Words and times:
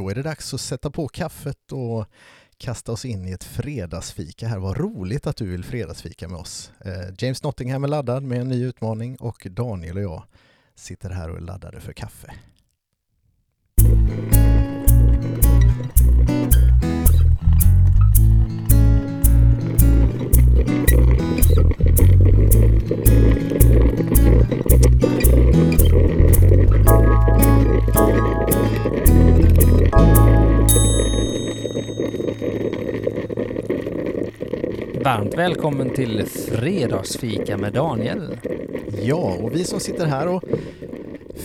Då 0.00 0.08
är 0.08 0.14
det 0.14 0.22
dags 0.22 0.54
att 0.54 0.60
sätta 0.60 0.90
på 0.90 1.08
kaffet 1.08 1.72
och 1.72 2.06
kasta 2.56 2.92
oss 2.92 3.04
in 3.04 3.28
i 3.28 3.32
ett 3.32 3.44
fredagsfika 3.44 4.48
här. 4.48 4.58
Vad 4.58 4.76
roligt 4.76 5.26
att 5.26 5.36
du 5.36 5.50
vill 5.50 5.64
fredagsfika 5.64 6.28
med 6.28 6.38
oss. 6.38 6.72
Eh, 6.84 7.14
James 7.18 7.42
Nottingham 7.42 7.84
är 7.84 7.88
laddad 7.88 8.22
med 8.22 8.40
en 8.40 8.48
ny 8.48 8.64
utmaning 8.64 9.16
och 9.16 9.46
Daniel 9.50 9.96
och 9.96 10.02
jag 10.02 10.22
sitter 10.74 11.10
här 11.10 11.30
och 11.30 11.36
är 11.36 11.40
laddade 11.40 11.80
för 11.80 11.92
kaffe. 11.92 12.32
Varmt 35.04 35.34
välkommen 35.34 35.90
till 35.90 36.26
Fredagsfika 36.26 37.56
med 37.56 37.72
Daniel. 37.72 38.38
Ja, 39.02 39.36
och 39.40 39.54
vi 39.54 39.64
som 39.64 39.80
sitter 39.80 40.06
här 40.06 40.26
och 40.28 40.44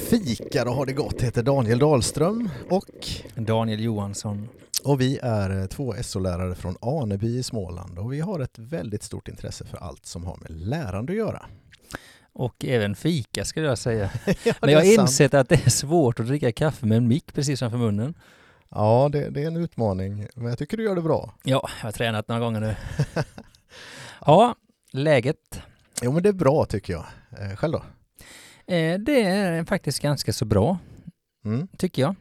fikar 0.10 0.66
och 0.66 0.74
har 0.74 0.86
det 0.86 0.94
gott 0.94 1.22
heter 1.22 1.44
Daniel 1.44 1.80
Dahlström 1.80 2.50
och, 2.70 3.08
Daniel 3.36 3.84
Johansson. 3.84 4.50
och 4.84 5.02
vi 5.02 5.20
är 5.22 5.62
eh, 5.62 5.66
två 5.66 5.94
SO-lärare 6.02 6.56
från 6.56 6.78
Aneby 6.82 7.38
i 7.38 7.44
Småland 7.44 8.00
och 8.00 8.14
vi 8.14 8.20
har 8.20 8.40
ett 8.40 8.60
väldigt 8.60 9.04
stort 9.04 9.28
intresse 9.28 9.66
för 9.66 9.78
allt 9.78 10.06
som 10.06 10.26
har 10.26 10.38
med 10.42 10.52
lärande 10.52 11.14
att 11.14 11.18
göra. 11.18 11.46
Och 12.34 12.66
även 12.66 12.96
fika 12.96 13.46
skulle 13.46 13.68
jag 13.68 13.78
säga. 13.78 14.10
ja, 14.44 14.54
Men 14.62 14.70
jag 14.70 14.80
har 14.80 15.02
insett 15.02 15.34
att 15.34 15.50
det 15.50 15.66
är 15.66 15.70
svårt 15.70 16.20
att 16.20 16.28
dricka 16.28 16.52
kaffe 16.52 16.86
med 16.86 16.98
en 16.98 17.08
mick 17.08 17.34
precis 17.34 17.60
framför 17.60 17.78
munnen. 17.78 18.14
Ja, 18.70 19.10
det, 19.12 19.30
det 19.30 19.44
är 19.44 19.48
en 19.48 19.58
utmaning, 19.58 20.28
men 20.36 20.46
jag 20.46 20.58
tycker 20.58 20.78
du 20.78 20.84
gör 20.84 20.96
det 20.96 21.02
bra. 21.02 21.34
Ja, 21.44 21.70
jag 21.82 21.88
har 21.88 21.92
tränat 21.92 22.28
några 22.28 22.42
gånger 22.42 22.60
nu. 22.60 22.76
Ja, 24.26 24.56
läget. 24.92 25.62
Jo, 26.02 26.12
men 26.12 26.24
det 26.24 26.30
är 26.30 26.34
bra 26.34 26.66
tycker 26.66 26.94
jag. 26.94 27.06
Eh, 27.40 27.56
själv 27.56 27.72
då? 27.74 27.84
Eh, 28.74 29.00
Det 29.00 29.22
är 29.22 29.64
faktiskt 29.66 30.00
ganska 30.00 30.34
så 30.34 30.46
bra, 30.46 30.78
Mm. 31.46 31.68
tycker 31.78 32.02
jag. 32.02 32.16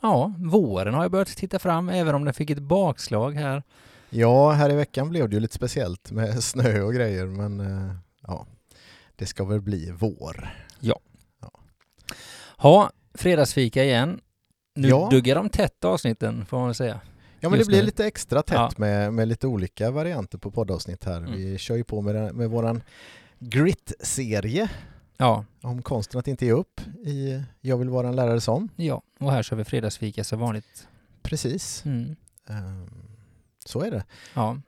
Ja, 0.00 0.34
våren 0.38 0.94
har 0.94 1.02
jag 1.04 1.10
börjat 1.10 1.28
titta 1.28 1.58
fram, 1.58 1.88
även 1.88 2.14
om 2.14 2.24
den 2.24 2.34
fick 2.34 2.50
ett 2.50 2.58
bakslag 2.62 3.32
här. 3.34 3.62
Ja, 4.10 4.50
här 4.52 4.70
i 4.70 4.74
veckan 4.74 5.08
blev 5.08 5.28
det 5.28 5.34
ju 5.36 5.40
lite 5.40 5.54
speciellt 5.54 6.10
med 6.10 6.42
snö 6.44 6.80
och 6.82 6.94
grejer, 6.94 7.26
men 7.26 7.60
eh, 7.60 7.94
ja, 8.22 8.46
det 9.16 9.26
ska 9.26 9.44
väl 9.44 9.60
bli 9.60 9.90
vår. 9.90 10.48
Ha, 12.58 12.90
fredagsfika 13.14 13.84
igen. 13.84 14.20
Nu 14.74 14.88
Ja. 14.88 15.08
duggar 15.10 15.34
de 15.34 15.48
tätt 15.48 15.84
avsnitten, 15.84 16.46
får 16.46 16.56
man 16.58 16.66
väl 16.66 16.74
säga. 16.74 17.00
Ja, 17.40 17.48
men 17.48 17.58
det 17.58 17.64
blir 17.66 17.78
nu. 17.78 17.84
lite 17.86 18.06
extra 18.06 18.42
tätt 18.42 18.54
Ja. 18.56 18.70
med, 18.76 19.14
med 19.14 19.28
lite 19.28 19.46
olika 19.46 19.90
varianter 19.90 20.38
på 20.38 20.50
poddavsnitt 20.50 21.04
här. 21.04 21.16
Mm. 21.18 21.32
Vi 21.32 21.58
kör 21.58 21.76
ju 21.76 21.84
på 21.84 22.02
med, 22.02 22.34
med 22.34 22.50
våran 22.50 22.82
Grit-serie 23.38 24.68
Ja, 25.16 25.44
om 25.60 25.82
konsten 25.82 26.18
att 26.18 26.28
inte 26.28 26.46
ge 26.46 26.52
upp 26.52 26.80
i 27.06 27.42
Jag 27.60 27.76
vill 27.76 27.88
vara 27.88 28.08
en 28.08 28.16
lärare 28.16 28.40
som. 28.40 28.68
ja. 28.76 29.02
Och 29.20 29.32
här 29.32 29.42
kör 29.42 29.56
vi 29.56 29.64
fredagsfika 29.64 30.24
som 30.24 30.38
vanligt. 30.40 30.88
Precis, 31.22 31.82
Mm. 31.84 32.16
Ehm, 32.48 32.90
så 33.66 33.80
är 33.80 33.90
det. 33.90 34.04
Ja, 34.34 34.60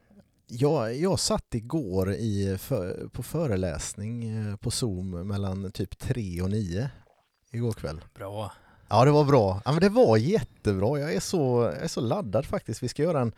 Jag, 0.46 0.96
jag 0.96 1.18
satt 1.20 1.54
igår 1.54 2.12
i, 2.14 2.56
för, 2.58 3.08
på 3.12 3.22
föreläsning 3.22 4.28
eh, 4.28 4.56
på 4.56 4.70
Zoom 4.70 5.10
mellan 5.28 5.70
typ 5.72 5.98
3 5.98 6.42
och 6.42 6.50
9 6.50 6.90
igår 7.50 7.72
kväll. 7.72 8.00
bra. 8.14 8.52
Ja, 8.88 9.04
det 9.04 9.10
var 9.10 9.24
bra. 9.24 9.62
Ja, 9.64 9.72
men 9.72 9.80
det 9.80 9.88
var 9.88 10.16
jättebra. 10.16 10.98
Jag 11.00 11.14
är 11.14 11.20
så, 11.20 11.72
jag 11.74 11.82
är 11.84 11.88
så 11.88 12.00
laddad 12.00 12.46
faktiskt. 12.46 12.82
Vi 12.82 12.88
ska 12.88 13.02
göra 13.02 13.20
en, 13.20 13.32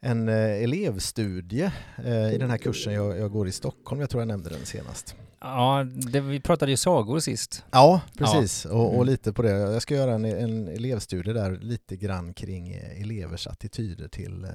en 0.00 0.28
eh, 0.28 0.34
elevstudie 0.62 1.72
eh, 2.04 2.32
i 2.34 2.38
den 2.38 2.50
här 2.50 2.58
kursen 2.58 2.92
jag, 2.92 3.18
jag 3.18 3.30
går 3.32 3.48
i 3.48 3.52
Stockholm. 3.52 4.00
Jag 4.00 4.10
tror 4.10 4.20
jag 4.20 4.28
nämnde 4.28 4.50
den 4.50 4.66
senast. 4.66 5.16
Ja, 5.40 5.86
det, 6.12 6.20
vi 6.20 6.40
pratade 6.40 6.70
ju 6.70 6.76
sagor 6.76 7.20
sist. 7.20 7.64
Ja, 7.70 8.00
precis. 8.18 8.64
Och, 8.64 8.86
och 8.88 8.94
Mm. 8.94 9.06
lite 9.06 9.32
på 9.32 9.42
det. 9.42 9.50
Jag 9.50 9.82
ska 9.82 9.94
göra 9.94 10.12
en, 10.14 10.24
en 10.24 10.68
elevstudie 10.68 11.32
där 11.32 11.50
lite 11.60 11.96
grann 11.96 12.34
kring 12.34 12.72
eh, 12.72 13.02
elevers 13.02 13.46
attityder 13.46 14.08
till 14.08 14.44
eh, 14.44 14.50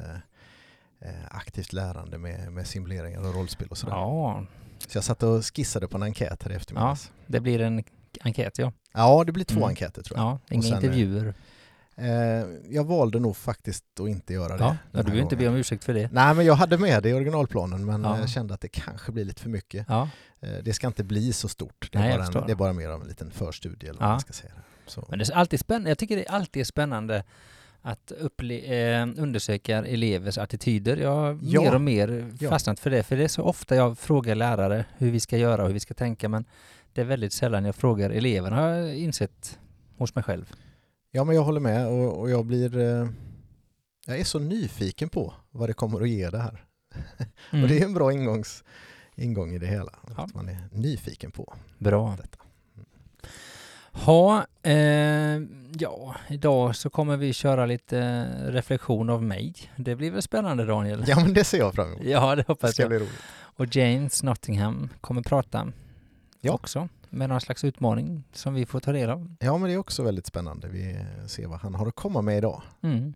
eh, 1.09 1.15
aktivt 1.31 1.73
lärande 1.73 2.17
med, 2.17 2.51
med 2.51 2.67
simuleringar 2.67 3.27
och 3.27 3.35
rollspel 3.35 3.67
och 3.67 3.77
sådär. 3.77 3.93
Ja, 3.93 4.45
Så 4.87 4.97
jag 4.97 5.03
satt 5.03 5.23
och 5.23 5.45
skissade 5.55 5.87
på 5.87 5.97
en 5.97 6.03
enkät 6.03 6.43
här 6.43 6.51
i 6.51 6.55
eftermiddags. 6.55 7.11
det 7.27 7.39
blir 7.39 7.61
en 7.61 7.83
enkät 8.27 8.57
ja. 8.57 8.71
Ja, 8.93 9.23
det 9.25 9.31
blir 9.31 9.45
två 9.45 9.57
Mm. 9.57 9.69
enkäter 9.69 10.03
tror 10.03 10.19
jag. 10.19 10.25
Ja, 10.27 10.39
inga 10.49 10.61
sen, 10.63 10.71
eh, 10.71 10.77
intervjuer. 10.77 11.33
Eh, 11.95 12.07
jag 12.69 12.83
valde 12.83 13.19
nog 13.19 13.37
faktiskt 13.37 13.83
att 13.99 14.07
inte 14.09 14.33
göra 14.33 14.57
det. 14.57 14.63
Ja, 14.63 14.77
du 14.91 15.03
behöver 15.03 15.21
inte 15.23 15.35
be 15.35 15.47
om 15.47 15.55
ursäkt 15.55 15.83
för 15.83 15.93
det. 15.93 16.09
Nej, 16.11 16.33
men 16.33 16.45
jag 16.45 16.53
hade 16.55 16.77
med 16.77 17.03
det 17.03 17.09
i 17.09 17.13
originalplanen 17.13 17.85
men 17.85 18.03
Ja. 18.03 18.19
jag 18.19 18.29
kände 18.29 18.53
att 18.53 18.61
det 18.61 18.67
kanske 18.67 19.11
blir 19.11 19.25
lite 19.25 19.41
för 19.41 19.49
mycket. 19.49 19.85
Ja, 19.89 20.09
Eh, 20.39 20.49
Det 20.63 20.73
ska 20.73 20.87
inte 20.87 21.03
bli 21.03 21.33
så 21.33 21.47
stort. 21.47 21.89
Det 21.91 21.97
är, 21.97 22.01
Nej, 22.01 22.17
bara, 22.17 22.39
en, 22.41 22.47
det 22.47 22.51
är 22.51 22.55
bara 22.55 22.73
mer 22.73 22.89
av 22.89 23.01
en 23.01 23.07
liten 23.07 23.31
förstudie 23.31 23.89
eller 23.89 23.99
vad 23.99 24.09
man 24.09 24.19
ska 24.19 24.33
säga. 24.33 24.51
Så. 24.87 25.05
men 25.09 25.19
det 25.19 25.29
är 25.29 25.35
alltid 25.35 25.59
spännande. 25.59 25.89
Jag 25.89 25.97
tycker 25.97 26.15
det 26.17 26.25
alltid 26.27 26.61
är 26.61 26.65
spännande 26.65 27.23
att 27.81 28.11
eh, 28.11 29.01
undersöka 29.17 29.77
elevers 29.77 30.37
attityder. 30.37 30.97
Jag 30.97 31.15
har 31.15 31.39
Ja. 31.41 31.61
mer 31.61 31.75
och 31.75 31.81
mer 31.81 32.47
fastnat 32.49 32.79
för 32.79 32.89
det, 32.89 33.03
för 33.03 33.17
det 33.17 33.23
är 33.23 33.27
så 33.27 33.41
ofta 33.43 33.75
jag 33.75 33.97
frågar 33.99 34.35
lärare 34.35 34.85
hur 34.97 35.11
vi 35.11 35.19
ska 35.19 35.37
göra 35.37 35.61
och 35.61 35.67
hur 35.67 35.73
vi 35.73 35.79
ska 35.79 35.93
tänka, 35.93 36.29
men 36.29 36.45
det 36.97 37.01
är 37.01 37.05
väldigt 37.05 37.33
sällan 37.33 37.65
jag 37.65 37.75
frågar 37.75 38.09
eleverna, 38.09 38.55
har 38.55 38.67
jag 38.69 38.97
insett 38.97 39.59
hos 39.97 40.15
mig 40.15 40.23
själv. 40.23 40.51
Ja, 41.11 41.23
men 41.23 41.35
jag 41.35 41.43
håller 41.43 41.59
med 41.59 41.87
och, 41.87 42.19
och 42.19 42.29
jag 42.29 42.45
blir... 42.45 42.77
Eh, 42.77 43.07
jag 44.05 44.19
är 44.19 44.23
så 44.23 44.39
nyfiken 44.39 45.09
på 45.09 45.33
vad 45.51 45.69
det 45.69 45.73
kommer 45.73 46.01
att 46.01 46.09
ge 46.09 46.29
det 46.29 46.37
här. 46.37 46.63
Mm. 47.51 47.63
Och 47.63 47.69
det 47.69 47.79
är 47.79 47.83
en 47.85 47.93
bra 47.93 48.11
ingångs, 48.13 48.63
ingång 49.15 49.53
i 49.53 49.59
det 49.59 49.67
hela. 49.67 49.91
Ja. 50.17 50.23
Att 50.23 50.33
man 50.33 50.49
är 50.49 50.57
nyfiken 50.71 51.31
på 51.31 51.53
Bra. 51.77 52.17
detta. 52.21 52.37
Ha, 53.91 54.45
eh, 54.63 54.73
ja, 55.79 56.15
idag 56.29 56.75
så 56.75 56.89
kommer 56.89 57.17
vi 57.17 57.33
köra 57.33 57.65
lite 57.65 57.99
eh, 57.99 58.51
reflektion 58.51 59.09
av 59.09 59.23
mig. 59.23 59.53
Det 59.75 59.95
blir 59.95 60.11
väl 60.11 60.21
spännande 60.21 60.65
Daniel? 60.65 61.03
Ja, 61.07 61.19
men 61.19 61.33
det 61.33 61.43
ser 61.43 61.57
jag 61.57 61.73
fram 61.75 61.87
emot. 61.87 62.01
Ja, 62.05 62.29
det 62.29 62.41
Det 62.41 62.47
hoppas 62.47 62.71
ska 62.71 62.81
jag. 62.83 62.89
bli 62.89 62.97
roligt. 62.99 63.21
Och 63.39 63.75
James 63.75 64.23
Nottingham 64.23 64.89
kommer 65.01 65.21
prata 65.21 65.71
Ja. 66.41 66.53
också 66.53 66.89
med 67.09 67.29
någon 67.29 67.41
slags 67.41 67.63
utmaning 67.63 68.23
som 68.33 68.53
vi 68.53 68.65
får 68.65 68.79
ta 68.79 68.91
del 68.91 69.09
av. 69.09 69.35
Ja, 69.39 69.57
men 69.57 69.67
det 69.69 69.73
är 69.73 69.77
också 69.77 70.03
väldigt 70.03 70.27
spännande. 70.27 70.67
Vi 70.67 70.99
ser 71.27 71.47
vad 71.47 71.59
han 71.59 71.75
har 71.75 71.87
att 71.87 71.95
komma 71.95 72.21
med 72.21 72.37
idag. 72.37 72.61
Mm. 72.83 73.13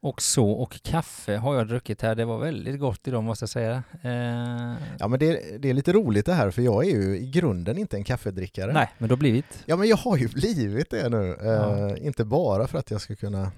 Och 0.00 0.22
så, 0.22 0.50
och 0.50 0.82
kaffe 0.82 1.36
har 1.36 1.54
jag 1.54 1.68
druckit 1.68 2.02
här. 2.02 2.14
Det 2.14 2.24
var 2.24 2.38
väldigt 2.38 2.80
gott 2.80 3.08
idag 3.08 3.24
måste 3.24 3.42
jag 3.42 3.50
säga. 3.50 3.82
Eh, 4.02 4.74
Ja, 4.98 5.08
men 5.08 5.18
det, 5.18 5.58
det 5.62 5.70
är 5.70 5.74
lite 5.74 5.92
roligt 5.92 6.26
det 6.26 6.32
här 6.34 6.50
för 6.50 6.62
jag 6.62 6.86
är 6.86 6.90
ju 6.90 7.18
i 7.18 7.30
grunden 7.30 7.78
inte 7.78 7.96
en 7.96 8.04
kaffedrickare. 8.04 8.72
nej, 8.72 8.90
men 8.98 9.08
då 9.08 9.16
blivit. 9.16 9.62
Ja, 9.66 9.76
men 9.76 9.88
jag 9.88 9.96
har 9.96 10.16
ju 10.16 10.28
blivit 10.28 10.90
det 10.90 11.08
nu. 11.08 11.36
Ja. 11.40 11.88
Eh, 11.90 12.06
inte 12.06 12.24
bara 12.24 12.66
för 12.66 12.78
att 12.78 12.90
jag 12.90 13.00
ska 13.00 13.16
kunna 13.16 13.52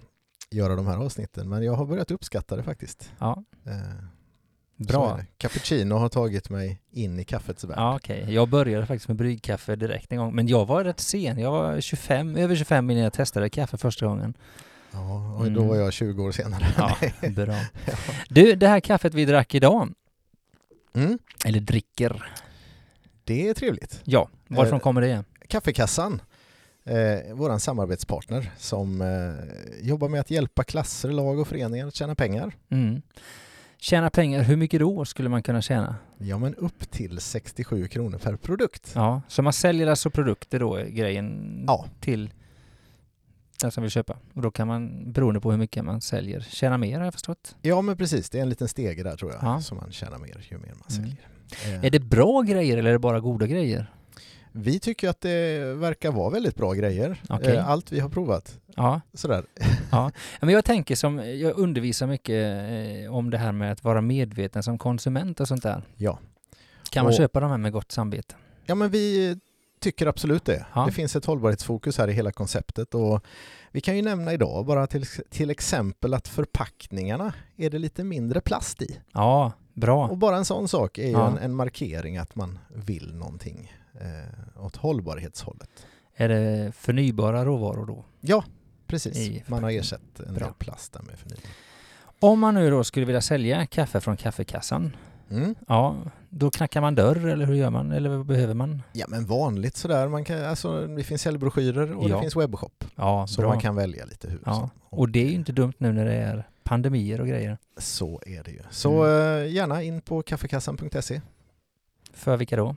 göra 0.51 0.77
de 0.77 0.87
här 0.87 0.97
avsnitten, 0.97 1.49
men 1.49 1.63
jag 1.63 1.73
har 1.73 1.87
börjat 1.87 2.11
uppskatta 2.11 2.57
det 2.57 2.63
faktiskt. 2.63 3.13
Ja, 3.19 3.45
Eh, 3.67 3.73
bra. 4.79 5.21
Cappuccino 5.39 5.95
har 5.95 6.09
tagit 6.09 6.51
mig 6.51 6.81
in 6.93 7.19
i 7.21 7.25
kaffets 7.25 7.65
värld. 7.65 7.79
Ja, 7.79 7.97
okej. 7.97 8.27
Jag 8.35 8.49
började 8.49 8.87
faktiskt 8.87 9.09
med 9.09 9.17
bryggkaffe 9.17 9.77
direkt 9.77 10.13
en 10.13 10.19
gång, 10.19 10.35
men 10.35 10.47
jag 10.49 10.67
var 10.67 10.85
rätt 10.85 11.01
sen. 11.01 11.39
Jag 11.39 11.51
var 11.51 11.81
25, 11.81 12.37
över 12.37 12.57
25 12.57 12.91
innan 12.91 13.03
jag 13.03 13.13
testade 13.13 13.51
kaffe 13.51 13.77
första 13.77 14.07
gången. 14.07 14.35
Ja, 14.93 15.35
och 15.39 15.45
då 15.45 15.61
Mm. 15.61 15.69
var 15.69 15.77
jag 15.77 15.93
20 15.93 16.23
år 16.25 16.33
senare. 16.33 16.67
Ja, 16.77 16.97
bra. 17.29 17.55
Du, 18.29 18.55
det 18.55 18.69
här 18.69 18.81
kaffet 18.81 19.15
vi 19.15 19.25
drack 19.25 19.55
idag, 19.55 19.89
Mm, 20.95 21.19
eller 21.45 21.61
dricker, 21.61 22.33
det 23.25 23.49
är 23.49 23.55
trevligt. 23.55 24.01
ja, 24.05 24.29
varifrån 24.49 24.77
Eh, 24.79 24.83
kommer 24.83 25.01
det? 25.01 25.25
Kaffekassan, 25.49 26.21
eh, 26.85 27.35
vår 27.35 27.59
samarbetspartner 27.59 28.51
som 28.59 29.01
eh, 29.01 29.87
jobbar 29.89 30.09
med 30.09 30.21
att 30.21 30.31
hjälpa 30.31 30.65
klasser, 30.65 31.09
lag 31.09 31.39
och 31.39 31.49
föreningar 31.49 31.87
att 31.87 31.95
tjäna 31.95 32.15
pengar. 32.15 32.53
Mm. 32.69 33.03
Tjäna 33.81 34.11
pengar, 34.11 34.43
hur 34.43 34.57
mycket 34.57 34.81
då 34.81 35.05
skulle 35.05 35.29
man 35.29 35.43
kunna 35.43 35.63
tjäna? 35.63 35.97
Ja, 36.19 36.39
men 36.39 36.55
upp 36.55 36.91
till 36.91 37.21
67 37.21 37.87
kronor 37.89 38.19
per 38.19 38.37
produkt. 38.37 38.93
Ja, 38.95 39.23
så 39.29 39.43
man 39.43 39.53
säljer 39.53 39.87
alltså 39.87 40.11
produkter 40.11 40.61
då, 40.61 40.75
grejen, 40.89 41.65
Ja. 41.67 41.87
till 42.01 42.31
den 43.61 43.71
som 43.71 43.83
vill 43.83 43.91
köpa. 43.91 44.17
Och 44.35 44.43
då 44.43 44.51
kan 44.51 44.69
man, 44.69 45.13
beroende 45.13 45.41
på 45.41 45.51
hur 45.51 45.59
mycket 45.59 45.85
man 45.85 46.01
säljer, 46.01 46.41
tjäna 46.41 46.79
mer 46.79 46.99
har 46.99 47.05
jag 47.05 47.15
förstått. 47.15 47.57
Ja, 47.63 47.81
men 47.83 47.97
precis. 47.97 48.31
Det 48.31 48.39
är 48.39 48.43
en 48.43 48.49
liten 48.49 48.69
stege 48.69 49.03
där 49.03 49.17
tror 49.17 49.33
jag, 49.33 49.43
Ja. 49.43 49.61
som 49.61 49.77
man 49.77 49.93
tjänar 49.93 50.19
mer 50.19 50.47
ju 50.51 50.59
mer 50.59 50.67
man 50.75 50.99
Mm. 50.99 51.11
säljer. 51.11 51.79
Eh, 51.79 51.85
Är 51.85 51.91
det 51.91 52.01
bra 52.01 52.43
grejer 52.43 52.77
eller 52.79 52.89
är 52.89 52.93
det 52.93 52.99
bara 52.99 53.21
goda 53.21 53.47
grejer? 53.47 53.91
Vi 54.61 54.79
tycker 54.81 55.09
att 55.09 55.21
det 55.21 55.59
verkar 55.75 56.11
vara 56.13 56.31
väldigt 56.31 56.57
bra 56.57 56.73
grejer. 56.73 57.23
Okej. 57.29 57.57
Eh, 57.57 57.69
Allt 57.69 57.93
vi 57.93 58.01
har 58.01 58.09
provat. 58.09 58.59
Ja, 58.77 59.01
Sådär. 59.15 59.45
ja. 59.91 60.11
Men 60.41 60.49
jag 60.55 60.65
tänker 60.65 60.97
som, 60.97 61.19
jag 61.19 61.59
undervisar 61.59 62.07
mycket 62.07 62.57
eh, 63.05 63.15
om 63.15 63.31
det 63.31 63.39
här 63.39 63.53
med 63.53 63.73
att 63.73 63.85
vara 63.85 64.01
medveten 64.01 64.63
som 64.63 64.79
konsument 64.79 65.41
och 65.41 65.49
sånt 65.49 65.63
där. 65.63 65.83
Ja. 65.97 66.19
Kan 66.91 67.05
man 67.05 67.11
Och- 67.13 67.17
köpa 67.17 67.41
de 67.41 67.51
här 67.51 67.59
med 67.59 67.73
gott 67.73 67.93
samvete? 67.93 68.35
Ja, 68.67 68.75
men 68.75 68.91
vi 68.91 69.37
tycker 69.81 70.07
absolut 70.07 70.45
det. 70.45 70.67
Ja. 70.75 70.85
Det 70.87 70.93
finns 70.93 71.17
ett 71.17 71.25
hållbarhetsfokus 71.25 71.99
här 71.99 72.09
i 72.09 72.13
hela 72.13 72.33
konceptet 72.33 72.95
och 72.95 73.25
vi 73.73 73.81
kan 73.81 73.97
ju 73.97 74.03
nämna 74.03 74.33
idag 74.33 74.67
bara 74.67 74.87
till, 74.87 75.05
till 75.31 75.51
exempel 75.51 76.15
att 76.15 76.29
förpackningarna 76.29 77.33
är 77.57 77.71
det 77.71 77.79
lite 77.79 78.05
mindre 78.05 78.41
plast 78.41 78.83
i. 78.83 78.99
Ja, 79.13 79.53
bra. 79.75 80.09
Och 80.09 80.19
bara 80.19 80.37
en 80.37 80.45
sån 80.45 80.69
sak 80.69 80.99
är 80.99 81.07
ju 81.07 81.13
Ja. 81.13 81.29
en, 81.29 81.39
en 81.39 81.55
markering 81.55 82.17
att 82.19 82.35
man 82.37 82.59
vill 82.69 83.15
någonting 83.15 83.73
eh, 84.01 84.65
åt 84.65 84.77
hållbarhetshållet. 84.77 85.87
Är 86.17 86.29
det 86.29 86.73
förnybara 86.77 87.45
råvaror 87.45 87.87
då? 87.87 88.05
Ja, 88.21 88.45
precis. 88.87 89.49
Man 89.49 89.63
har 89.63 89.71
ersatt 89.71 90.21
en 90.27 90.35
Bra. 90.35 90.45
del 90.47 90.55
plast 90.55 90.93
där 90.93 91.03
med 91.03 91.19
förnybar. 91.19 91.43
Om 92.21 92.41
man 92.41 92.55
nu 92.55 92.71
då 92.71 92.85
skulle 92.85 93.07
vilja 93.07 93.21
sälja 93.21 93.67
kaffe 93.67 94.01
från 94.01 94.17
kaffekassan, 94.17 94.97
Mm. 95.31 95.55
ja, 95.69 95.97
då 96.29 96.51
knackar 96.51 96.81
man 96.81 96.95
dörr 96.95 97.27
eller 97.27 97.47
hur 97.47 97.55
gör 97.55 97.71
man? 97.71 97.93
Eller 97.93 98.09
vad 98.11 98.27
behöver 98.27 98.55
man? 98.55 98.83
Ja 98.93 99.07
men 99.09 99.27
vanligt 99.27 99.77
sådär, 99.77 100.09
man 100.09 100.25
kan, 100.25 100.45
alltså, 100.45 100.87
det 100.87 101.03
finns 101.05 101.23
säljbroschyrer 101.23 101.93
och 101.97 102.11
Ja. 102.11 102.15
det 102.17 102.21
finns 102.23 102.37
webbshop. 102.37 102.85
Ja, 102.97 103.27
Så 103.27 103.41
bra. 103.41 103.49
man 103.51 103.61
kan 103.61 103.75
välja 103.77 104.05
lite 104.05 104.31
hur. 104.31 104.41
Ja. 104.47 104.71
Och 104.91 105.09
det 105.09 105.21
är 105.21 105.25
ju 105.29 105.35
inte 105.35 105.53
dumt 105.53 105.73
nu 105.79 105.93
när 105.93 106.05
det 106.05 106.15
är 106.15 106.49
pandemier 106.65 107.21
och 107.21 107.27
grejer. 107.29 107.59
Så 107.77 108.21
är 108.27 108.43
det 108.45 108.51
ju. 108.51 108.61
Så 108.71 109.05
Mm. 109.05 109.43
eh, 109.47 109.53
gärna 109.55 109.83
in 109.83 110.01
på 110.01 110.23
kaffekassan.se. 110.23 111.21
För 112.13 112.37
vilka 112.37 112.57
då? 112.57 112.77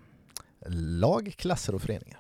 Lag, 0.69 1.33
klasser 1.37 1.75
och 1.75 1.81
föreningar. 1.81 2.19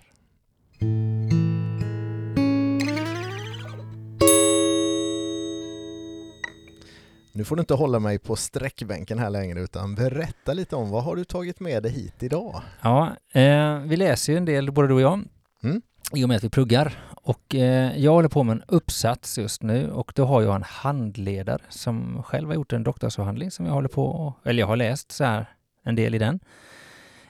Nu 7.33 7.43
får 7.43 7.55
du 7.55 7.59
inte 7.59 7.73
hålla 7.73 7.99
mig 7.99 8.19
på 8.19 8.35
sträckbänken 8.35 9.19
här 9.19 9.29
längre 9.29 9.61
utan 9.61 9.95
berätta 9.95 10.53
lite 10.53 10.75
om 10.75 10.89
vad 10.89 11.03
har 11.03 11.15
du 11.15 11.23
tagit 11.25 11.59
med 11.59 11.83
dig 11.83 11.91
hit 11.91 12.23
idag? 12.23 12.61
Ja, 12.81 13.09
eh, 13.31 13.79
vi 13.79 13.97
läser 13.97 14.33
ju 14.33 14.37
en 14.37 14.45
del, 14.45 14.71
både 14.71 14.87
du 14.87 14.93
och 14.93 15.01
jag, 15.01 15.23
Mm. 15.63 15.81
i 16.13 16.23
och 16.25 16.29
med 16.29 16.37
att 16.37 16.43
vi 16.43 16.49
pluggar. 16.49 16.93
Och 17.23 17.55
eh, 17.55 17.97
jag 17.97 18.11
håller 18.11 18.29
på 18.29 18.43
med 18.43 18.53
en 18.53 18.63
uppsats 18.67 19.37
just 19.37 19.63
nu 19.63 19.91
och 19.91 20.11
då 20.15 20.25
har 20.25 20.41
jag 20.41 20.55
en 20.55 20.63
handledare 20.63 21.61
som 21.69 22.23
själv 22.23 22.47
har 22.47 22.55
gjort 22.55 22.73
en 22.73 22.83
doktorsavhandling 22.83 23.51
som 23.51 23.65
jag 23.65 23.73
håller 23.73 23.87
på, 23.89 24.33
eller 24.45 24.59
jag 24.59 24.67
har 24.67 24.75
läst 24.75 25.11
så 25.11 25.23
här 25.23 25.45
en 25.83 25.95
del 25.95 26.15
i 26.15 26.17
den. 26.17 26.39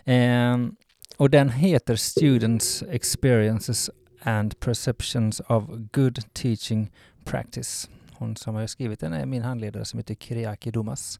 Eh, 0.03 0.57
och 1.21 1.29
den 1.29 1.49
heter 1.49 1.95
Students 1.95 2.83
Experiences 2.89 3.89
and 4.21 4.59
Perceptions 4.59 5.39
of 5.39 5.63
Good 5.91 6.33
Teaching 6.33 6.91
Practice. 7.25 7.89
Hon 8.13 8.35
som 8.35 8.55
har 8.55 8.67
skrivit 8.67 8.99
den 8.99 9.13
är 9.13 9.25
min 9.25 9.43
handledare 9.43 9.85
som 9.85 9.99
heter 9.99 10.15
Kyriaki 10.15 10.71
Dumas 10.71 11.19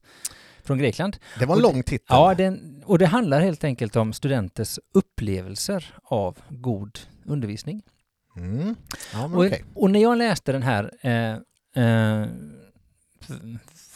från 0.64 0.78
Grekland. 0.78 1.18
Det 1.40 1.46
var 1.46 1.56
en 1.56 1.62
lång 1.62 1.84
titel. 1.84 2.06
Ja, 2.10 2.36
den, 2.36 2.84
och 2.86 3.00
det 3.00 3.06
handlar 3.06 3.42
helt 3.42 3.64
enkelt 3.64 3.96
om 3.96 4.14
studenters 4.14 4.80
upplevelser 4.94 5.94
av 6.04 6.38
god 6.50 7.00
undervisning. 7.26 7.82
Mm. 8.38 8.76
ja 9.14 9.26
Och, 9.26 9.46
okej. 9.46 9.64
och 9.76 9.92
när 9.92 10.02
jag 10.02 10.18
läste 10.18 10.52
den 10.52 10.64
här 10.64 10.92
eh, 11.02 11.84
eh, 11.84 12.28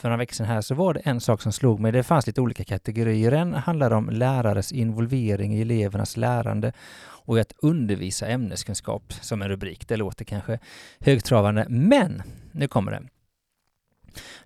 för 0.06 0.10
några 0.10 0.18
veckor 0.18 0.34
sedan 0.34 0.46
här 0.46 0.62
så 0.62 0.75
var 0.75 0.94
det 0.94 1.00
en 1.00 1.22
sak 1.22 1.42
som 1.42 1.52
slog 1.52 1.80
mig. 1.80 1.92
Det 1.92 2.04
fanns 2.04 2.28
lite 2.28 2.42
olika 2.42 2.63
kategorier. 2.63 3.31
En 3.31 3.54
handlar 3.54 3.94
om 3.94 4.10
lärares 4.10 4.72
involvering 4.72 5.54
i 5.54 5.62
elevernas 5.62 6.18
lärande 6.18 6.74
och 7.02 7.38
i 7.38 7.42
att 7.42 7.54
undervisa 7.57 8.28
ämneskunskap 8.28 9.13
som 9.13 9.42
en 9.42 9.50
rubrik. 9.50 9.88
Det 9.88 9.98
låter 9.98 10.25
kanske 10.25 10.60
högtravande, 11.00 11.66
men 11.69 12.24
nu 12.52 12.68
kommer 12.68 12.92
det. 12.92 13.02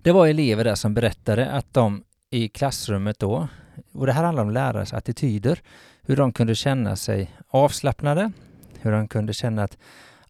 Det 0.02 0.12
var 0.12 0.26
elever 0.26 0.64
där 0.64 0.74
som 0.74 0.94
berättade 0.94 1.50
att 1.50 1.74
de 1.74 2.04
i 2.30 2.48
klassrummet 2.48 3.18
då, 3.18 3.48
och 3.92 4.06
det 4.06 4.12
här 4.12 4.24
handlar 4.24 4.42
om 4.42 4.50
lärares 4.50 4.92
attityder, 4.92 5.60
hur 6.02 6.16
de 6.16 6.32
kunde 6.32 6.54
känna 6.54 6.96
sig 6.96 7.30
avslappnade, 7.48 8.32
hur 8.80 8.92
de 8.92 9.08
kunde 9.08 9.32
känna 9.32 9.62
att 9.62 9.78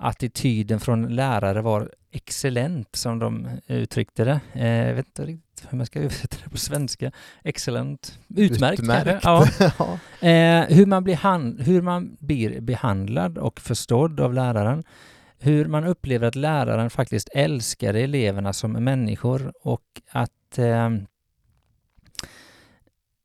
attityden 0.00 0.80
från 0.80 1.14
lärare 1.14 1.62
var 1.62 1.90
excellent 2.12 2.96
som 2.96 3.18
de 3.18 3.48
uttryckte 3.66 4.24
det. 4.24 4.40
Eh, 4.52 4.88
jag 4.88 4.94
vet 4.94 5.06
inte 5.06 5.24
riktigt 5.24 5.66
hur 5.68 5.76
man 5.76 5.86
ska 5.86 5.98
översätta 5.98 6.36
det 6.44 6.50
på 6.50 6.56
svenska. 6.56 7.12
Excellent. 7.44 8.18
Utmärkt, 8.36 8.80
Utmärkt. 8.80 9.22
kanske. 9.22 9.72
Ja. 9.78 10.28
Eh, 10.28 10.64
hur, 10.76 10.86
man 10.86 11.04
blir 11.04 11.62
hur 11.62 11.82
man 11.82 12.16
blir 12.20 12.60
behandlad 12.60 13.38
och 13.38 13.60
förstådd 13.60 14.20
av 14.20 14.34
läraren. 14.34 14.84
Hur 15.38 15.66
man 15.66 15.84
upplever 15.84 16.26
att 16.26 16.36
läraren 16.36 16.90
faktiskt 16.90 17.28
älskar 17.34 17.94
eleverna 17.94 18.52
som 18.52 18.72
människor 18.72 19.52
och 19.62 20.02
att 20.10 20.58
eh, 20.58 20.90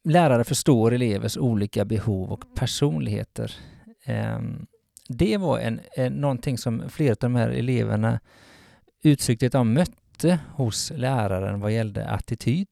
lärare 0.03 0.43
förstår 0.43 0.93
elevers 0.93 1.37
olika 1.37 1.85
behov 1.85 2.31
och 2.31 2.55
personligheter. 2.55 3.51
Eh, 4.05 4.39
det 5.07 5.37
var 5.37 5.59
en, 5.59 5.79
en, 5.95 6.13
någonting 6.13 6.57
som 6.57 6.83
flera 6.89 7.11
av 7.11 7.17
de 7.19 7.35
här 7.35 7.49
eleverna 7.49 8.19
uttryckte 9.03 9.45
att 9.45 9.51
de 9.51 9.73
mötte 9.73 10.39
hos 10.53 10.91
läraren 10.95 11.59
vad 11.59 11.71
gällde 11.71 12.07
attityd 12.07 12.67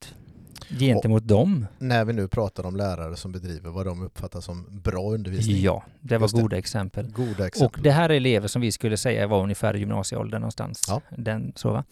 gentemot 0.80 1.28
dem. 1.28 1.66
När 1.78 2.06
vi 2.06 2.14
nu 2.14 2.28
pratar 2.28 2.66
om 2.66 2.76
lärare 2.76 3.16
som 3.16 3.32
bedriver 3.32 3.70
vad 3.70 3.86
de 3.86 4.02
uppfattar 4.02 4.42
som 4.42 4.82
bra 4.84 5.12
undervisning. 5.12 5.62
Ja, 5.62 5.84
det 6.02 6.18
var 6.18 6.24
Just 6.24 6.36
det. 6.36 6.42
goda 6.42 6.58
exempel. 6.58 7.12
Goda 7.12 7.48
exempel. 7.48 7.80
Och 7.80 7.84
det 7.84 7.92
här 7.92 8.10
är 8.10 8.14
elever 8.14 8.48
som 8.48 8.62
vi 8.62 8.72
skulle 8.72 8.98
säga 8.98 9.28
var 9.28 9.44
ungefär 9.44 9.76
i 9.76 9.80
gymnasieåldern 9.80 10.42
någonstans. 10.42 10.82
Ja. 10.88 11.02
Den, 11.18 11.54
så? 11.56 11.84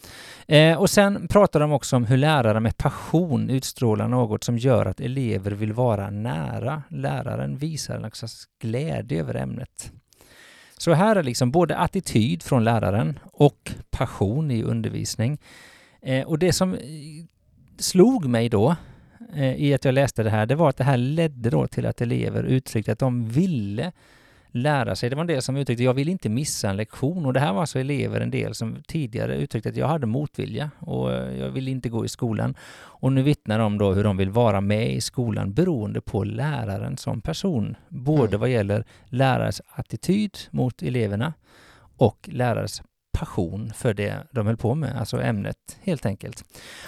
Eh, 0.47 0.77
och 0.79 0.89
sen 0.89 1.27
pratar 1.27 1.59
de 1.59 1.71
också 1.71 1.95
om 1.95 2.05
hur 2.05 2.17
lärare 2.17 2.59
med 2.59 2.77
passion 2.77 3.49
utstrålar 3.49 4.07
något 4.07 4.43
som 4.43 4.57
gör 4.57 4.85
att 4.85 4.99
elever 4.99 5.51
vill 5.51 5.73
vara 5.73 6.09
nära. 6.09 6.83
Läraren 6.89 7.57
visar 7.57 7.95
en 7.95 8.11
slags 8.11 8.45
glädje 8.61 9.19
över 9.19 9.35
ämnet. 9.35 9.91
Så 10.81 10.93
här 10.93 11.15
är 11.15 11.23
liksom 11.23 11.51
både 11.51 11.77
attityd 11.77 12.43
från 12.43 12.63
läraren 12.63 13.19
och 13.33 13.71
passion 13.91 14.51
i 14.51 14.63
undervisning. 14.63 15.37
Eh, 16.01 16.27
och 16.27 16.39
det 16.39 16.53
som 16.53 16.73
eh, 16.73 16.79
slog 17.77 18.25
mig 18.25 18.49
då 18.49 18.75
eh, 19.35 19.55
i 19.55 19.73
att 19.73 19.85
jag 19.85 19.93
läste 19.93 20.23
det 20.23 20.29
här, 20.29 20.45
det 20.45 20.55
var 20.55 20.69
att 20.69 20.77
det 20.77 20.83
här 20.83 20.97
ledde 20.97 21.49
då 21.49 21.67
till 21.67 21.85
att 21.85 22.01
elever 22.01 22.43
uttryckte 22.43 22.91
att 22.91 22.99
de 22.99 23.29
ville 23.29 23.91
lära 24.51 24.95
sig. 24.95 25.09
Det 25.09 25.15
var 25.15 25.21
en 25.21 25.27
del 25.27 25.41
som 25.41 25.57
uttryckte 25.57 25.83
jag 25.83 25.93
vill 25.93 26.09
inte 26.09 26.29
missa 26.29 26.69
en 26.69 26.77
lektion 26.77 27.25
och 27.25 27.33
det 27.33 27.39
här 27.39 27.53
var 27.53 27.61
alltså 27.61 27.79
elever, 27.79 28.21
en 28.21 28.31
del 28.31 28.55
som 28.55 28.83
tidigare 28.87 29.35
uttryckte 29.35 29.69
att 29.69 29.75
jag 29.75 29.87
hade 29.87 30.07
motvilja 30.07 30.71
och 30.79 31.13
eh, 31.13 31.37
jag 31.39 31.49
vill 31.49 31.67
inte 31.67 31.89
gå 31.89 32.05
i 32.05 32.09
skolan. 32.09 32.55
Och 33.01 33.13
nu 33.13 33.23
vittnar 33.23 33.59
de 33.59 33.77
då 33.77 33.93
hur 33.93 34.03
de 34.03 34.17
vill 34.17 34.29
vara 34.29 34.61
med 34.61 34.93
i 34.93 35.01
skolan 35.01 35.53
beroende 35.53 36.01
på 36.01 36.23
läraren 36.23 36.97
som 36.97 37.21
person. 37.21 37.75
Både 37.89 38.27
Mm. 38.27 38.39
vad 38.39 38.49
gäller 38.49 38.85
lärares 39.05 39.61
attityd 39.69 40.37
mot 40.51 40.81
eleverna 40.81 41.33
och 41.97 42.29
lärares 42.31 42.81
passion 43.25 43.71
för 43.75 43.93
det 43.93 44.27
de 44.31 44.47
höll 44.47 44.57
på 44.57 44.75
med, 44.75 44.97
alltså 44.99 45.21
ämnet 45.21 45.57
helt 45.81 46.05
enkelt. 46.05 46.43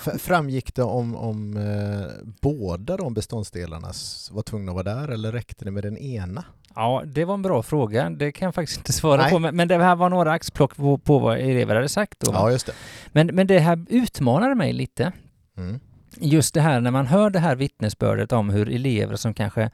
F- 0.05 0.21
Framgick 0.21 0.75
det 0.75 0.83
om, 0.83 1.15
om 1.15 1.57
eh, 1.57 2.11
båda 2.41 2.97
de 2.97 3.13
beståndsdelarna 3.13 3.87
var 4.31 4.41
tvungna 4.41 4.71
att 4.71 4.85
vara 4.85 4.95
där 4.95 5.07
eller 5.07 5.31
räckte 5.31 5.65
det 5.65 5.71
med 5.71 5.83
den 5.83 5.97
ena? 5.97 6.45
Ja, 6.75 7.03
det 7.05 7.25
var 7.25 7.33
en 7.33 7.41
bra 7.41 7.63
fråga. 7.63 8.09
Det 8.09 8.31
kan 8.31 8.45
jag 8.45 8.55
faktiskt 8.55 8.77
inte 8.79 8.93
svara 8.93 9.21
Nej. 9.21 9.31
på, 9.31 9.39
men, 9.39 9.55
men 9.55 9.67
det 9.67 9.83
här 9.83 9.95
var 9.95 10.09
några 10.09 10.31
axplock 10.31 10.75
på, 10.75 10.97
på 10.97 11.19
vad 11.19 11.39
elever 11.39 11.75
hade 11.75 11.89
sagt 11.89 12.19
då. 12.19 12.31
Ja, 12.33 12.51
just 12.51 12.65
det. 12.65 12.73
Men, 13.11 13.27
men 13.27 13.47
det 13.47 13.59
här 13.59 13.85
utmanade 13.89 14.55
mig 14.55 14.73
lite. 14.73 15.11
Mm. 15.57 15.79
Just 16.19 16.53
det 16.53 16.61
här 16.61 16.79
när 16.81 16.91
man 16.91 17.07
hör 17.07 17.29
det 17.29 17.39
här 17.39 17.55
vittnesbördet 17.55 18.31
om 18.31 18.49
hur 18.49 18.69
elever 18.69 19.15
som 19.15 19.33
kanske 19.33 19.69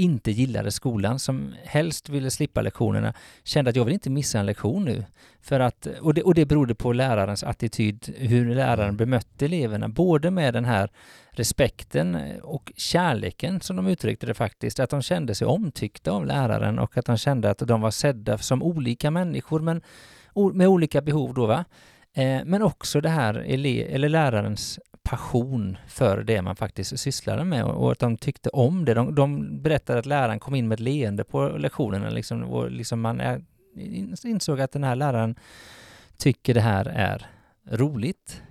inte 0.00 0.30
gillade 0.30 0.70
skolan, 0.70 1.18
som 1.18 1.54
helst 1.64 2.08
ville 2.08 2.30
slippa 2.30 2.62
lektionerna, 2.62 3.14
kände 3.44 3.70
att 3.70 3.76
jag 3.76 3.84
vill 3.84 3.94
inte 3.94 4.10
missa 4.10 4.38
en 4.38 4.46
lektion 4.46 4.84
nu. 4.84 5.04
För 5.42 5.60
att, 5.60 5.86
och, 5.86 6.14
det, 6.14 6.22
och 6.22 6.34
det 6.34 6.46
berodde 6.46 6.74
på 6.74 6.92
lärarens 6.92 7.44
attityd, 7.44 8.14
hur 8.16 8.54
läraren 8.54 8.96
bemötte 8.96 9.44
eleverna, 9.44 9.88
både 9.88 10.30
med 10.30 10.54
den 10.54 10.64
här 10.64 10.90
respekten 11.30 12.18
och 12.42 12.72
kärleken 12.76 13.60
som 13.60 13.76
de 13.76 13.86
uttryckte 13.86 14.26
det 14.26 14.34
faktiskt, 14.34 14.80
att 14.80 14.90
de 14.90 15.02
kände 15.02 15.34
sig 15.34 15.46
omtyckta 15.46 16.10
av 16.10 16.26
läraren 16.26 16.78
och 16.78 16.98
att 16.98 17.06
de 17.06 17.16
kände 17.16 17.50
att 17.50 17.58
de 17.58 17.80
var 17.80 17.90
sedda 17.90 18.38
som 18.38 18.62
olika 18.62 19.10
människor 19.10 19.60
men 19.60 19.82
med 20.54 20.68
olika 20.68 21.00
behov 21.00 21.34
då 21.34 21.46
va. 21.46 21.64
Eh, 22.14 22.40
men 22.44 22.62
också 22.62 23.00
det 23.00 23.08
här 23.08 23.34
eller 23.34 24.08
lärarens 24.08 24.78
passion 25.10 25.78
för 25.86 26.22
det 26.22 26.42
man 26.42 26.56
faktiskt 26.56 26.98
sysslade 26.98 27.44
med 27.44 27.64
och 27.64 27.92
att 27.92 27.98
de 27.98 28.16
tyckte 28.16 28.48
om 28.48 28.84
det. 28.84 28.94
De, 28.94 29.14
de 29.14 29.62
berättade 29.62 29.98
att 29.98 30.06
läraren 30.06 30.40
kom 30.40 30.54
in 30.54 30.68
med 30.68 30.76
ett 30.76 30.80
leende 30.80 31.24
på 31.24 31.48
lektionerna 31.48 32.10
liksom, 32.10 32.44
och 32.44 32.70
liksom 32.70 33.00
man 33.00 33.20
är, 33.20 33.44
insåg 34.24 34.60
att 34.60 34.72
den 34.72 34.84
här 34.84 34.96
läraren 34.96 35.38
tycker 36.16 36.54
det 36.54 36.60
här 36.60 36.84
är 36.86 37.26
roligt. 37.70 38.42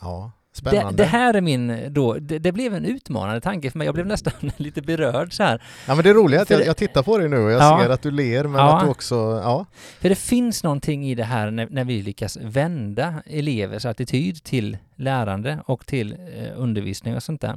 Ja, 0.00 0.32
spännande. 0.56 1.02
det 1.02 1.08
här 1.08 1.34
är 1.34 1.40
min 1.40 1.80
då, 1.88 2.14
det, 2.14 2.38
det 2.38 2.52
blev 2.52 2.74
en 2.74 2.84
utmanande 2.84 3.40
tanke 3.40 3.70
för 3.70 3.78
mig. 3.78 3.84
Jag 3.84 3.94
blev 3.94 4.06
nästan 4.06 4.32
lite 4.56 4.82
berörd 4.82 5.32
så 5.32 5.42
här. 5.42 5.62
Ja, 5.88 5.94
men 5.94 6.04
det 6.04 6.10
är 6.10 6.14
roligt 6.14 6.40
att 6.40 6.50
jag, 6.50 6.60
det- 6.60 6.64
jag 6.66 6.76
tittar 6.76 7.02
på 7.02 7.18
dig 7.18 7.28
nu 7.28 7.38
och 7.38 7.50
jag 7.50 7.62
Ja. 7.62 7.80
ser 7.82 7.90
att 7.90 8.02
du 8.02 8.10
ler 8.10 8.44
men 8.44 8.60
Ja. 8.60 8.76
att 8.78 8.84
du 8.84 8.90
också, 8.90 9.14
ja, 9.44 9.66
För 10.00 10.08
det 10.08 10.14
finns 10.18 10.64
någonting 10.64 11.06
i 11.06 11.14
det 11.14 11.24
här 11.24 11.50
när, 11.50 11.68
när 11.70 11.84
vi 11.84 12.02
lyckas 12.02 12.36
vända 12.40 13.14
elevers 13.26 13.84
attityd 13.86 14.42
till 14.44 14.78
lärande 14.96 15.58
och 15.66 15.86
till 15.86 16.12
eh, 16.12 16.52
undervisning 16.56 17.14
och 17.16 17.22
sånt 17.22 17.40
där. 17.40 17.54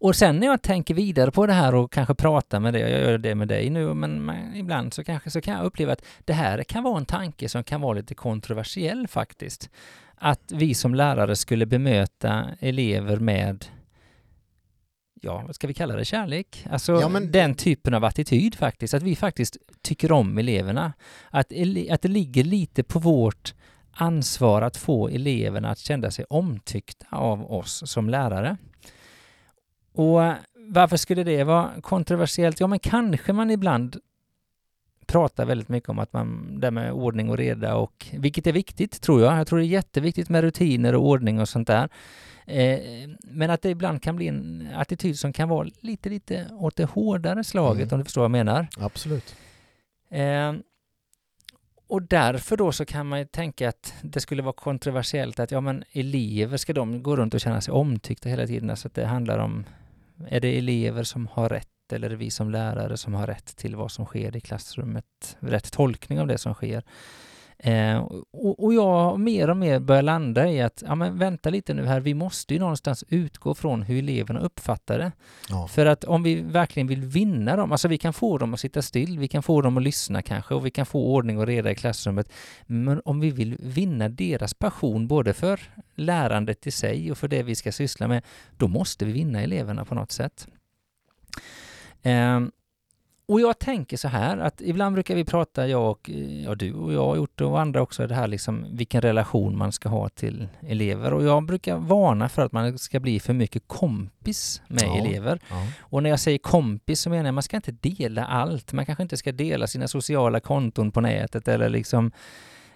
Och 0.00 0.16
sen 0.16 0.36
när 0.36 0.46
jag 0.46 0.62
tänker 0.62 0.94
vidare 0.94 1.30
på 1.30 1.46
det 1.46 1.52
här 1.52 1.74
och 1.74 1.92
kanske 1.92 2.14
pratar 2.14 2.60
med 2.60 2.72
dig, 2.74 2.82
jag 2.82 2.90
gör 2.90 3.18
det 3.18 3.34
med 3.34 3.48
dig 3.48 3.70
nu, 3.70 3.94
men 3.94 4.32
ibland 4.56 4.94
så 4.94 5.04
kanske 5.04 5.30
så 5.30 5.40
kan 5.40 5.54
jag 5.54 5.64
uppleva 5.64 5.92
att 5.92 6.02
det 6.24 6.32
här 6.32 6.62
kan 6.62 6.82
vara 6.82 6.98
en 6.98 7.06
tanke 7.06 7.48
som 7.48 7.64
kan 7.64 7.80
vara 7.80 7.92
lite 7.92 8.14
kontroversiell 8.14 9.08
faktiskt. 9.08 9.70
Att 10.20 10.52
vi 10.52 10.74
som 10.74 10.94
lärare 10.94 11.36
skulle 11.36 11.66
bemöta 11.66 12.44
elever 12.60 13.16
med 13.16 13.64
ja, 15.20 15.42
vad 15.46 15.54
ska 15.54 15.66
vi 15.66 15.74
kalla 15.74 15.96
det, 15.96 16.04
kärlek? 16.04 16.66
Alltså 16.70 16.92
Ja, 17.00 17.08
men- 17.08 17.32
den 17.32 17.54
typen 17.54 17.94
av 17.94 18.04
attityd 18.04 18.54
faktiskt, 18.54 18.94
att 18.94 19.02
vi 19.02 19.16
faktiskt 19.16 19.56
tycker 19.82 20.12
om 20.12 20.38
eleverna. 20.38 20.92
Att, 21.30 21.50
ele- 21.52 21.94
att 21.94 22.02
det 22.02 22.08
ligger 22.08 22.44
lite 22.44 22.82
på 22.82 22.98
vårt 22.98 23.54
ansvar 23.92 24.62
att 24.62 24.76
få 24.76 25.08
eleverna 25.08 25.70
att 25.70 25.78
känna 25.78 26.10
sig 26.10 26.24
omtyckta 26.30 27.06
av 27.10 27.52
oss 27.52 27.82
som 27.90 28.10
lärare. 28.10 28.56
Och 29.92 30.20
varför 30.68 30.96
skulle 30.96 31.24
det 31.24 31.44
vara 31.44 31.70
kontroversiellt? 31.80 32.60
Ja, 32.60 32.66
men 32.66 32.78
kanske 32.78 33.32
man 33.32 33.50
ibland 33.50 33.96
pratar 35.08 35.44
väldigt 35.44 35.68
mycket 35.68 35.88
om 35.88 35.98
att 35.98 36.12
man, 36.12 36.60
det 36.60 36.70
med 36.70 36.92
ordning 36.92 37.30
och 37.30 37.36
reda 37.36 37.74
och 37.76 38.06
vilket 38.12 38.46
är 38.46 38.52
viktigt 38.52 39.00
tror 39.00 39.22
jag. 39.22 39.38
Jag 39.38 39.46
tror 39.46 39.58
det 39.58 39.64
är 39.64 39.68
jätteviktigt 39.68 40.28
med 40.28 40.40
rutiner 40.40 40.94
och 40.94 41.06
ordning 41.06 41.40
och 41.40 41.48
sånt 41.48 41.66
där. 41.66 41.88
Eh, 42.46 42.78
men 43.22 43.50
att 43.50 43.62
det 43.62 43.70
ibland 43.70 44.02
kan 44.02 44.16
bli 44.16 44.28
en 44.28 44.68
attityd 44.74 45.18
som 45.18 45.32
kan 45.32 45.48
vara 45.48 45.68
lite, 45.80 46.08
lite 46.08 46.46
åt 46.52 46.76
det 46.76 46.84
hårdare 46.84 47.44
slaget 47.44 47.82
Mm. 47.82 47.94
om 47.94 47.98
du 47.98 48.04
förstår 48.04 48.20
vad 48.20 48.24
jag 48.24 48.46
menar. 48.46 48.66
Absolut. 48.78 49.36
Eh, 50.10 50.52
och 51.88 52.02
därför 52.02 52.56
då 52.56 52.72
så 52.72 52.84
kan 52.84 53.06
man 53.06 53.18
ju 53.18 53.24
tänka 53.24 53.68
att 53.68 53.94
det 54.02 54.20
skulle 54.20 54.42
vara 54.42 54.52
kontroversiellt 54.52 55.38
att 55.40 55.50
ja 55.50 55.60
men 55.60 55.84
elever, 55.92 56.56
ska 56.56 56.72
de 56.72 57.02
gå 57.02 57.16
runt 57.16 57.34
och 57.34 57.40
känna 57.40 57.60
sig 57.60 57.72
omtyckta 57.72 58.28
hela 58.28 58.46
tiden? 58.46 58.70
Alltså 58.70 58.88
att 58.88 58.94
det 58.94 59.06
handlar 59.06 59.38
om, 59.38 59.64
är 60.28 60.40
det 60.40 60.58
elever 60.58 61.02
som 61.02 61.26
har 61.26 61.48
rätt 61.48 61.68
eller 61.92 62.06
är 62.06 62.10
det 62.10 62.16
vi 62.16 62.30
som 62.30 62.50
lärare 62.50 62.96
som 62.96 63.14
har 63.14 63.26
rätt 63.26 63.56
till 63.56 63.76
vad 63.76 63.90
som 63.90 64.06
sker 64.06 64.36
i 64.36 64.40
klassrummet? 64.40 65.36
Rätt 65.40 65.72
tolkning 65.72 66.20
av 66.20 66.26
det 66.26 66.38
som 66.38 66.54
sker. 66.54 66.82
Eh, 67.60 67.98
och, 68.30 68.64
och 68.64 68.74
jag 68.74 69.20
mer 69.20 69.50
och 69.50 69.56
mer 69.56 69.78
börjar 69.78 70.02
landa 70.02 70.50
i 70.50 70.62
att, 70.62 70.82
ja 70.86 70.94
men 70.94 71.18
vänta 71.18 71.50
lite 71.50 71.74
nu 71.74 71.86
här, 71.86 72.00
vi 72.00 72.14
måste 72.14 72.54
ju 72.54 72.60
någonstans 72.60 73.04
utgå 73.08 73.54
från 73.54 73.82
hur 73.82 73.98
eleverna 73.98 74.40
uppfattar 74.40 74.98
det. 74.98 75.12
Ja. 75.48 75.68
För 75.68 75.86
att 75.86 76.04
om 76.04 76.22
vi 76.22 76.40
verkligen 76.40 76.86
vill 76.86 77.04
vinna 77.04 77.56
dem, 77.56 77.72
alltså 77.72 77.88
vi 77.88 77.98
kan 77.98 78.12
få 78.12 78.38
dem 78.38 78.54
att 78.54 78.60
sitta 78.60 78.82
still, 78.82 79.18
vi 79.18 79.28
kan 79.28 79.42
få 79.42 79.62
dem 79.62 79.76
att 79.76 79.82
lyssna 79.82 80.22
kanske 80.22 80.54
och 80.54 80.66
vi 80.66 80.70
kan 80.70 80.86
få 80.86 81.14
ordning 81.14 81.38
och 81.38 81.46
reda 81.46 81.70
i 81.70 81.74
klassrummet. 81.74 82.32
Men 82.66 83.00
om 83.04 83.20
vi 83.20 83.30
vill 83.30 83.56
vinna 83.60 84.08
deras 84.08 84.54
passion 84.54 85.08
både 85.08 85.34
för 85.34 85.60
lärandet 85.94 86.66
i 86.66 86.70
sig 86.70 87.10
och 87.10 87.18
för 87.18 87.28
det 87.28 87.42
vi 87.42 87.54
ska 87.54 87.72
syssla 87.72 88.08
med, 88.08 88.22
då 88.56 88.68
måste 88.68 89.04
vi 89.04 89.12
vinna 89.12 89.42
eleverna 89.42 89.84
på 89.84 89.94
något 89.94 90.12
sätt. 90.12 90.48
Ehm, 92.02 92.50
och 93.28 93.40
jag 93.40 93.58
tänker 93.58 93.96
så 93.96 94.08
här 94.08 94.38
att 94.38 94.60
ibland 94.60 94.94
brukar 94.94 95.14
vi 95.14 95.24
prata, 95.24 95.68
jag 95.68 95.90
och 95.90 96.10
ja, 96.44 96.54
du 96.54 96.72
och 96.72 96.92
jag 96.92 97.04
har 97.06 97.16
gjort 97.16 97.38
det 97.38 97.44
och 97.44 97.60
andra 97.60 97.82
också, 97.82 98.06
det 98.06 98.14
här 98.14 98.26
liksom 98.28 98.66
vilken 98.72 99.00
relation 99.00 99.58
man 99.58 99.72
ska 99.72 99.88
ha 99.88 100.08
till 100.08 100.48
elever. 100.60 101.12
Och 101.12 101.24
jag 101.24 101.42
brukar 101.46 101.76
varna 101.76 102.28
för 102.28 102.42
att 102.42 102.52
man 102.52 102.78
ska 102.78 103.00
bli 103.00 103.20
för 103.20 103.32
mycket 103.32 103.62
kompis 103.66 104.62
med 104.68 104.82
Ja. 104.82 104.96
elever. 104.98 105.40
Ja. 105.50 105.66
Och 105.80 106.02
när 106.02 106.10
jag 106.10 106.20
säger 106.20 106.38
kompis 106.38 107.00
så 107.00 107.10
menar 107.10 107.24
jag 107.24 107.34
man 107.34 107.42
ska 107.42 107.56
inte 107.56 107.72
dela 107.72 108.24
allt. 108.26 108.72
Man 108.72 108.86
kanske 108.86 109.02
inte 109.02 109.16
ska 109.16 109.32
dela 109.32 109.66
sina 109.66 109.88
sociala 109.88 110.40
konton 110.40 110.90
på 110.90 111.00
nätet 111.00 111.48
eller 111.48 111.68
liksom 111.68 112.12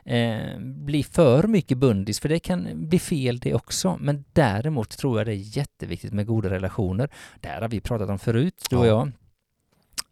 eh, 0.04 0.58
bli 0.58 1.02
för 1.02 1.46
mycket 1.46 1.78
bundis, 1.78 2.20
för 2.20 2.28
det 2.28 2.38
kan 2.38 2.88
bli 2.88 2.98
fel 2.98 3.38
det 3.38 3.54
också. 3.54 3.96
Men 4.00 4.24
däremot 4.32 4.90
tror 4.98 5.18
jag 5.20 5.26
det 5.26 5.32
är 5.32 5.56
jätteviktigt 5.56 6.12
med 6.12 6.26
goda 6.26 6.50
relationer. 6.50 7.08
Det 7.40 7.48
här 7.48 7.60
har 7.60 7.68
vi 7.68 7.80
pratat 7.80 8.10
om 8.10 8.18
förut, 8.18 8.66
du 8.70 8.76
och 8.76 8.86
Ja. 8.86 8.88
jag. 8.88 9.12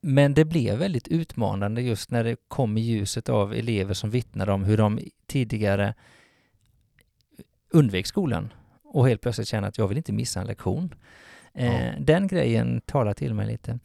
Men 0.02 0.34
det 0.34 0.44
blev 0.44 0.78
väldigt 0.78 1.08
utmanande 1.08 1.82
just 1.82 2.10
när 2.10 2.24
det 2.24 2.36
kom 2.48 2.78
i 2.78 2.80
ljuset 2.80 3.28
av 3.28 3.54
elever 3.54 3.94
som 3.94 4.10
vittnade 4.10 4.52
om 4.52 4.64
hur 4.64 4.76
de 4.76 5.00
tidigare 5.26 5.94
undvek 7.70 8.06
skolan 8.06 8.52
och 8.84 9.08
helt 9.08 9.20
plötsligt 9.22 9.48
känner 9.48 9.68
att 9.68 9.78
jag 9.78 9.88
vill 9.88 9.96
inte 9.98 10.12
missa 10.12 10.40
en 10.40 10.46
lektion. 10.46 10.94
Eh, 11.54 11.74
Ja. 11.86 11.92
Den 11.98 12.26
grejen 12.26 12.80
talar 12.80 13.14
till 13.14 13.34
mig 13.34 13.46
lite. 13.46 13.78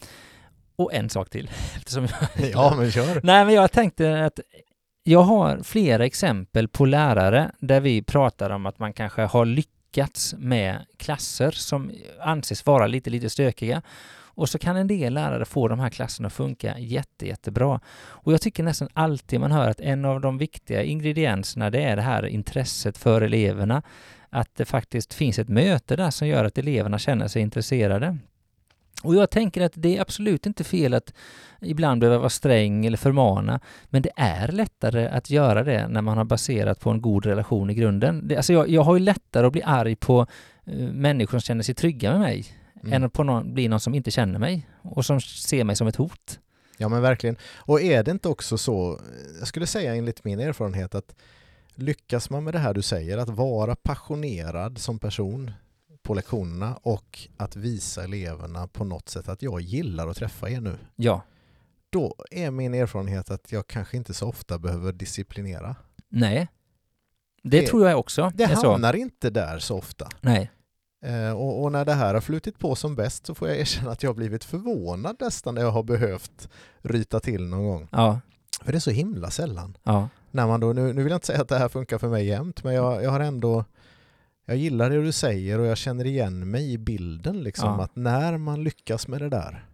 Och 0.75 0.93
en 0.93 1.09
sak 1.09 1.29
till. 1.29 1.49
Eftersom 1.75 2.07
jag 2.37 2.49
ja, 2.49 2.75
men 2.77 2.91
kör. 2.91 3.19
Nej, 3.23 3.45
men 3.45 3.53
jag 3.53 3.71
tänkte 3.71 4.25
att 4.25 4.39
jag 5.07 5.21
har 5.21 5.63
flera 5.63 6.05
exempel 6.05 6.67
på 6.67 6.85
lärare 6.85 7.51
där 7.59 7.81
vi 7.81 8.01
pratar 8.01 8.49
om 8.49 8.65
att 8.65 8.79
man 8.79 8.93
kanske 8.93 9.21
har 9.21 9.45
lyckats 9.45 10.35
med 10.37 10.85
klasser 10.97 11.51
som 11.51 11.91
anses 12.21 12.65
vara 12.65 12.87
lite, 12.87 13.09
lite 13.09 13.29
stökiga. 13.29 13.81
Och 14.15 14.49
så 14.49 14.59
kan 14.59 14.75
en 14.75 14.87
del 14.87 15.13
lärare 15.13 15.45
få 15.45 15.67
de 15.67 15.79
här 15.79 15.89
klasserna 15.89 16.27
att 16.27 16.33
funka 16.33 16.79
jätte, 16.79 17.27
jättebra. 17.27 17.79
Och 17.97 18.33
jag 18.33 18.41
tycker 18.41 18.63
nästan 18.63 18.89
alltid 18.93 19.39
man 19.39 19.51
hör 19.51 19.69
att 19.69 19.79
en 19.79 20.05
av 20.05 20.21
de 20.21 20.37
viktiga 20.37 20.83
ingredienserna 20.83 21.69
det 21.69 21.83
är 21.83 21.95
det 21.95 22.01
här 22.01 22.25
intresset 22.25 22.97
för 22.97 23.21
eleverna. 23.21 23.81
Att 24.29 24.55
det 24.55 24.65
faktiskt 24.65 25.13
finns 25.13 25.39
ett 25.39 25.49
möte 25.49 25.95
där 25.95 26.11
som 26.11 26.27
gör 26.27 26.45
att 26.45 26.57
eleverna 26.57 26.99
känner 26.99 27.27
sig 27.27 27.41
intresserade. 27.41 28.17
Och 29.05 29.15
jag 29.15 29.29
tänker 29.29 29.61
att 29.61 29.73
det 29.75 29.97
är 29.97 30.01
absolut 30.01 30.45
inte 30.45 30.63
fel 30.63 30.93
att 30.93 31.13
ibland 31.61 32.01
behöva 32.01 32.17
vara 32.17 32.29
sträng 32.29 32.85
eller 32.85 32.97
förmana, 32.97 33.59
men 33.85 34.01
det 34.01 34.11
är 34.15 34.47
lättare 34.47 35.07
att 35.07 35.29
göra 35.29 35.63
det 35.63 35.87
när 35.87 36.01
man 36.01 36.17
har 36.17 36.25
baserat 36.25 36.79
på 36.79 36.89
en 36.89 37.01
god 37.01 37.25
relation 37.25 37.69
i 37.69 37.73
grunden. 37.73 38.27
Det, 38.27 38.35
alltså 38.35 38.53
jag, 38.53 38.69
jag 38.69 38.81
har 38.81 38.93
ju 38.93 38.99
lättare 38.99 39.47
att 39.47 39.53
bli 39.53 39.63
arg 39.63 39.95
på 39.95 40.27
eh, 40.65 40.73
människor 40.77 41.31
som 41.31 41.41
känner 41.41 41.63
sig 41.63 41.75
trygga 41.75 42.11
med 42.11 42.19
mig 42.19 42.45
Mm. 42.85 43.03
än 43.03 43.09
på 43.09 43.23
någon, 43.23 43.53
bli 43.53 43.67
någon 43.67 43.79
som 43.79 43.95
inte 43.95 44.11
känner 44.11 44.39
mig 44.39 44.67
och 44.81 45.05
som 45.05 45.21
ser 45.21 45.63
mig 45.63 45.75
som 45.75 45.87
ett 45.87 45.95
hot. 45.95 46.39
Ja 46.77 46.89
men 46.89 47.01
verkligen. 47.01 47.37
Och 47.55 47.81
är 47.81 48.03
det 48.03 48.11
inte 48.11 48.29
också 48.29 48.57
så, 48.57 48.99
jag 49.39 49.47
skulle 49.47 49.67
säga 49.67 49.95
enligt 49.95 50.23
min 50.23 50.39
erfarenhet 50.39 50.95
att 50.95 51.15
lyckas 51.75 52.29
man 52.29 52.43
med 52.43 52.53
det 52.53 52.59
här 52.59 52.73
du 52.73 52.81
säger, 52.81 53.17
att 53.17 53.29
vara 53.29 53.75
passionerad 53.75 54.77
som 54.77 54.99
person 54.99 55.51
på 56.05 56.13
lektionerna 56.13 56.75
och 56.81 57.19
att 57.37 57.55
visa 57.55 58.03
eleverna 58.03 58.67
på 58.67 58.83
något 58.83 59.09
sätt 59.09 59.29
att 59.29 59.41
jag 59.41 59.61
gillar 59.61 60.07
att 60.07 60.17
träffa 60.17 60.49
er 60.49 60.61
nu. 60.61 60.77
Ja, 60.95 61.21
Då 61.89 62.15
är 62.31 62.51
min 62.51 62.73
erfarenhet 62.73 63.31
att 63.31 63.51
jag 63.51 63.67
kanske 63.67 63.97
inte 63.97 64.13
så 64.13 64.27
ofta 64.27 64.59
behöver 64.59 64.91
disciplinera. 64.93 65.75
nej. 66.09 66.47
Det, 67.43 67.59
Det- 67.61 67.67
tror 67.67 67.89
jag 67.89 67.99
också 67.99 68.31
Det 68.35 68.55
så. 68.57 68.71
hamnar 68.71 68.93
inte 68.95 69.29
där 69.29 69.59
så 69.59 69.77
ofta. 69.77 70.09
Nej, 70.21 70.51
Eh, 71.05 71.31
och, 71.31 71.63
och 71.63 71.71
när 71.71 71.85
det 71.85 71.93
här 71.93 72.13
har 72.13 72.21
flutit 72.21 72.59
på 72.59 72.75
som 72.75 72.95
bäst 72.95 73.25
så 73.25 73.35
får 73.35 73.47
jag 73.47 73.57
erkänna 73.59 73.91
att 73.91 74.03
jag 74.03 74.09
har 74.09 74.15
blivit 74.15 74.43
förvånad 74.43 75.15
nästan 75.19 75.55
när 75.55 75.61
jag 75.61 75.71
har 75.71 75.83
behövt 75.83 76.49
ryta 76.81 77.19
till 77.19 77.43
någon 77.45 77.63
gång. 77.65 77.87
ja, 77.91 78.19
För 78.61 78.71
det 78.71 78.77
är 78.77 78.79
så 78.79 78.91
himla 78.91 79.31
sällan. 79.31 79.77
ja, 79.83 80.09
när 80.31 80.47
man 80.47 80.59
då, 80.59 80.73
nu, 80.73 80.93
nu 80.93 81.03
vill 81.03 81.11
jag 81.11 81.17
inte 81.17 81.27
säga 81.27 81.41
att 81.41 81.47
det 81.49 81.57
här 81.57 81.69
funkar 81.69 81.97
för 81.97 82.07
mig 82.09 82.25
jämt, 82.25 82.63
men 82.63 82.73
jag, 82.73 83.03
jag 83.03 83.11
har 83.11 83.19
ändå 83.19 83.65
jag 84.45 84.57
gillar 84.57 84.89
det 84.89 85.01
du 85.03 85.11
säger 85.11 85.59
och 85.59 85.65
jag 85.65 85.77
känner 85.77 86.05
igen 86.05 86.51
mig 86.51 86.73
i 86.73 86.77
bilden 86.77 87.43
liksom 87.43 87.69
Ja. 87.69 87.83
att 87.83 87.95
när 87.95 88.37
man 88.37 88.63
lyckas 88.63 89.07
med 89.07 89.21
det 89.21 89.29
där 89.29 89.65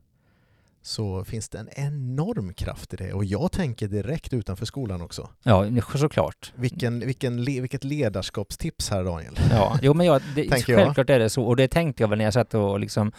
så 0.84 1.24
finns 1.24 1.50
det 1.50 1.58
en 1.60 1.70
enorm 1.76 2.54
kraft 2.54 2.94
i 2.94 2.98
det 2.98 3.14
och 3.14 3.26
jag 3.26 3.52
tänker 3.52 3.88
direkt 3.88 4.34
utanför 4.34 4.66
skolan 4.66 5.02
också. 5.02 5.30
ja, 5.44 5.66
såklart. 5.96 6.54
Vilken, 6.56 7.00
vilken, 7.00 7.46
vilket 7.46 7.84
ledarskapstips 7.84 8.90
här 8.90 9.04
Daniel. 9.04 9.40
Ja, 9.52 9.80
jo 9.82 9.94
men 9.94 10.06
jag, 10.06 10.22
det, 10.36 10.44
Tänker 10.50 10.74
jag. 10.74 10.82
självklart 10.84 11.10
är 11.10 11.20
det 11.20 11.30
så. 11.30 11.44
Och 11.44 11.56
det 11.56 11.68
tänkte 11.68 12.04
jag 12.04 12.08
väl 12.08 12.18
när 12.18 12.26
jag 12.26 12.34
satt 12.34 12.54
och 12.54 12.80
liksom 12.80 13.12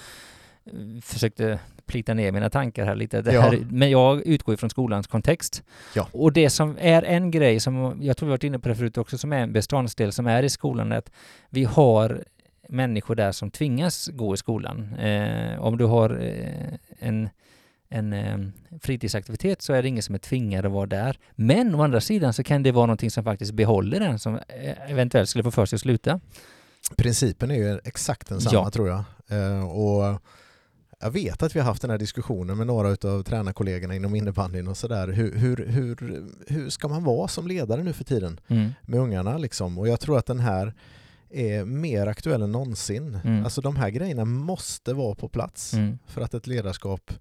försökte 1.02 1.58
plita 1.86 2.14
ner 2.14 2.32
mina 2.32 2.50
tankar 2.50 2.84
här 2.84 2.94
lite. 2.94 3.22
Det 3.22 3.32
Ja. 3.32 3.40
här, 3.40 3.66
Men 3.70 3.90
jag 3.90 4.20
utgår 4.26 4.54
ifrån 4.54 4.70
skolans 4.70 5.06
kontext. 5.06 5.62
Ja. 5.94 6.08
Och 6.12 6.32
det 6.32 6.50
som 6.50 6.76
är 6.80 7.02
en 7.02 7.30
grej 7.30 7.60
som, 7.60 7.98
jag 8.00 8.16
tror 8.16 8.26
vi 8.26 8.30
varit 8.30 8.44
inne 8.44 8.58
på 8.58 8.68
det 8.68 8.74
förut 8.74 8.98
också, 8.98 9.18
som 9.18 9.32
är 9.32 9.38
en 9.38 9.52
beståndsdel 9.52 10.12
som 10.12 10.26
är 10.26 10.42
i 10.42 10.48
skolan, 10.50 10.92
är 10.92 10.96
att 10.96 11.10
vi 11.50 11.64
har 11.64 12.24
människor 12.68 13.14
där 13.14 13.32
som 13.32 13.50
tvingas 13.50 14.08
gå 14.08 14.34
i 14.34 14.36
skolan. 14.36 14.94
Eh, 14.94 15.62
om 15.62 15.78
du 15.78 15.84
har 15.84 16.10
eh, 16.20 17.08
en 17.08 17.28
en 17.94 18.12
eh, 18.12 18.38
fritidsaktivitet 18.82 19.62
så 19.62 19.72
är 19.72 19.82
det 19.82 19.88
ingen 19.88 20.02
som 20.02 20.14
är 20.14 20.18
tvingad 20.18 20.66
att 20.66 20.72
vara 20.72 20.86
där. 20.86 21.18
Men 21.34 21.74
å 21.74 21.82
andra 21.82 22.00
sidan 22.00 22.32
så 22.32 22.42
kan 22.42 22.62
det 22.62 22.72
vara 22.72 22.86
någonting 22.86 23.10
som 23.10 23.24
faktiskt 23.24 23.52
behåller 23.52 24.00
den 24.00 24.18
som 24.18 24.34
eh, 24.34 24.90
eventuellt 24.90 25.28
skulle 25.28 25.42
få 25.44 25.50
för 25.50 25.66
sig 25.66 25.76
att 25.76 25.80
sluta. 25.80 26.20
Principen 26.96 27.50
är 27.50 27.54
ju 27.54 27.80
exakt 27.84 28.28
densamma 28.28 28.54
Ja. 28.54 28.70
tror 28.70 28.88
jag. 28.88 29.04
Eh, 29.28 29.70
och 29.70 30.22
jag 31.02 31.10
vet 31.10 31.42
att 31.42 31.56
vi 31.56 31.60
har 31.60 31.66
haft 31.66 31.82
den 31.82 31.90
här 31.90 31.98
diskussionen 31.98 32.56
med 32.58 32.66
några 32.66 32.88
av 32.88 33.22
tränarkollegorna 33.22 33.94
inom 33.94 34.14
innebandyn 34.14 34.68
och 34.68 34.76
sådär. 34.76 35.08
Hur, 35.08 35.36
hur, 35.38 35.56
hur, 35.66 36.24
hur 36.46 36.70
ska 36.70 36.88
man 36.88 37.04
vara 37.04 37.28
som 37.28 37.46
ledare 37.46 37.82
nu 37.82 37.92
för 37.92 38.04
tiden? 38.04 38.40
Mm. 38.48 38.70
med 38.82 39.00
ungarna. 39.00 39.38
Liksom. 39.38 39.78
Och 39.78 39.88
jag 39.88 40.00
tror 40.00 40.18
att 40.18 40.26
den 40.26 40.40
här 40.40 40.74
är 41.30 41.64
mer 41.64 42.06
aktuell 42.06 42.42
än 42.42 42.52
någonsin. 42.52 43.18
Mm. 43.24 43.44
Alltså 43.44 43.60
de 43.60 43.76
här 43.76 43.90
grejerna 43.90 44.24
måste 44.24 44.92
vara 44.94 45.14
på 45.14 45.28
plats 45.28 45.72
Mm. 45.74 45.98
för 46.06 46.20
att 46.20 46.34
ett 46.34 46.46
ledarskap 46.46 47.12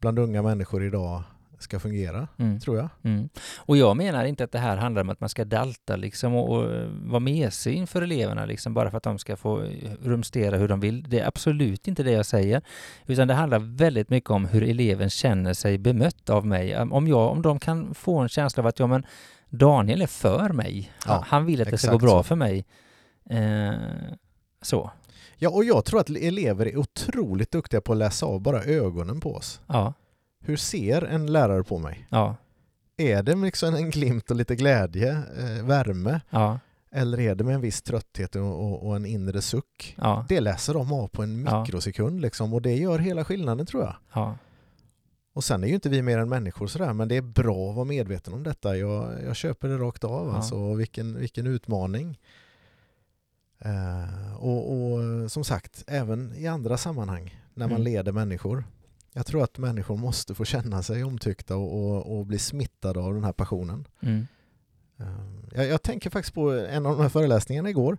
bland 0.00 0.18
unga 0.18 0.42
människor 0.42 0.84
idag 0.84 1.22
ska 1.62 1.80
fungera, 1.80 2.28
Mm. 2.38 2.60
tror 2.60 2.76
jag. 2.76 2.88
Mm. 3.02 3.28
Och 3.58 3.76
jag 3.76 3.96
menar 3.96 4.24
inte 4.24 4.44
att 4.44 4.52
det 4.52 4.58
här 4.58 4.76
handlar 4.76 5.02
om 5.02 5.10
att 5.10 5.20
man 5.20 5.28
ska 5.28 5.44
dalta 5.44 5.96
liksom 5.96 6.34
och, 6.34 6.56
och 6.58 6.66
vara 6.90 7.20
mesig 7.20 7.74
inför 7.74 8.02
eleverna 8.02 8.44
liksom 8.44 8.74
bara 8.74 8.90
för 8.90 8.96
att 8.96 9.02
de 9.02 9.18
ska 9.18 9.36
få 9.36 9.62
eh, 9.62 9.90
rumstera 10.02 10.56
hur 10.56 10.68
de 10.68 10.80
vill. 10.80 11.02
Det 11.08 11.20
är 11.20 11.26
absolut 11.26 11.88
inte 11.88 12.02
det 12.02 12.10
jag 12.12 12.26
säger. 12.26 12.62
Utan 13.06 13.28
det 13.28 13.34
handlar 13.34 13.58
väldigt 13.58 14.10
mycket 14.10 14.30
om 14.30 14.44
hur 14.44 14.62
eleven 14.62 15.10
känner 15.10 15.54
sig 15.54 15.78
bemött 15.78 16.30
av 16.30 16.46
mig. 16.46 16.78
Om, 16.80 17.08
jag, 17.08 17.30
om 17.30 17.42
de 17.42 17.58
kan 17.58 17.94
få 17.94 18.18
en 18.18 18.28
känsla 18.28 18.60
av 18.62 18.66
att 18.66 18.78
ja, 18.78 18.86
men 18.86 19.06
Daniel 19.48 20.02
är 20.02 20.06
för 20.06 20.48
mig. 20.48 20.92
Ja, 21.06 21.12
Han- 21.12 21.22
Han 21.26 21.44
vill 21.46 21.62
att 21.62 21.70
det 21.70 21.78
ska 21.78 21.92
gå 21.92 21.98
bra 21.98 22.18
så. 22.18 22.22
för 22.22 22.36
mig. 22.36 22.64
Eh, 23.30 23.72
så, 24.62 24.90
Ja, 25.42 25.50
och 25.50 25.64
jag 25.64 25.84
tror 25.84 26.00
att 26.00 26.10
elever 26.10 26.66
är 26.66 26.76
otroligt 26.76 27.50
duktiga 27.50 27.80
på 27.80 27.92
att 27.92 27.98
läsa 27.98 28.26
av 28.26 28.40
bara 28.40 28.62
ögonen 28.62 29.20
på 29.20 29.34
oss. 29.34 29.60
ja, 29.66 29.94
Hur 30.40 30.56
ser 30.56 31.02
en 31.04 31.26
lärare 31.32 31.64
på 31.64 31.78
mig? 31.78 32.06
ja, 32.10 32.36
Är 32.96 33.22
det 33.22 33.34
liksom 33.34 33.74
en 33.74 33.90
glimt 33.90 34.30
och 34.30 34.36
lite 34.36 34.56
glädje, 34.56 35.10
eh, 35.12 35.64
värme, 35.66 36.20
ja, 36.30 36.58
eller 36.92 37.20
är 37.20 37.34
det 37.34 37.44
med 37.44 37.54
en 37.54 37.60
viss 37.60 37.82
trötthet 37.82 38.36
och, 38.36 38.42
och, 38.64 38.86
och 38.86 38.96
en 38.96 39.06
inre 39.06 39.42
suck? 39.42 39.96
ja, 39.98 40.26
Det 40.28 40.40
läser 40.40 40.74
de 40.74 40.92
av 40.92 41.08
på 41.08 41.22
en 41.22 41.42
mikrosekund 41.42 42.20
liksom, 42.20 42.54
och 42.54 42.62
det 42.62 42.74
gör 42.76 42.98
hela 42.98 43.24
skillnaden 43.24 43.66
tror 43.66 43.82
jag. 43.82 43.96
ja, 44.14 44.36
Och 45.32 45.44
sen 45.44 45.64
är 45.64 45.68
ju 45.68 45.74
inte 45.74 45.88
vi 45.88 46.02
mer 46.02 46.18
än 46.18 46.28
människor 46.28 46.66
sådär, 46.66 46.92
men 46.92 47.08
det 47.08 47.16
är 47.16 47.22
bra 47.22 47.70
att 47.70 47.76
vara 47.76 47.84
medveten 47.84 48.34
om 48.34 48.42
detta. 48.42 48.76
Jag, 48.76 49.12
jag 49.26 49.36
köper 49.36 49.68
det 49.68 49.76
rakt 49.78 50.04
av 50.04 50.26
Ja. 50.28 50.36
alltså, 50.36 50.74
vilken, 50.74 51.18
vilken 51.18 51.46
utmaning. 51.46 52.18
Eh, 53.58 54.36
och, 54.36 54.72
och 54.72 54.98
som 55.32 55.44
sagt, 55.44 55.84
även 55.86 56.34
i 56.36 56.46
andra 56.46 56.76
sammanhang 56.76 57.40
när 57.54 57.66
man 57.66 57.72
Mm. 57.80 57.82
leder 57.82 58.12
människor. 58.12 58.64
Jag 59.12 59.26
tror 59.26 59.42
att 59.44 59.58
människor 59.58 59.96
måste 59.96 60.34
få 60.34 60.44
känna 60.44 60.82
sig 60.82 61.04
omtyckta 61.04 61.56
och, 61.56 61.72
och, 61.96 62.18
och 62.18 62.26
bli 62.26 62.38
smittade 62.38 63.00
av 63.00 63.14
den 63.14 63.24
här 63.24 63.32
passionen. 63.32 63.86
mm, 64.00 64.26
Eh, 65.00 65.06
Jag, 65.54 65.66
jag 65.66 65.82
tänker 65.82 66.10
faktiskt 66.10 66.34
på 66.34 66.50
en 66.50 66.86
av 66.86 66.96
de 66.96 67.02
här 67.02 67.08
föreläsningarna 67.08 67.70
igår. 67.70 67.98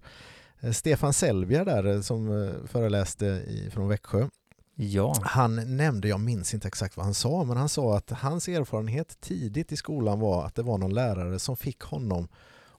Eh, 0.60 0.72
Stefan 0.72 1.14
Selvier 1.14 1.66
där 1.66 1.86
eh, 1.96 2.02
som 2.02 2.54
föreläste 2.68 3.26
i, 3.26 3.70
från 3.74 3.88
Växjö. 3.88 4.28
ja, 4.76 5.16
Han 5.22 5.78
nämnde, 5.78 6.08
jag 6.08 6.20
minns 6.20 6.54
inte 6.54 6.68
exakt 6.68 6.98
vad 6.98 7.06
han 7.06 7.14
sa, 7.14 7.44
men 7.44 7.58
han 7.58 7.70
sa 7.70 7.98
att 7.98 8.10
hans 8.10 8.48
erfarenhet 8.48 9.18
tidigt 9.22 9.72
i 9.72 9.76
skolan 9.78 10.20
var 10.20 10.46
att 10.46 10.56
det 10.56 10.64
var 10.64 10.78
någon 10.78 10.94
lärare 10.94 11.40
som 11.40 11.58
fick 11.58 11.82
honom 11.82 12.28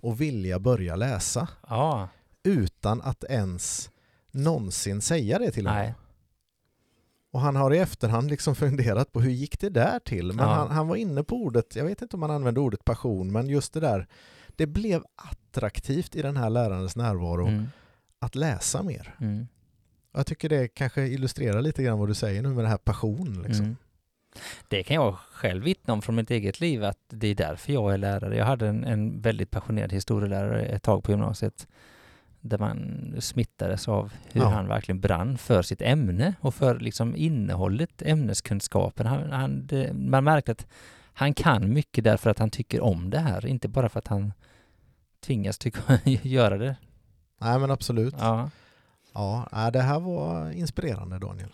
att 0.03 0.17
vilja 0.21 0.59
börja 0.59 0.97
läsa 0.97 1.49
ja, 1.69 2.09
utan 2.43 3.03
att 3.03 3.25
ens 3.25 3.91
någonsin 4.31 5.01
säga 5.01 5.39
det 5.39 5.51
till 5.51 5.67
honom. 5.67 5.83
nej, 5.83 5.95
Och 7.33 7.41
han 7.41 7.57
har 7.57 7.75
i 7.75 7.79
efterhand 7.79 8.31
liksom 8.31 8.55
funderat 8.65 9.13
på 9.13 9.21
hur 9.21 9.31
gick 9.31 9.61
det 9.61 9.69
där 9.71 9.99
till? 9.99 10.27
Men 10.33 10.49
Ja. 10.49 10.55
han, 10.55 10.71
han 10.71 10.89
var 10.89 10.97
inne 10.97 11.23
på 11.25 11.37
ordet, 11.37 11.77
jag 11.77 11.85
vet 11.85 12.03
inte 12.03 12.17
om 12.17 12.23
han 12.23 12.31
använde 12.31 12.61
ordet 12.61 12.85
passion, 12.85 13.33
men 13.33 13.49
just 13.49 13.73
det 13.73 13.81
där, 13.81 14.07
det 14.57 14.67
blev 14.67 15.05
attraktivt 15.17 16.17
i 16.17 16.23
den 16.23 16.37
här 16.37 16.51
lärarens 16.51 16.97
närvaro 16.97 17.47
mm, 17.47 17.67
att 18.19 18.35
läsa 18.35 18.83
mer. 18.83 19.15
mm. 19.21 19.49
Jag 20.15 20.27
tycker 20.27 20.49
det 20.49 20.69
kanske 20.69 21.07
illustrerar 21.07 21.63
lite 21.63 21.83
grann 21.83 21.99
vad 21.99 22.09
du 22.09 22.15
säger 22.15 22.43
nu 22.43 22.49
med 22.49 22.65
det 22.65 22.69
här 22.69 22.77
passion. 22.79 23.43
Liksom. 23.47 23.65
Mm. 23.65 23.77
Det 24.69 24.83
kan 24.83 24.95
jag 24.97 25.15
själv 25.33 25.65
vittna 25.65 25.93
om 25.95 26.03
från 26.03 26.15
mitt 26.15 26.31
eget 26.31 26.61
liv 26.61 26.85
att 26.85 26.99
det 27.09 27.27
är 27.27 27.35
därför 27.35 27.73
jag 27.73 27.93
är 27.95 27.99
lärare. 27.99 28.37
Jag 28.37 28.45
hade 28.47 28.69
en, 28.69 28.85
en 28.85 29.21
väldigt 29.21 29.51
passionerad 29.51 29.93
historielärare 29.93 30.67
ett 30.67 30.83
tag 30.83 31.05
på 31.05 31.11
gymnasiet 31.11 31.69
där 32.43 32.59
man 32.59 33.15
smittades 33.21 33.89
av 33.89 34.13
hur 34.33 34.41
Ja. 34.41 34.49
han 34.49 34.69
verkligen 34.69 35.01
brann 35.01 35.39
för 35.39 35.63
sitt 35.63 35.83
ämne 35.83 36.35
och 36.41 36.55
för 36.55 36.79
liksom 36.81 37.17
innehållet, 37.17 38.03
ämneskunskapen. 38.03 39.07
Han, 39.07 39.31
han, 39.33 39.67
det, 39.67 39.93
man 39.95 40.25
märkte 40.25 40.53
att 40.53 40.67
han 41.15 41.35
kan 41.35 41.73
mycket 41.73 42.05
därför 42.05 42.31
att 42.31 42.39
han 42.39 42.51
tycker 42.51 42.81
om 42.81 43.11
det 43.11 43.19
här, 43.19 43.47
inte 43.47 43.69
bara 43.69 43.89
för 43.89 43.99
att 43.99 44.09
han 44.09 44.33
tvingas 45.21 45.59
tycka, 45.59 45.81
göra 46.23 46.59
det. 46.59 46.77
Nej 47.41 47.59
men 47.59 47.71
absolut. 47.71 48.15
Ja, 48.19 48.51
Ja, 49.15 49.71
det 49.73 49.81
här 49.81 50.01
var 50.01 50.51
inspirerande 50.51 51.19
Daniel. 51.19 51.49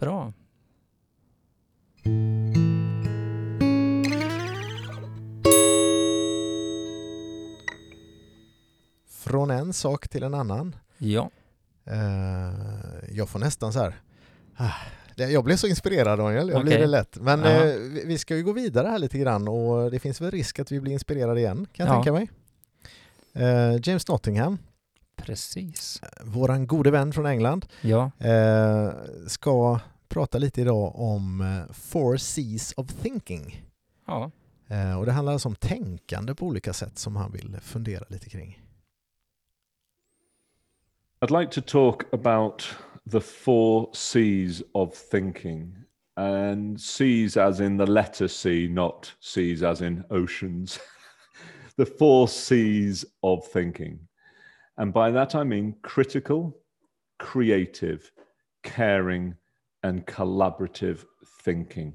bra. 0.00 0.32
Från 9.30 9.50
en 9.50 9.72
sak 9.72 10.08
till 10.08 10.22
en 10.22 10.34
annan. 10.34 10.76
Ja, 10.98 11.30
Eh, 11.84 12.54
jag 13.12 13.28
får 13.28 13.38
nästan 13.38 13.72
så 13.72 13.78
här... 13.78 14.00
ah, 14.56 14.70
Jag 15.16 15.44
blev 15.44 15.56
så 15.56 15.66
inspirerad 15.66 16.18
Daniel, 16.18 16.48
jag 16.48 16.62
blir 16.62 16.72
Okej. 16.72 16.80
det 16.80 16.86
lätt. 16.86 17.16
Men 17.20 17.44
eh, 17.44 17.64
vi- 18.06 18.18
ska 18.18 18.36
ju 18.36 18.42
gå 18.42 18.52
vidare 18.52 18.88
här 18.88 18.98
lite 18.98 19.18
grann 19.18 19.48
och 19.48 19.90
det 19.90 19.98
finns 19.98 20.20
väl 20.20 20.30
risk 20.30 20.58
att 20.58 20.72
vi 20.72 20.80
blir 20.80 20.92
inspirerade 20.92 21.40
igen, 21.40 21.66
kan 21.72 21.86
jag 21.86 21.92
Ja. 21.96 22.02
tänka 22.02 22.12
mig. 22.12 22.30
Eh, 23.34 23.80
James 23.82 24.08
Nottingham, 24.08 24.58
precis. 25.16 26.00
våran 26.24 26.66
gode 26.66 26.90
vän 26.90 27.12
från 27.12 27.26
England, 27.26 27.66
Ja, 27.80 28.10
eh, 28.18 28.90
ska 29.26 29.80
prata 30.08 30.38
lite 30.38 30.60
idag 30.60 30.92
om 30.96 31.40
eh, 31.40 31.72
Four 31.72 32.16
C's 32.16 32.72
of 32.76 32.86
Thinking. 33.02 33.64
ja, 34.06 34.30
Eh, 34.68 34.98
och 34.98 35.06
det 35.06 35.12
handlar 35.12 35.32
alltså 35.32 35.48
om 35.48 35.54
tänkande 35.54 36.34
på 36.34 36.46
olika 36.46 36.72
sätt 36.72 36.98
som 36.98 37.16
han 37.16 37.32
vill 37.32 37.56
fundera 37.62 38.04
lite 38.08 38.30
kring. 38.30 38.62
I'd 41.22 41.30
like 41.30 41.50
to 41.50 41.60
talk 41.60 42.06
about 42.14 42.66
the 43.04 43.20
four 43.20 43.90
C's 43.92 44.62
of 44.74 44.94
thinking. 44.94 45.74
And 46.16 46.80
C's 46.80 47.36
as 47.36 47.60
in 47.60 47.76
the 47.76 47.84
letter 47.84 48.26
C, 48.26 48.66
not 48.66 49.12
C's 49.20 49.62
as 49.62 49.82
in 49.82 50.02
oceans. 50.10 50.78
the 51.76 51.84
four 51.84 52.26
C's 52.26 53.04
of 53.22 53.46
thinking. 53.48 54.00
And 54.78 54.94
by 54.94 55.10
that 55.10 55.34
I 55.34 55.44
mean 55.44 55.76
critical, 55.82 56.56
creative, 57.18 58.10
caring, 58.62 59.34
and 59.82 60.06
collaborative 60.06 61.04
thinking. 61.42 61.92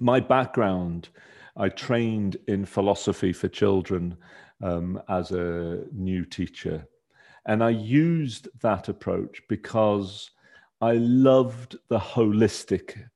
My 0.00 0.18
background 0.18 1.08
I 1.56 1.68
trained 1.68 2.36
in 2.48 2.64
philosophy 2.64 3.32
for 3.32 3.46
children 3.46 4.16
um, 4.60 5.00
as 5.08 5.30
a 5.30 5.84
new 5.92 6.24
teacher. 6.24 6.84
And 7.46 7.62
I 7.62 7.70
used 7.70 8.48
that 8.62 8.88
approach 8.88 9.42
because 9.48 10.30
I 10.80 10.92
loved 10.92 11.76
the 11.88 11.98
holistic 11.98 13.08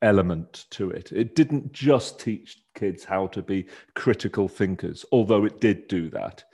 element 0.00 0.66
to 0.70 0.90
it. 0.90 1.12
It 1.12 1.34
didn't 1.34 1.72
just 1.72 2.18
teach 2.18 2.58
kids 2.74 3.04
how 3.04 3.28
to 3.28 3.42
be 3.42 3.66
critical 3.94 4.48
thinkers, 4.48 5.04
although 5.12 5.44
it 5.44 5.60
did 5.60 5.88
do 5.88 6.10
that. 6.10 6.44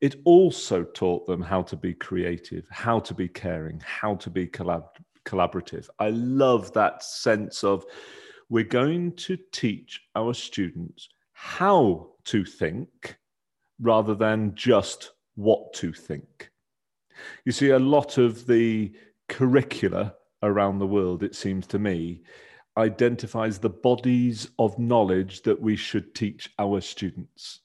It 0.00 0.16
also 0.24 0.82
taught 0.82 1.26
them 1.26 1.40
how 1.40 1.62
to 1.62 1.76
be 1.76 1.94
creative, 1.94 2.66
how 2.70 2.98
to 3.00 3.14
be 3.14 3.28
caring, 3.28 3.80
how 3.84 4.16
to 4.16 4.28
be 4.28 4.46
collab- 4.46 4.88
collaborative. 5.24 5.88
I 5.98 6.10
love 6.10 6.72
that 6.72 7.02
sense 7.02 7.64
of 7.64 7.84
we're 8.50 8.64
going 8.64 9.12
to 9.16 9.38
teach 9.52 10.02
our 10.14 10.34
students 10.34 11.08
how 11.32 12.10
to 12.24 12.44
think 12.44 13.16
rather 13.80 14.14
than 14.14 14.54
just 14.54 15.12
what 15.34 15.72
to 15.74 15.92
think. 15.92 16.50
You 17.44 17.52
see, 17.52 17.70
a 17.70 17.78
lot 17.78 18.18
of 18.18 18.46
the 18.46 18.92
curricula 19.28 20.14
around 20.42 20.78
the 20.78 20.86
world, 20.86 21.22
it 21.22 21.34
seems 21.34 21.66
to 21.68 21.78
me, 21.78 22.22
identifies 22.76 23.58
the 23.58 23.70
bodies 23.70 24.50
of 24.58 24.78
knowledge 24.78 25.42
that 25.42 25.60
we 25.60 25.76
should 25.76 26.14
teach 26.14 26.50
our 26.58 26.80
students. 26.80 27.60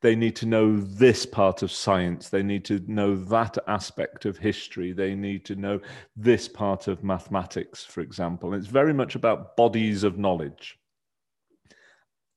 They 0.00 0.16
need 0.16 0.34
to 0.36 0.46
know 0.46 0.78
this 0.78 1.26
part 1.26 1.62
of 1.62 1.70
science. 1.70 2.30
They 2.30 2.42
need 2.42 2.64
to 2.66 2.82
know 2.86 3.14
that 3.16 3.58
aspect 3.66 4.24
of 4.24 4.38
history. 4.38 4.92
They 4.92 5.14
need 5.14 5.44
to 5.44 5.56
know 5.56 5.80
this 6.16 6.48
part 6.48 6.88
of 6.88 7.04
mathematics, 7.04 7.84
for 7.84 8.00
example. 8.00 8.54
It's 8.54 8.66
very 8.66 8.94
much 8.94 9.14
about 9.14 9.56
bodies 9.58 10.02
of 10.02 10.18
knowledge. 10.18 10.78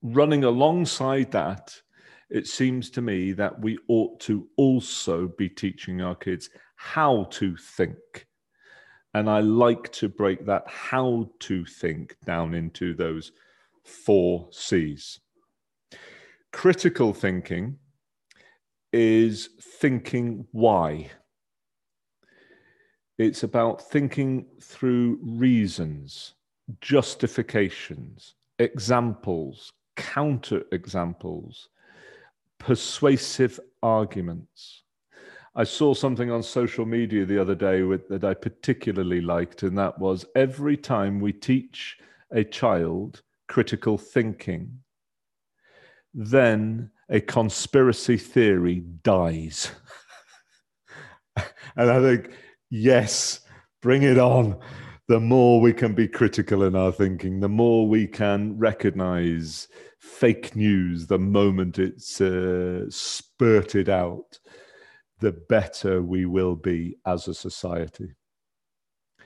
Running 0.01 0.43
alongside 0.43 1.31
that, 1.31 1.81
it 2.29 2.47
seems 2.47 2.89
to 2.91 3.01
me 3.01 3.31
that 3.33 3.59
we 3.59 3.77
ought 3.88 4.19
to 4.21 4.47
also 4.57 5.27
be 5.38 5.49
teaching 5.49 6.01
our 6.01 6.15
kids 6.15 6.49
how 6.75 7.25
to 7.31 7.55
think. 7.55 8.27
And 9.13 9.29
I 9.29 9.41
like 9.41 9.91
to 9.93 10.09
break 10.09 10.45
that 10.45 10.63
how 10.67 11.29
to 11.41 11.65
think 11.65 12.15
down 12.25 12.53
into 12.53 12.93
those 12.93 13.31
four 13.83 14.47
C's. 14.51 15.19
Critical 16.51 17.13
thinking 17.13 17.77
is 18.91 19.49
thinking 19.62 20.45
why. 20.51 21.12
It's 23.17 23.43
about 23.43 23.89
thinking 23.89 24.45
through 24.62 25.19
reasons, 25.21 26.33
justifications, 26.81 28.36
examples, 28.57 29.71
counter 29.95 30.63
examples, 30.71 31.69
persuasive 32.63 33.60
arguments. 33.82 34.84
I 35.56 35.65
saw 35.65 35.93
something 35.93 36.32
on 36.32 36.41
social 36.41 36.86
media 36.86 37.26
the 37.26 37.39
other 37.39 37.56
day 37.56 37.84
with, 37.84 38.08
that 38.08 38.23
I 38.23 38.34
particularly 38.34 39.21
liked, 39.21 39.63
and 39.63 39.78
that 39.78 39.99
was 39.99 40.26
every 40.36 40.78
time 40.78 41.19
we 41.19 41.34
teach 41.34 41.97
a 42.32 42.43
child 42.43 43.21
critical 43.47 43.97
thinking, 43.97 44.80
then 46.13 46.89
a 47.10 47.19
conspiracy 47.19 48.17
theory 48.17 48.84
dies. 49.04 49.71
and 51.76 51.91
I 51.91 52.02
think, 52.02 52.32
yes, 52.69 53.41
bring 53.82 54.04
it 54.04 54.17
on. 54.17 54.58
The 55.10 55.19
more 55.19 55.60
we 55.60 55.73
can 55.73 55.93
be 55.93 56.08
critical 56.08 56.63
in 56.63 56.76
our 56.76 56.93
thinking, 56.93 57.41
the 57.41 57.49
more 57.49 57.88
we 57.88 58.08
can 58.08 58.58
recognize 58.58 59.67
fake 60.23 60.55
news 60.55 61.05
the 61.07 61.19
moment 61.19 61.77
it's 61.77 62.21
uh, 62.21 62.86
spurted 62.89 63.89
out, 63.89 64.39
the 65.19 65.33
better 65.49 66.01
we 66.01 66.25
will 66.25 66.55
be 66.55 66.95
as 67.05 67.27
a 67.27 67.33
society. 67.33 68.09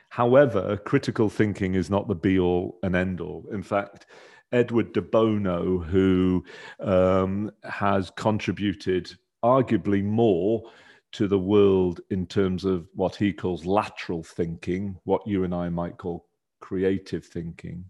However, 0.09 0.75
critical 0.75 1.29
thinking 1.29 1.75
is 1.75 1.91
not 1.91 2.07
the 2.07 2.15
be 2.15 2.39
all 2.39 2.79
and 2.81 2.95
end 2.95 3.21
all. 3.21 3.45
In 3.51 3.61
fact, 3.61 4.07
Edward 4.51 4.91
de 4.91 5.03
Bono, 5.03 5.77
who 5.77 6.43
um, 6.79 7.51
has 7.63 8.09
contributed 8.09 9.13
arguably 9.45 10.03
more 10.03 10.63
to 11.11 11.27
the 11.27 11.37
world 11.37 12.01
in 12.09 12.25
terms 12.25 12.65
of 12.65 12.87
what 12.95 13.15
he 13.15 13.31
calls 13.31 13.67
lateral 13.67 14.23
thinking, 14.23 14.97
what 15.03 15.21
you 15.27 15.43
and 15.43 15.53
I 15.53 15.69
might 15.69 15.99
call 15.99 16.25
creative 16.59 17.23
thinking. 17.23 17.85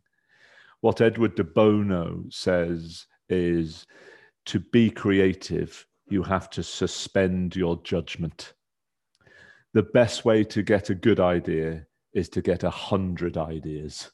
What 0.82 1.02
Edward 1.02 1.36
de 1.36 1.44
Bono 1.44 2.24
says 2.30 3.08
is 3.30 3.86
to 4.46 4.60
be 4.60 4.90
creative, 4.90 5.86
you 6.08 6.24
have 6.24 6.50
to 6.52 6.64
suspend 6.64 7.56
your 7.56 7.82
judgment. 7.84 8.54
The 9.74 9.84
best 9.84 10.24
way 10.24 10.44
to 10.46 10.62
get 10.62 10.90
a 10.90 10.96
good 10.96 11.20
idea 11.20 11.86
is 12.14 12.30
to 12.30 12.42
get 12.42 12.64
a 12.64 12.70
hundred 12.70 13.38
ideas. 13.38 14.12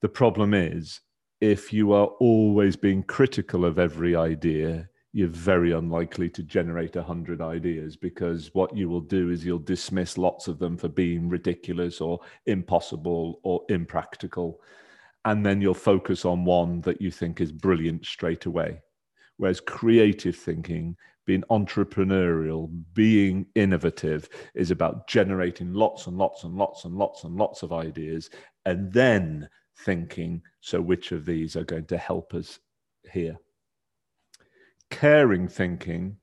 The 0.00 0.08
problem 0.08 0.54
is, 0.54 1.00
if 1.40 1.72
you 1.72 1.92
are 1.92 2.06
always 2.20 2.76
being 2.76 3.02
critical 3.02 3.64
of 3.64 3.78
every 3.78 4.14
idea, 4.14 4.88
you're 5.12 5.28
very 5.28 5.72
unlikely 5.72 6.28
to 6.30 6.42
generate 6.42 6.96
a 6.96 7.02
hundred 7.02 7.40
ideas 7.40 7.96
because 7.96 8.50
what 8.54 8.76
you 8.76 8.88
will 8.88 9.00
do 9.00 9.30
is 9.30 9.44
you'll 9.44 9.58
dismiss 9.58 10.16
lots 10.16 10.48
of 10.48 10.58
them 10.58 10.76
for 10.76 10.88
being 10.88 11.28
ridiculous 11.28 12.00
or 12.00 12.20
impossible 12.46 13.40
or 13.42 13.64
impractical. 13.68 14.60
And 15.24 15.44
then 15.44 15.60
you'll 15.60 15.74
focus 15.74 16.24
on 16.24 16.44
one 16.44 16.80
that 16.82 17.00
you 17.00 17.10
think 17.10 17.40
is 17.40 17.52
brilliant 17.52 18.06
straight 18.06 18.46
away. 18.46 18.80
Whereas 19.36 19.60
creative 19.60 20.36
thinking, 20.36 20.96
being 21.26 21.44
entrepreneurial, 21.50 22.70
being 22.94 23.46
innovative 23.54 24.28
is 24.54 24.70
about 24.70 25.06
generating 25.06 25.72
lots 25.72 26.06
and 26.06 26.16
lots 26.16 26.44
and 26.44 26.54
lots 26.54 26.84
and 26.84 26.94
lots 26.94 27.24
and 27.24 27.36
lots 27.36 27.62
of 27.62 27.72
ideas 27.72 28.30
and 28.66 28.92
then 28.92 29.48
thinking, 29.84 30.42
so 30.60 30.80
which 30.80 31.12
of 31.12 31.24
these 31.24 31.56
are 31.56 31.64
going 31.64 31.86
to 31.86 31.96
help 31.96 32.34
us 32.34 32.58
here? 33.12 33.38
Caring 34.90 35.48
thinking 35.48 36.16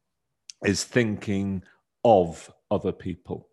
is 0.66 0.84
thinking 0.84 1.64
of 2.04 2.52
other 2.70 2.92
people. 2.92 3.48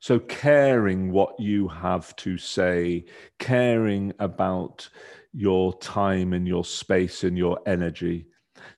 So, 0.00 0.18
caring 0.18 1.12
what 1.12 1.38
you 1.38 1.68
have 1.68 2.16
to 2.16 2.38
say, 2.38 3.04
caring 3.38 4.12
about 4.18 4.88
your 5.32 5.78
time 5.78 6.32
and 6.32 6.48
your 6.48 6.64
space 6.64 7.22
and 7.22 7.36
your 7.36 7.60
energy. 7.66 8.26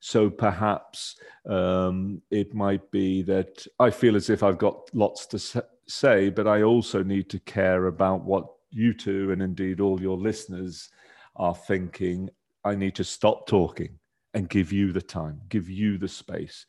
So, 0.01 0.29
perhaps 0.29 1.17
um, 1.49 2.23
it 2.31 2.55
might 2.55 2.91
be 2.91 3.23
that 3.23 3.65
I 3.79 3.91
feel 3.91 4.17
as 4.17 4.31
if 4.31 4.43
I've 4.43 4.59
got 4.59 4.91
lots 4.95 5.27
to 5.27 5.65
say, 5.87 6.29
but 6.29 6.49
I 6.49 6.63
also 6.63 7.03
need 7.05 7.31
to 7.31 7.39
care 7.39 7.87
about 7.87 8.25
what 8.25 8.47
you 8.71 8.93
two 8.93 9.31
and 9.31 9.43
indeed 9.43 9.81
all 9.81 10.01
your 10.01 10.17
listeners 10.17 10.89
are 11.37 11.55
thinking, 11.55 12.31
I 12.65 12.75
need 12.75 12.95
to 12.97 13.05
stop 13.05 13.47
talking 13.47 13.99
and 14.35 14.49
give 14.49 14.73
you 14.73 14.93
the 14.93 15.03
time, 15.03 15.41
give 15.49 15.69
you 15.69 15.99
the 15.99 16.09
space. 16.09 16.67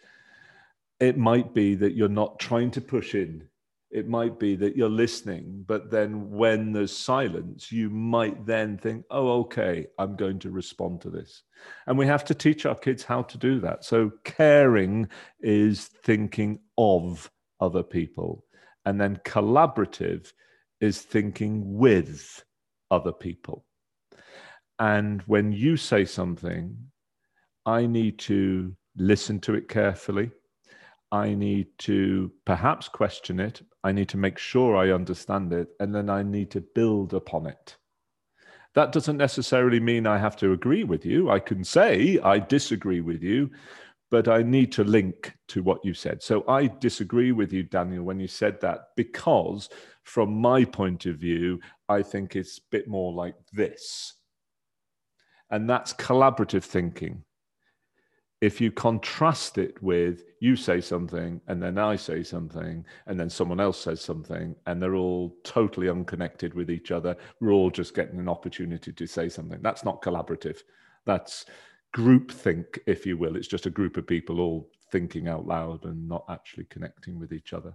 It 0.99 1.17
might 1.17 1.53
be 1.53 1.75
that 1.75 1.95
you're 1.95 2.09
not 2.09 2.39
trying 2.39 2.71
to 2.71 2.81
push 2.81 3.15
in. 3.15 3.47
It 3.93 4.07
might 4.07 4.39
be 4.39 4.55
that 4.55 4.75
you're 4.75 4.89
listening, 4.89 5.63
but 5.67 5.91
then 5.91 6.31
when 6.31 6.73
there's 6.73 6.95
silence, 6.95 7.71
you 7.71 7.91
might 7.91 8.43
then 8.43 8.75
think, 8.75 9.05
oh, 9.11 9.41
okay, 9.41 9.85
I'm 9.99 10.15
going 10.15 10.39
to 10.39 10.49
respond 10.49 10.99
to 11.01 11.11
this. 11.11 11.43
And 11.85 11.95
we 11.95 12.07
have 12.07 12.25
to 12.25 12.33
teach 12.33 12.65
our 12.65 12.75
kids 12.75 13.03
how 13.03 13.21
to 13.21 13.37
do 13.37 13.59
that. 13.59 13.85
So, 13.85 14.11
caring 14.23 15.09
is 15.41 15.91
thinking 16.03 16.59
of 16.75 17.29
other 17.59 17.83
people. 17.83 18.43
And 18.85 18.99
then 18.99 19.19
collaborative 19.25 20.33
is 20.81 21.01
thinking 21.01 21.77
with 21.77 22.43
other 22.89 23.11
people. 23.11 23.63
And 24.79 25.21
when 25.27 25.51
you 25.51 25.77
say 25.77 26.03
something, 26.03 26.75
I 27.65 27.85
need 27.85 28.17
to 28.19 28.75
listen 28.97 29.39
to 29.41 29.53
it 29.53 29.69
carefully. 29.69 30.31
I 31.13 31.35
need 31.35 31.67
to 31.79 32.31
perhaps 32.43 32.87
question 32.87 33.39
it. 33.39 33.61
I 33.83 33.91
need 33.91 34.09
to 34.09 34.17
make 34.17 34.39
sure 34.39 34.75
I 34.75 34.89
understand 34.89 35.53
it. 35.53 35.67
And 35.79 35.93
then 35.93 36.09
I 36.09 36.23
need 36.23 36.49
to 36.51 36.61
build 36.61 37.13
upon 37.13 37.45
it. 37.45 37.77
That 38.73 38.91
doesn't 38.91 39.17
necessarily 39.17 39.79
mean 39.79 40.07
I 40.07 40.17
have 40.17 40.35
to 40.37 40.53
agree 40.53 40.83
with 40.83 41.05
you. 41.05 41.29
I 41.29 41.37
can 41.37 41.63
say 41.63 42.19
I 42.23 42.39
disagree 42.39 43.01
with 43.01 43.21
you, 43.21 43.51
but 44.09 44.27
I 44.27 44.41
need 44.41 44.71
to 44.71 44.83
link 44.83 45.35
to 45.49 45.61
what 45.61 45.85
you 45.85 45.93
said. 45.93 46.23
So 46.23 46.43
I 46.47 46.65
disagree 46.65 47.31
with 47.31 47.53
you, 47.53 47.61
Daniel, 47.61 48.03
when 48.03 48.19
you 48.19 48.27
said 48.27 48.59
that, 48.61 48.87
because 48.97 49.69
from 50.01 50.33
my 50.33 50.65
point 50.65 51.05
of 51.05 51.17
view, 51.17 51.59
I 51.89 52.01
think 52.01 52.35
it's 52.35 52.57
a 52.57 52.61
bit 52.71 52.87
more 52.87 53.13
like 53.13 53.35
this. 53.51 54.15
And 55.51 55.69
that's 55.69 55.93
collaborative 55.93 56.63
thinking. 56.63 57.23
If 58.43 58.59
you 58.59 58.73
contrast 58.73 59.57
it 59.57 59.81
with 59.81 60.25
you 60.41 60.57
say 60.57 60.81
something 60.81 61.39
and 61.47 61.63
then 61.63 61.77
I 61.77 61.95
say 61.95 62.23
something 62.23 62.83
and 63.07 63.17
then 63.17 63.29
someone 63.29 63.61
else 63.61 63.79
says 63.79 64.01
something 64.01 64.53
and 64.65 64.81
they're 64.81 64.95
all 64.95 65.37
totally 65.45 65.87
unconnected 65.87 66.53
with 66.53 66.69
each 66.69 66.91
other, 66.91 67.15
we're 67.39 67.53
all 67.53 67.71
just 67.71 67.95
getting 67.95 68.19
an 68.19 68.27
opportunity 68.27 68.91
to 68.91 69.07
say 69.07 69.29
something. 69.29 69.61
That's 69.61 69.85
not 69.85 70.01
collaborative. 70.01 70.57
That's 71.05 71.45
group 71.93 72.31
think, 72.31 72.81
if 72.85 73.05
you 73.05 73.15
will. 73.15 73.37
It's 73.37 73.47
just 73.47 73.65
a 73.65 73.69
group 73.69 73.95
of 73.95 74.05
people 74.05 74.41
all 74.41 74.69
thinking 74.91 75.29
out 75.29 75.47
loud 75.47 75.85
and 75.85 76.05
not 76.09 76.25
actually 76.27 76.65
connecting 76.65 77.17
with 77.17 77.31
each 77.31 77.53
other. 77.53 77.73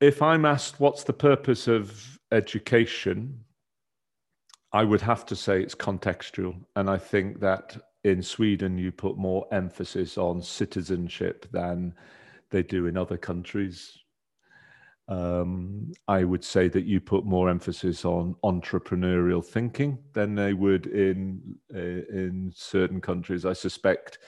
If 0.00 0.22
I'm 0.22 0.46
asked 0.46 0.80
what's 0.80 1.04
the 1.04 1.12
purpose 1.12 1.68
of 1.68 2.18
education, 2.32 3.44
I 4.72 4.84
would 4.84 5.02
have 5.02 5.26
to 5.26 5.36
say 5.36 5.60
it's 5.60 5.74
contextual. 5.74 6.54
And 6.76 6.88
I 6.88 6.96
think 6.96 7.40
that 7.40 7.76
in 8.04 8.22
Sweden, 8.22 8.78
you 8.78 8.92
put 8.92 9.16
more 9.16 9.46
emphasis 9.50 10.18
on 10.18 10.42
citizenship 10.42 11.46
than 11.50 11.94
they 12.50 12.62
do 12.62 12.86
in 12.86 12.96
other 12.96 13.16
countries 13.16 13.98
um, 15.08 15.92
I 16.08 16.24
would 16.24 16.44
say 16.44 16.68
that 16.68 16.84
you 16.84 17.00
put 17.00 17.24
more 17.26 17.50
emphasis 17.50 18.04
on 18.04 18.34
entrepreneurial 18.42 19.44
thinking 19.44 19.98
than 20.14 20.34
they 20.34 20.54
would 20.54 20.86
in 20.86 21.56
uh, 21.74 21.78
in 21.78 22.52
certain 22.54 23.00
countries. 23.00 23.44
I 23.44 23.52
suspect 23.52 24.18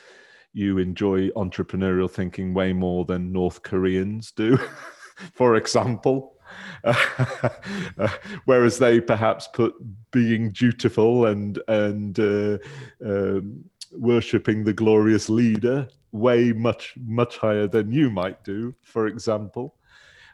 you 0.52 0.78
enjoy 0.78 1.28
entrepreneurial 1.30 2.10
thinking 2.10 2.52
way 2.52 2.72
more 2.72 3.04
than 3.04 3.32
North 3.32 3.62
Koreans 3.62 4.32
do, 4.32 4.58
for 5.32 5.56
example. 5.56 6.35
Uh, 6.84 8.08
whereas 8.44 8.78
they 8.78 9.00
perhaps 9.00 9.48
put 9.48 9.74
being 10.10 10.50
dutiful 10.50 11.26
and 11.26 11.60
and 11.68 12.18
uh, 12.18 12.58
um, 13.04 13.64
worshipping 13.92 14.64
the 14.64 14.72
glorious 14.72 15.28
leader 15.28 15.88
way 16.12 16.52
much 16.52 16.94
much 17.04 17.38
higher 17.38 17.66
than 17.66 17.92
you 17.92 18.10
might 18.10 18.42
do, 18.44 18.74
for 18.82 19.06
example. 19.06 19.74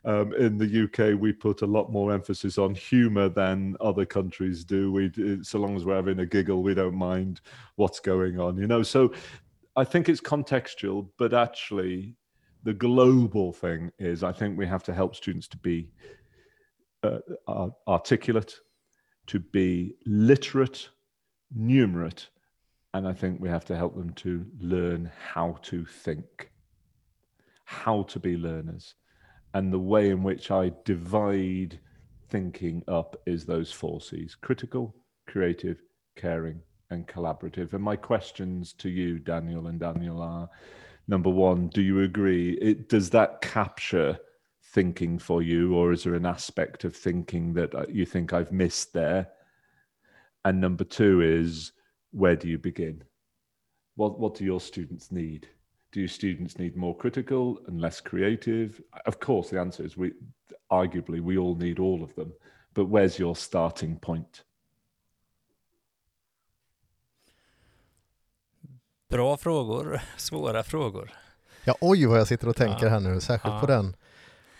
Um, 0.04 0.34
in 0.34 0.58
the 0.58 0.84
UK, 0.84 1.20
we 1.20 1.32
put 1.32 1.62
a 1.62 1.66
lot 1.66 1.92
more 1.92 2.12
emphasis 2.12 2.58
on 2.58 2.74
humour 2.74 3.28
than 3.28 3.76
other 3.80 4.04
countries 4.04 4.64
do. 4.64 4.90
We, 4.90 5.12
so 5.44 5.60
long 5.60 5.76
as 5.76 5.84
we're 5.84 5.94
having 5.94 6.18
a 6.18 6.26
giggle, 6.26 6.60
we 6.60 6.74
don't 6.74 6.96
mind 6.96 7.40
what's 7.76 8.00
going 8.00 8.40
on, 8.40 8.56
you 8.58 8.66
know. 8.66 8.82
So 8.82 9.12
I 9.76 9.84
think 9.84 10.08
it's 10.08 10.20
contextual, 10.20 11.08
but 11.18 11.32
actually, 11.32 12.16
the 12.62 12.74
global 12.74 13.52
thing 13.52 13.92
is 13.98 14.22
I 14.22 14.32
think 14.32 14.58
we 14.58 14.66
have 14.66 14.84
to 14.84 14.94
help 14.94 15.16
students 15.16 15.48
to 15.48 15.58
be 15.58 15.90
uh, 17.02 17.68
articulate, 17.88 18.54
to 19.26 19.40
be 19.40 19.96
literate, 20.06 20.88
numerate, 21.56 22.26
and 22.94 23.08
I 23.08 23.12
think 23.12 23.40
we 23.40 23.48
have 23.48 23.64
to 23.66 23.76
help 23.76 23.96
them 23.96 24.12
to 24.14 24.46
learn 24.60 25.10
how 25.32 25.58
to 25.62 25.84
think, 25.84 26.50
how 27.64 28.02
to 28.04 28.20
be 28.20 28.36
learners 28.36 28.94
and 29.54 29.72
the 29.72 29.78
way 29.78 30.10
in 30.10 30.22
which 30.22 30.50
I 30.50 30.72
divide 30.84 31.78
thinking 32.28 32.82
up 32.88 33.20
is 33.26 33.44
those 33.44 33.70
four 33.70 34.00
C's 34.00 34.34
critical, 34.34 34.94
creative, 35.26 35.82
caring, 36.16 36.60
and 36.90 37.06
collaborative. 37.06 37.74
And 37.74 37.82
my 37.82 37.96
questions 37.96 38.72
to 38.74 38.88
you, 38.88 39.18
Daniel 39.18 39.66
and 39.66 39.78
Daniel, 39.78 40.22
are 40.22 40.48
number 41.08 41.30
one, 41.30 41.68
do 41.68 41.82
you 41.82 42.00
agree? 42.00 42.52
It, 42.54 42.88
does 42.88 43.10
that 43.10 43.40
capture 43.40 44.18
thinking 44.72 45.18
for 45.18 45.42
you, 45.42 45.74
or 45.74 45.92
is 45.92 46.04
there 46.04 46.14
an 46.14 46.26
aspect 46.26 46.84
of 46.84 46.96
thinking 46.96 47.52
that 47.54 47.74
uh, 47.74 47.84
you 47.88 48.06
think 48.06 48.32
I've 48.32 48.52
missed 48.52 48.92
there? 48.92 49.28
And 50.44 50.60
number 50.60 50.84
two 50.84 51.20
is 51.20 51.72
where 52.10 52.36
do 52.36 52.48
you 52.48 52.58
begin? 52.58 53.04
What, 53.96 54.18
what 54.18 54.34
do 54.34 54.44
your 54.44 54.60
students 54.60 55.12
need? 55.12 55.48
Do 55.92 56.00
your 56.00 56.08
students 56.08 56.58
need 56.58 56.76
more 56.76 56.96
critical 56.96 57.58
and 57.66 57.80
less 57.80 58.00
creative? 58.00 58.80
Of 59.04 59.20
course, 59.20 59.50
the 59.50 59.60
answer 59.60 59.84
is 59.84 59.96
we, 59.96 60.12
arguably, 60.70 61.20
we 61.20 61.36
all 61.36 61.54
need 61.54 61.78
all 61.78 62.02
of 62.02 62.14
them. 62.14 62.32
But 62.74 62.86
where's 62.86 63.18
your 63.18 63.36
starting 63.36 63.98
point? 63.98 64.44
Bra 69.12 69.36
frågor, 69.36 70.00
svåra 70.16 70.62
frågor. 70.62 71.10
Ja, 71.64 71.74
oj 71.80 72.06
vad 72.06 72.18
jag 72.20 72.26
sitter 72.28 72.48
och 72.48 72.56
tänker 72.56 72.86
Ja. 72.86 72.90
här 72.92 73.00
nu, 73.00 73.20
särskilt 73.20 73.54
Ja. 73.54 73.60
på 73.60 73.66
den. 73.66 73.96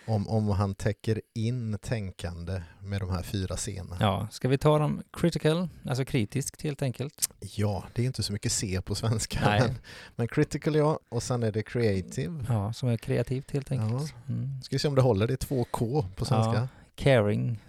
Om, 0.07 0.27
om 0.29 0.49
han 0.49 0.75
täcker 0.75 1.21
in 1.33 1.77
tänkande 1.81 2.61
med 2.79 3.01
de 3.01 3.09
här 3.09 3.23
fyra 3.23 3.55
scenerna. 3.55 3.97
Ja, 3.99 4.27
ska 4.31 4.47
vi 4.47 4.57
ta 4.57 4.79
dem 4.79 5.03
critical, 5.13 5.69
alltså 5.89 6.05
kritiskt 6.05 6.61
helt 6.61 6.81
enkelt? 6.81 7.29
Ja, 7.39 7.83
det 7.93 8.01
är 8.01 8.05
inte 8.05 8.23
så 8.23 8.33
mycket 8.33 8.51
C 8.51 8.81
på 8.85 8.95
svenska. 8.95 9.39
Nej. 9.45 9.59
Men, 9.61 9.75
men 10.15 10.27
critical 10.27 10.75
ja, 10.75 10.99
och 11.09 11.23
sen 11.23 11.43
är 11.43 11.51
det 11.51 11.63
creative. 11.63 12.45
Ja, 12.49 12.73
som 12.73 12.89
är 12.89 12.97
kreativt 12.97 13.51
helt 13.51 13.71
enkelt. 13.71 14.13
Mm. 14.27 14.61
Ska 14.63 14.75
vi 14.75 14.79
se 14.79 14.87
om 14.87 14.95
det 14.95 15.01
håller, 15.01 15.27
det 15.27 15.33
är 15.33 15.37
två 15.37 15.63
K 15.71 16.05
på 16.15 16.25
svenska. 16.25 16.53
Ja. 16.53 16.67
Caring, 16.95 17.59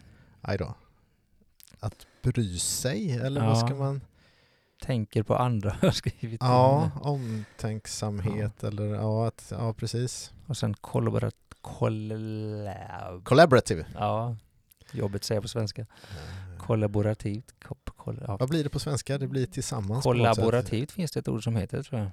Aj 0.41 0.59
då. 0.59 0.75
Att 1.81 2.07
bry 2.23 2.59
sig, 2.59 3.13
eller 3.13 3.41
Ja. 3.41 3.47
vad 3.47 3.59
ska 3.59 3.75
man... 3.75 4.01
tänker 4.85 5.23
på 5.23 5.37
andra 5.37 5.71
har 5.81 5.89
jag 5.89 5.95
skrivit. 5.95 6.41
Ja, 6.41 6.91
omtänksamhet 7.01 8.65
eller 8.65 8.95
ja, 8.95 9.27
att, 9.27 9.47
ja 9.51 9.73
precis. 9.73 10.33
Och 10.47 10.57
sen 10.57 10.75
kollaborat... 10.75 11.35
Kollab... 11.61 13.25
Collaborative. 13.25 13.87
Ja, 13.95 14.37
jobbigt 14.93 15.25
säga 15.25 15.43
på 15.43 15.49
svenska. 15.49 15.87
Kollaborativt. 16.59 17.55
Kop, 17.63 17.91
koll, 17.97 18.25
ja. 18.27 18.37
Vad 18.37 18.49
blir 18.49 18.65
det 18.65 18.71
på 18.71 18.79
svenska? 18.79 19.19
Det 19.19 19.27
blir 19.27 19.47
tillsammans. 19.47 20.03
Kollaborativt 20.03 20.93
finns 20.93 21.13
det 21.13 21.21
ett 21.21 21.29
ord 21.29 21.45
som 21.45 21.57
heter 21.57 21.83
tror 21.83 22.01
jag. 22.01 22.11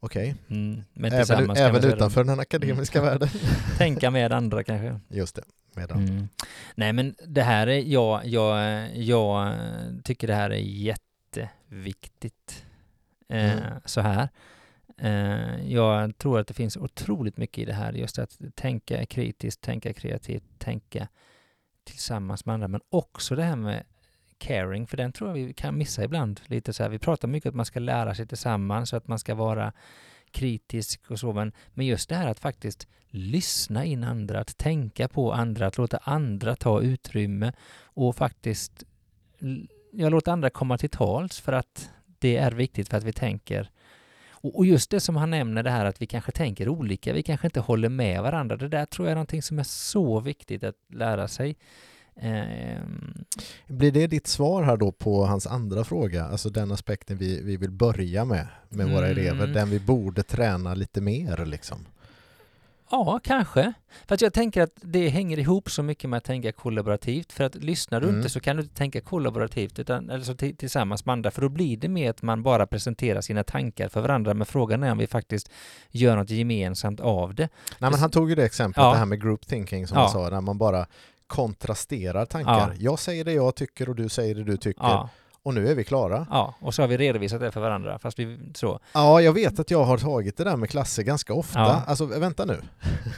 Okej. 0.00 0.34
Mm. 0.48 0.82
Men 0.92 1.12
Även, 1.12 1.50
även 1.50 1.82
det. 1.82 1.88
utanför 1.88 2.24
den 2.24 2.40
akademiska 2.40 2.98
Mm. 2.98 3.10
världen. 3.10 3.28
Tänka 3.78 4.10
med 4.10 4.32
andra 4.32 4.64
kanske. 4.64 5.00
Just 5.08 5.36
det. 5.36 5.42
Mm. 5.76 6.28
Nej 6.74 6.92
men 6.92 7.14
det 7.26 7.42
här 7.42 7.66
är, 7.66 7.78
jag, 7.78 8.26
jag, 8.26 8.88
jag 8.96 9.54
tycker 10.04 10.26
det 10.26 10.34
här 10.34 10.50
är 10.50 10.56
jätteviktigt. 11.36 12.66
Eh, 13.28 13.52
Mm. 13.52 13.80
Så 13.84 14.00
här. 14.00 14.28
Eh, 14.98 15.72
jag 15.72 16.18
tror 16.18 16.40
att 16.40 16.46
det 16.46 16.54
finns 16.54 16.76
otroligt 16.76 17.36
mycket 17.36 17.58
i 17.58 17.64
det 17.64 17.72
här, 17.72 17.92
just 17.92 18.18
att 18.18 18.38
tänka 18.54 19.06
kritiskt, 19.06 19.60
tänka 19.60 19.92
kreativt, 19.92 20.44
tänka 20.58 21.08
tillsammans 21.84 22.46
med 22.46 22.54
andra, 22.54 22.68
men 22.68 22.80
också 22.88 23.36
det 23.36 23.42
här 23.42 23.56
med 23.56 23.84
caring, 24.38 24.86
för 24.86 24.96
den 24.96 25.12
tror 25.12 25.30
jag 25.30 25.46
vi 25.46 25.54
kan 25.54 25.78
missa 25.78 26.04
ibland. 26.04 26.40
Lite 26.46 26.72
så 26.72 26.82
här, 26.82 26.90
vi 26.90 26.98
pratar 26.98 27.28
mycket 27.28 27.46
om 27.46 27.50
att 27.50 27.56
man 27.56 27.66
ska 27.66 27.80
lära 27.80 28.14
sig 28.14 28.26
tillsammans 28.26 28.92
och 28.92 28.96
att 28.96 29.08
man 29.08 29.18
ska 29.18 29.34
vara 29.34 29.72
kritisk 30.30 31.10
och 31.10 31.20
så, 31.20 31.32
men, 31.32 31.52
men 31.74 31.86
just 31.86 32.08
det 32.08 32.14
här 32.14 32.28
att 32.28 32.38
faktiskt 32.38 32.88
lyssna 33.08 33.84
in 33.84 34.04
andra, 34.04 34.40
att 34.40 34.56
tänka 34.56 35.08
på 35.08 35.32
andra, 35.32 35.66
att 35.66 35.78
låta 35.78 35.96
andra 35.96 36.56
ta 36.56 36.80
utrymme 36.80 37.52
och 37.82 38.16
faktiskt 38.16 38.84
jag 39.96 40.10
låter 40.12 40.32
andra 40.32 40.50
komma 40.50 40.78
till 40.78 40.90
tals 40.90 41.40
för 41.40 41.52
att 41.52 41.90
det 42.18 42.36
är 42.36 42.52
viktigt 42.52 42.88
för 42.88 42.96
att 42.96 43.04
vi 43.04 43.12
tänker 43.12 43.70
och 44.30 44.66
just 44.66 44.90
det 44.90 45.00
som 45.00 45.16
han 45.16 45.30
nämner 45.30 45.62
det 45.62 45.70
här 45.70 45.84
att 45.84 46.02
vi 46.02 46.06
kanske 46.06 46.32
tänker 46.32 46.68
olika, 46.68 47.12
vi 47.12 47.22
kanske 47.22 47.46
inte 47.46 47.60
håller 47.60 47.88
med 47.88 48.22
varandra. 48.22 48.56
Det 48.56 48.68
där 48.68 48.86
tror 48.86 49.06
jag 49.08 49.10
är 49.10 49.14
någonting 49.14 49.42
som 49.42 49.58
är 49.58 49.62
så 49.62 50.20
viktigt 50.20 50.64
att 50.64 50.74
lära 50.92 51.28
sig. 51.28 51.56
Ehm, 52.16 53.24
Blir 53.66 53.92
det 53.92 54.06
ditt 54.06 54.26
svar 54.26 54.62
här 54.62 54.76
då 54.76 54.92
på 54.92 55.24
hans 55.26 55.46
andra 55.46 55.84
fråga? 55.84 56.24
Alltså 56.24 56.50
den 56.50 56.72
aspekten 56.72 57.16
vi, 57.16 57.42
vi 57.42 57.56
vill 57.56 57.70
börja 57.70 58.24
med, 58.24 58.46
med 58.68 58.86
våra 58.86 59.06
Mm. 59.06 59.18
elever. 59.18 59.46
Den 59.46 59.70
vi 59.70 59.80
borde 59.80 60.22
träna 60.22 60.74
lite 60.74 61.00
mer 61.00 61.46
liksom. 61.46 61.86
Ja, 62.94 63.20
kanske. 63.24 63.72
För 64.06 64.14
att 64.14 64.20
jag 64.20 64.32
tänker 64.32 64.62
att 64.62 64.70
det 64.74 65.08
hänger 65.08 65.38
ihop 65.38 65.70
så 65.70 65.82
mycket 65.82 66.10
med 66.10 66.16
att 66.16 66.24
tänka 66.24 66.52
kollaborativt. 66.52 67.32
För 67.32 67.44
att 67.44 67.54
lyssnar 67.54 68.00
du 68.00 68.06
Mm. 68.06 68.18
inte 68.18 68.30
så 68.30 68.40
kan 68.40 68.56
du 68.56 68.62
inte 68.62 68.74
tänka 68.74 69.00
kollaborativt, 69.00 69.78
utan, 69.78 70.10
eller 70.10 70.24
så 70.24 70.32
ti- 70.32 70.56
tillsammans 70.56 71.04
med 71.06 71.12
andra, 71.12 71.30
för 71.30 71.42
då 71.42 71.48
blir 71.48 71.76
det 71.76 71.88
mer 71.88 72.10
att 72.10 72.22
man 72.22 72.42
bara 72.42 72.66
presenterar 72.66 73.20
sina 73.20 73.44
tankar 73.44 73.88
för 73.88 74.00
varandra. 74.00 74.34
Men 74.34 74.46
frågan 74.46 74.82
är 74.82 74.92
om 74.92 74.98
vi 74.98 75.06
faktiskt 75.06 75.50
gör 75.90 76.16
något 76.16 76.30
gemensamt 76.30 77.00
av 77.00 77.34
det. 77.34 77.48
Nej, 77.78 77.90
men 77.90 78.00
han 78.00 78.10
tog 78.10 78.28
ju 78.30 78.34
det 78.34 78.44
exemplet, 78.44 78.82
Ja. 78.84 78.92
det 78.92 78.98
här 78.98 79.06
med 79.06 79.20
group 79.22 79.46
thinking 79.46 79.86
som 79.86 79.96
Ja. 79.98 80.02
han 80.02 80.12
sa, 80.12 80.30
där 80.30 80.40
man 80.40 80.58
bara 80.58 80.86
kontrasterar 81.26 82.26
tankar. 82.26 82.52
Ja. 82.52 82.70
Jag 82.78 82.98
säger 82.98 83.24
det 83.24 83.32
jag 83.32 83.54
tycker 83.54 83.88
och 83.88 83.94
du 83.96 84.08
säger 84.08 84.34
det 84.34 84.44
du 84.44 84.56
tycker 84.56 84.82
och 85.44 85.54
nu 85.54 85.68
är 85.68 85.74
vi 85.74 85.84
klara. 85.84 86.26
ja, 86.30 86.54
och 86.60 86.74
så 86.74 86.82
har 86.82 86.88
vi 86.88 86.96
redovisat 86.96 87.40
det 87.40 87.50
för 87.50 87.60
varandra, 87.60 87.98
fast 87.98 88.18
vi 88.18 88.38
så. 88.54 88.80
Ja, 88.94 89.20
jag 89.20 89.32
vet 89.32 89.58
att 89.58 89.70
jag 89.70 89.84
har 89.84 89.98
tagit 89.98 90.36
det 90.36 90.44
där 90.44 90.56
med 90.56 90.70
klasser 90.70 91.02
ganska 91.02 91.34
ofta. 91.34 91.58
Ja. 91.58 91.82
Alltså 91.86 92.06
vänta 92.06 92.44
nu, 92.44 92.60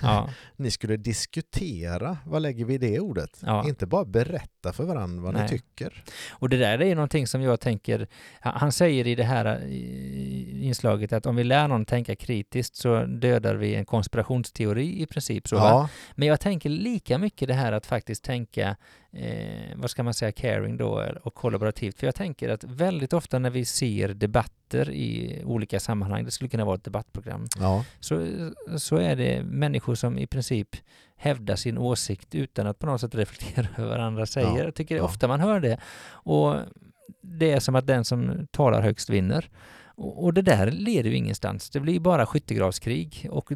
Ja, 0.02 0.28
ni 0.56 0.70
skulle 0.70 0.96
diskutera, 0.96 2.16
vad 2.26 2.42
lägger 2.42 2.64
vi 2.64 2.74
i 2.74 2.78
det 2.78 3.00
ordet? 3.00 3.38
Ja. 3.40 3.68
Inte 3.68 3.86
bara 3.86 4.04
berätta 4.04 4.72
för 4.72 4.84
varandra 4.84 5.22
vad 5.22 5.34
ni 5.34 5.40
Nej. 5.40 5.48
tycker. 5.48 6.04
och 6.30 6.48
det 6.48 6.56
där 6.56 6.78
är 6.78 6.86
ju 6.86 6.94
någonting 6.94 7.26
som 7.26 7.42
jag 7.42 7.60
tänker, 7.60 8.06
han 8.40 8.72
säger 8.72 9.06
i 9.06 9.14
det 9.14 9.24
här 9.24 9.44
eh, 9.46 10.66
inslaget 10.66 11.12
att 11.12 11.26
om 11.26 11.36
vi 11.36 11.44
lär 11.44 11.68
någon 11.68 11.84
tänka 11.84 12.16
kritiskt 12.16 12.76
så 12.76 13.04
dödar 13.04 13.54
vi 13.54 13.74
en 13.74 13.84
konspirationsteori 13.84 15.02
i 15.02 15.06
princip. 15.06 15.48
Så? 15.48 15.56
Ja, 15.56 15.88
Men 16.14 16.28
jag 16.28 16.40
tänker 16.40 16.68
lika 16.70 17.18
mycket 17.18 17.48
det 17.48 17.54
här 17.54 17.72
att 17.72 17.86
faktiskt 17.86 18.24
tänka, 18.24 18.76
eh, 19.16 19.76
vad 19.76 19.90
ska 19.90 20.02
man 20.02 20.14
säga, 20.14 20.32
caring 20.32 20.76
då 20.76 21.04
och 21.22 21.34
kollaborativt. 21.34 21.98
För 21.98 22.06
jag 22.06 22.14
tänker 22.14 22.48
att 22.48 22.64
väldigt 22.64 23.12
ofta 23.12 23.38
när 23.38 23.50
vi 23.50 23.64
ser 23.64 24.08
debatter 24.08 24.90
i 24.90 25.42
olika 25.44 25.80
sammanhang, 25.80 26.24
det 26.24 26.30
skulle 26.30 26.50
kunna 26.50 26.64
vara 26.64 26.74
ett 26.76 26.84
debattprogram, 26.84 27.46
ja, 27.58 27.84
så, 28.00 28.26
så 28.76 28.96
är 28.96 29.16
det 29.16 29.42
människor 29.42 29.94
som 29.94 30.18
i 30.18 30.26
princip 30.26 30.76
hävdar 31.16 31.56
sin 31.56 31.78
åsikt 31.78 32.34
utan 32.34 32.66
att 32.66 32.78
på 32.78 32.86
något 32.86 33.00
sätt 33.00 33.14
reflektera 33.14 33.66
över 33.76 33.88
vad 33.88 34.00
andra 34.00 34.26
säger. 34.26 34.58
Ja, 34.58 34.64
Jag 34.64 34.74
tycker 34.74 34.96
ja. 34.96 35.02
ofta 35.02 35.28
man 35.28 35.40
hör 35.40 35.60
det. 35.60 35.78
Och 36.08 36.56
det 37.20 37.52
är 37.52 37.60
som 37.60 37.74
att 37.74 37.86
den 37.86 38.04
som 38.04 38.46
talar 38.50 38.82
högst 38.82 39.10
vinner. 39.10 39.50
Och 39.96 40.24
och 40.24 40.34
det 40.34 40.42
där 40.42 40.70
leder 40.70 41.10
ju 41.10 41.16
ingenstans. 41.16 41.70
Det 41.70 41.80
blir 41.80 42.00
bara 42.00 42.26
skyttegravskrig 42.26 43.26
och 43.30 43.50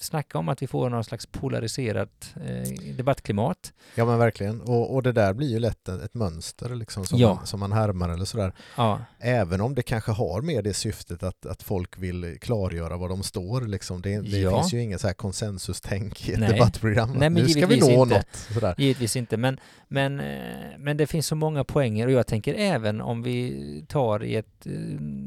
snacka 0.00 0.38
om 0.38 0.48
att 0.48 0.62
vi 0.62 0.66
får 0.66 0.90
någon 0.90 1.04
slags 1.04 1.26
polariserat 1.26 2.34
eh, 2.46 2.94
debattklimat. 2.96 3.72
ja 3.94 4.04
men 4.04 4.18
verkligen. 4.18 4.60
Och, 4.60 4.94
och 4.94 5.02
det 5.02 5.12
där 5.12 5.32
blir 5.32 5.48
ju 5.48 5.58
lätt 5.58 5.88
ett, 5.88 6.02
ett 6.02 6.14
mönster 6.14 6.74
liksom 6.74 7.04
som, 7.06 7.18
Ja. 7.18 7.34
man, 7.34 7.46
som 7.46 7.60
man 7.60 7.72
härmar 7.72 8.08
eller 8.08 8.24
sådär. 8.24 8.52
Ja, 8.76 9.00
Även 9.18 9.60
om 9.60 9.74
det 9.74 9.82
kanske 9.82 10.12
har 10.12 10.40
med 10.42 10.64
det 10.64 10.74
syftet 10.74 11.22
att, 11.22 11.46
att 11.46 11.62
folk 11.62 11.98
vill 11.98 12.38
klargöra 12.40 12.96
var 12.96 13.08
de 13.08 13.22
står. 13.22 13.60
Liksom. 13.60 14.02
Det, 14.02 14.20
det 14.20 14.38
Ja. 14.38 14.60
finns 14.60 14.74
ju 14.74 14.82
ingen 14.82 14.98
så 14.98 15.06
här 15.06 15.14
konsensustänk 15.14 16.28
i 16.28 16.32
ett 16.32 16.38
Nej. 16.40 16.52
debattprogram. 16.52 17.10
Nej, 17.10 17.30
men 17.30 17.42
nu 17.42 17.48
ska 17.48 17.66
vi 17.66 17.80
nå 17.80 17.90
inte. 18.02 18.16
något. 18.16 18.26
Sådär. 18.54 18.74
Givetvis 18.78 19.16
inte, 19.16 19.36
men, 19.36 19.60
men, 19.88 20.20
eh, 20.20 20.78
men 20.78 20.96
det 20.96 21.06
finns 21.06 21.26
så 21.26 21.34
många 21.36 21.64
poänger 21.64 22.06
och 22.06 22.12
jag 22.12 22.26
tänker 22.26 22.54
även 22.54 23.00
om 23.00 23.22
vi 23.22 23.84
tar 23.88 24.24
i 24.24 24.36
ett 24.36 24.66
eh, 24.66 24.72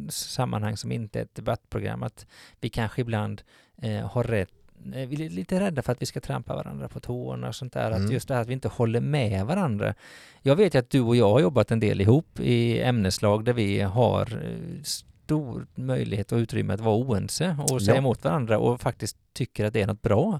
sammanhang 0.09 0.58
som 0.77 0.91
inte 0.91 1.19
är 1.19 1.23
ett 1.23 1.35
debattprogram 1.35 2.03
att 2.03 2.25
vi 2.61 2.69
kanske 2.69 3.01
ibland 3.01 3.41
eh, 3.81 4.07
har 4.11 4.23
rätt 4.23 4.49
eh, 4.95 5.07
vi 5.07 5.25
är 5.25 5.29
lite 5.29 5.59
rädda 5.59 5.81
för 5.81 5.91
att 5.91 6.01
vi 6.01 6.05
ska 6.05 6.19
trampa 6.19 6.55
varandra 6.55 6.87
på 6.87 6.99
tårna 6.99 7.47
och 7.47 7.55
sånt 7.55 7.73
där. 7.73 7.91
Att 7.91 7.97
Mm. 7.97 8.11
just 8.11 8.27
det 8.27 8.33
här 8.33 8.41
att 8.41 8.47
vi 8.47 8.53
inte 8.53 8.67
håller 8.67 9.01
med 9.01 9.45
varandra. 9.45 9.93
Jag 10.41 10.55
vet 10.55 10.75
ju 10.75 10.79
att 10.79 10.89
du 10.89 11.01
och 11.01 11.15
jag 11.15 11.29
har 11.29 11.39
jobbat 11.39 11.71
en 11.71 11.79
del 11.79 12.01
ihop 12.01 12.39
i 12.39 12.79
ämneslag 12.81 13.45
där 13.45 13.53
vi 13.53 13.79
har 13.81 14.21
eh, 14.45 14.83
stor 14.83 15.67
möjlighet 15.75 16.31
och 16.31 16.37
utrymme 16.37 16.73
att 16.73 16.79
vara 16.79 16.95
oense 16.95 17.57
och 17.69 17.81
säga 17.81 17.95
Ja. 17.95 17.99
emot 17.99 18.23
varandra 18.23 18.59
och 18.59 18.81
faktiskt 18.81 19.17
tycker 19.33 19.65
att 19.65 19.73
det 19.73 19.81
är 19.81 19.87
något 19.87 20.01
bra. 20.01 20.39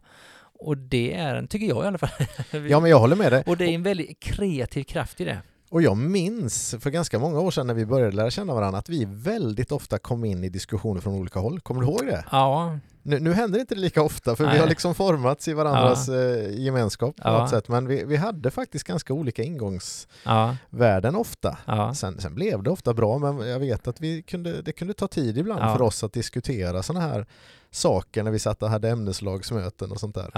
Och 0.62 0.78
det 0.78 1.14
är 1.14 1.46
tycker 1.48 1.66
jag 1.68 1.84
i 1.84 1.88
alla 1.88 1.98
fall. 1.98 2.10
Ja 2.70 2.80
men 2.80 2.92
jag 2.92 3.00
håller 3.00 3.16
med 3.16 3.32
dig. 3.32 3.44
Och 3.48 3.58
det 3.58 3.66
är 3.66 3.70
en 3.70 3.84
väldigt 3.84 4.20
kreativ 4.20 4.84
kraft 4.84 5.22
i 5.22 5.26
det. 5.26 5.42
Och 5.70 5.82
jag 5.82 5.98
minns 5.98 6.76
för 6.80 6.90
ganska 6.90 7.20
många 7.20 7.40
år 7.40 7.52
sedan 7.52 7.68
när 7.68 7.74
vi 7.74 7.86
började 7.86 8.16
lära 8.16 8.30
känna 8.32 8.54
varandra 8.54 8.80
att 8.80 8.90
vi 8.90 9.06
väldigt 9.06 9.72
ofta 9.72 10.00
kom 10.00 10.26
in 10.26 10.44
i 10.44 10.50
diskussioner 10.50 11.02
från 11.02 11.14
olika 11.14 11.40
håll. 11.40 11.60
Kommer 11.60 11.82
du 11.82 11.88
ihåg 11.88 12.06
det? 12.06 12.26
Ja, 12.32 12.78
Nu, 13.04 13.20
nu 13.20 13.34
händer 13.34 13.60
inte 13.60 13.76
det 13.76 13.82
lika 13.82 14.02
ofta 14.02 14.36
för 14.36 14.44
vi 14.44 14.50
Nej. 14.50 14.60
har 14.60 14.68
liksom 14.68 14.96
formats 14.96 15.48
i 15.48 15.54
varandras 15.54 16.10
eh, 16.10 16.60
gemenskap 16.60 17.16
på 17.16 17.22
Ja. 17.26 17.38
något 17.42 17.50
sätt. 17.50 17.68
Men 17.68 17.88
vi, 17.88 18.04
vi 18.06 18.16
hade 18.16 18.52
faktiskt 18.52 18.84
ganska 18.88 19.14
olika 19.14 19.44
ingångsvärden 19.44 21.14
ja, 21.14 21.20
ofta. 21.20 21.58
ja. 21.66 21.94
Sen, 21.94 22.22
sen 22.22 22.36
blev 22.36 22.64
det 22.64 22.70
ofta 22.70 22.94
bra 22.94 23.18
men 23.18 23.48
jag 23.50 23.60
vet 23.60 23.88
att 23.88 24.02
vi 24.02 24.22
kunde, 24.22 24.62
det 24.62 24.72
kunde 24.72 24.94
ta 24.94 25.08
tid 25.08 25.38
ibland 25.38 25.62
Ja. 25.64 25.74
för 25.76 25.82
oss 25.82 26.04
att 26.04 26.14
diskutera 26.14 26.84
sådana 26.84 27.06
här 27.08 27.26
saker 27.72 28.24
när 28.24 28.32
vi 28.32 28.40
satt 28.40 28.64
och 28.64 28.70
hade 28.70 28.90
ämneslagsmöten 28.90 29.92
och 29.92 30.00
sånt 30.00 30.16
där. 30.16 30.32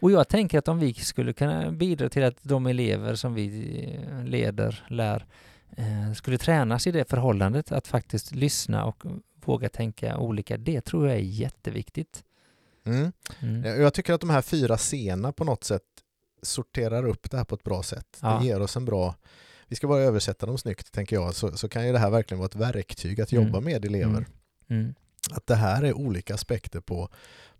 Och 0.00 0.10
jag 0.10 0.28
tänker 0.28 0.58
att 0.58 0.68
om 0.68 0.78
vi 0.78 0.94
skulle 0.94 1.32
kunna 1.32 1.72
bidra 1.72 2.08
till 2.08 2.24
att 2.24 2.36
de 2.42 2.66
elever 2.66 3.14
som 3.14 3.34
vi 3.34 3.84
eh, 4.02 4.24
leder, 4.24 4.86
lär, 4.88 5.26
eh, 5.76 6.12
skulle 6.14 6.38
tränas 6.38 6.86
i 6.86 6.90
det 6.90 7.10
förhållandet 7.10 7.72
att 7.72 7.86
faktiskt 7.86 8.34
lyssna 8.34 8.84
och 8.84 9.02
våga 9.44 9.68
tänka 9.68 10.18
olika, 10.18 10.56
det 10.56 10.80
tror 10.80 11.08
jag 11.08 11.16
är 11.16 11.20
jätteviktigt. 11.22 12.24
Mm. 12.84 13.12
Mm. 13.40 13.64
Jag 13.64 13.80
jag 13.80 13.94
tycker 13.94 14.12
att 14.12 14.20
de 14.20 14.30
här 14.30 14.42
fyra 14.42 14.76
scenerna 14.76 15.32
på 15.32 15.44
något 15.44 15.64
sätt 15.64 15.82
sorterar 16.42 17.06
upp 17.06 17.30
det 17.30 17.36
här 17.36 17.44
på 17.44 17.54
ett 17.54 17.64
bra 17.64 17.82
sätt. 17.82 18.18
Ja. 18.22 18.38
Det 18.38 18.46
ger 18.46 18.60
oss 18.60 18.76
en 18.76 18.84
bra 18.84 19.14
vi 19.68 19.76
ska 19.76 19.88
bara 19.88 20.00
översätta 20.00 20.46
dem 20.46 20.58
snyggt 20.58 20.92
tänker 20.92 21.16
jag, 21.16 21.34
så, 21.34 21.56
så 21.56 21.68
kan 21.68 21.86
ju 21.86 21.92
det 21.92 21.98
här 21.98 22.10
verkligen 22.10 22.38
vara 22.38 22.46
ett 22.46 22.56
verktyg 22.56 23.20
att 23.20 23.32
jobba 23.32 23.58
Mm. 23.58 23.64
med 23.64 23.84
elever. 23.84 24.26
Mm. 24.68 24.94
Att 25.32 25.46
det 25.46 25.54
här 25.54 25.82
är 25.82 25.92
olika 25.96 26.34
aspekter 26.34 26.80
på, 26.80 27.08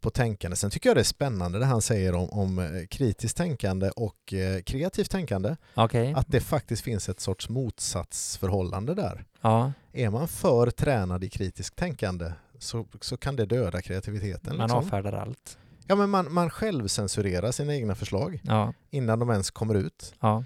på 0.01 0.11
tänkande. 0.11 0.57
Sen 0.57 0.71
tycker 0.71 0.89
jag 0.91 0.97
det 0.97 1.01
är 1.01 1.05
spännande 1.05 1.59
det 1.59 1.65
han 1.67 1.83
säger 1.83 2.15
om, 2.15 2.31
om 2.31 2.59
eh, 2.59 2.87
kritiskt 2.87 3.37
tänkande 3.37 3.91
och 3.91 4.33
eh, 4.35 4.63
kreativt 4.63 5.11
tänkande. 5.11 5.57
Okej. 5.75 6.13
Att 6.17 6.29
det 6.29 6.41
faktiskt 6.41 6.83
finns 6.83 7.09
ett 7.09 7.21
sorts 7.21 7.49
motsatsförhållande 7.49 8.95
där. 8.95 9.25
Ja, 9.41 9.73
Är 9.93 10.11
man 10.11 10.29
för 10.29 10.71
tränad 10.71 11.25
i 11.25 11.29
kritiskt 11.29 11.77
tänkande 11.77 12.33
så, 12.59 12.87
så 13.01 13.17
kan 13.17 13.37
det 13.37 13.47
döda 13.47 13.83
kreativiteten. 13.83 14.57
man 14.57 14.65
Liksom. 14.67 14.79
avfärdar 14.79 15.13
allt. 15.13 15.59
Ja, 15.87 15.97
men 15.97 16.11
man, 16.11 16.33
man 16.33 16.51
självcensurerar 16.51 17.53
sina 17.53 17.75
egna 17.75 17.95
förslag 17.95 18.41
Ja, 18.45 18.73
innan 18.91 19.19
de 19.19 19.31
ens 19.31 19.51
kommer 19.51 19.75
ut. 19.75 20.15
ja, 20.21 20.45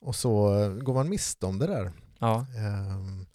Och 0.00 0.16
så 0.16 0.60
eh, 0.62 0.70
går 0.70 0.94
man 0.94 1.08
miste 1.08 1.46
om 1.46 1.58
det 1.58 1.66
där. 1.66 1.92
ja. 2.18 2.46
Ehm, 2.56 3.26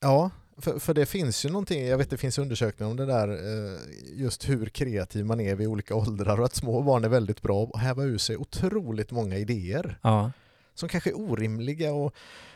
ja, 0.00 0.30
för, 0.58 0.78
för 0.78 0.94
det 0.94 1.06
finns 1.06 1.44
ju 1.44 1.48
någonting, 1.48 1.86
jag 1.86 1.98
vet 1.98 2.10
det 2.10 2.16
finns 2.16 2.38
undersökningar 2.38 2.90
om 2.90 2.96
det 2.96 3.06
där, 3.06 3.28
eh, 3.28 3.80
just 4.14 4.48
hur 4.48 4.66
kreativ 4.66 5.24
man 5.26 5.40
är 5.40 5.54
vid 5.54 5.68
olika 5.68 5.94
åldrar 5.94 6.38
och 6.38 6.44
att 6.44 6.54
små 6.54 6.82
barn 6.82 7.04
är 7.04 7.08
väldigt 7.08 7.42
bra 7.42 7.70
att 7.74 7.80
häva 7.80 8.02
ur 8.02 8.18
sig 8.18 8.36
otroligt 8.36 9.10
många 9.10 9.36
idéer 9.36 9.98
ja. 10.02 10.32
som 10.74 10.88
kanske 10.88 11.10
är 11.10 11.20
orimliga 11.20 11.92
och, 11.92 12.14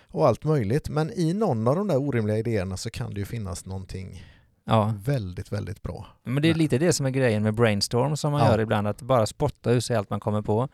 och 0.08 0.28
allt 0.28 0.44
möjligt. 0.44 0.88
Men 0.88 1.10
i 1.12 1.32
någon 1.34 1.68
av 1.68 1.76
de 1.76 1.88
där 1.88 1.96
orimliga 1.96 2.38
idéerna 2.38 2.76
så 2.76 2.90
kan 2.90 3.14
det 3.14 3.20
ju 3.20 3.26
finnas 3.26 3.66
någonting 3.66 4.26
ja. 4.64 4.94
väldigt, 5.04 5.52
väldigt 5.52 5.82
bra. 5.82 6.06
Men 6.24 6.42
det 6.42 6.50
är 6.50 6.54
lite 6.54 6.78
det 6.78 6.92
som 6.92 7.06
är 7.06 7.10
grejen 7.10 7.42
med 7.42 7.54
brainstorm 7.54 8.16
som 8.16 8.32
man 8.32 8.40
Ja. 8.40 8.50
gör 8.50 8.58
ibland, 8.58 8.88
att 8.88 9.02
bara 9.02 9.26
spotta 9.26 9.72
ur 9.72 9.80
sig 9.80 9.96
allt 9.96 10.10
man 10.10 10.20
kommer 10.20 10.42
på. 10.42 10.68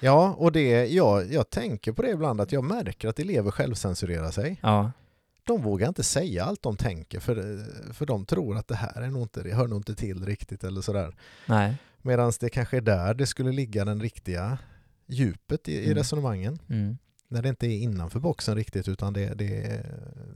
Ja, 0.00 0.34
och 0.38 0.52
det, 0.52 0.86
ja, 0.86 1.22
jag 1.22 1.50
tänker 1.50 1.92
på 1.92 2.02
det 2.02 2.10
ibland 2.10 2.40
att 2.40 2.52
jag 2.52 2.64
märker 2.64 3.08
att 3.08 3.18
elever 3.18 3.50
självcensurerar 3.50 4.30
sig. 4.30 4.58
Ja, 4.62 4.90
De 5.44 5.62
vågar 5.62 5.88
inte 5.88 6.02
säga 6.02 6.44
allt 6.44 6.62
de 6.62 6.76
tänker 6.76 7.20
för, 7.20 7.64
för 7.92 8.06
de 8.06 8.24
tror 8.26 8.56
att 8.56 8.68
det 8.68 8.74
här 8.76 9.02
är 9.02 9.10
nog 9.10 9.22
inte, 9.22 9.42
det 9.42 9.54
hör 9.54 9.68
nog 9.68 9.78
inte 9.78 9.94
till 9.94 10.24
riktigt 10.26 10.64
eller 10.64 10.80
sådär. 10.80 11.16
nej. 11.46 11.74
Medan 12.02 12.32
det 12.40 12.48
kanske 12.50 12.76
är 12.76 12.80
där 12.80 13.14
det 13.14 13.26
skulle 13.26 13.52
ligga 13.52 13.84
den 13.84 14.00
riktiga 14.00 14.58
djupet 15.06 15.68
i, 15.68 15.72
i 15.72 15.84
Mm. 15.84 15.94
resonemangen. 15.94 16.58
Mm. 16.68 16.98
När 17.28 17.42
det 17.42 17.48
inte 17.48 17.66
är 17.66 17.78
innanför 17.78 18.20
boxen 18.20 18.56
riktigt 18.56 18.88
utan 18.88 19.12
det, 19.12 19.34
det 19.34 19.82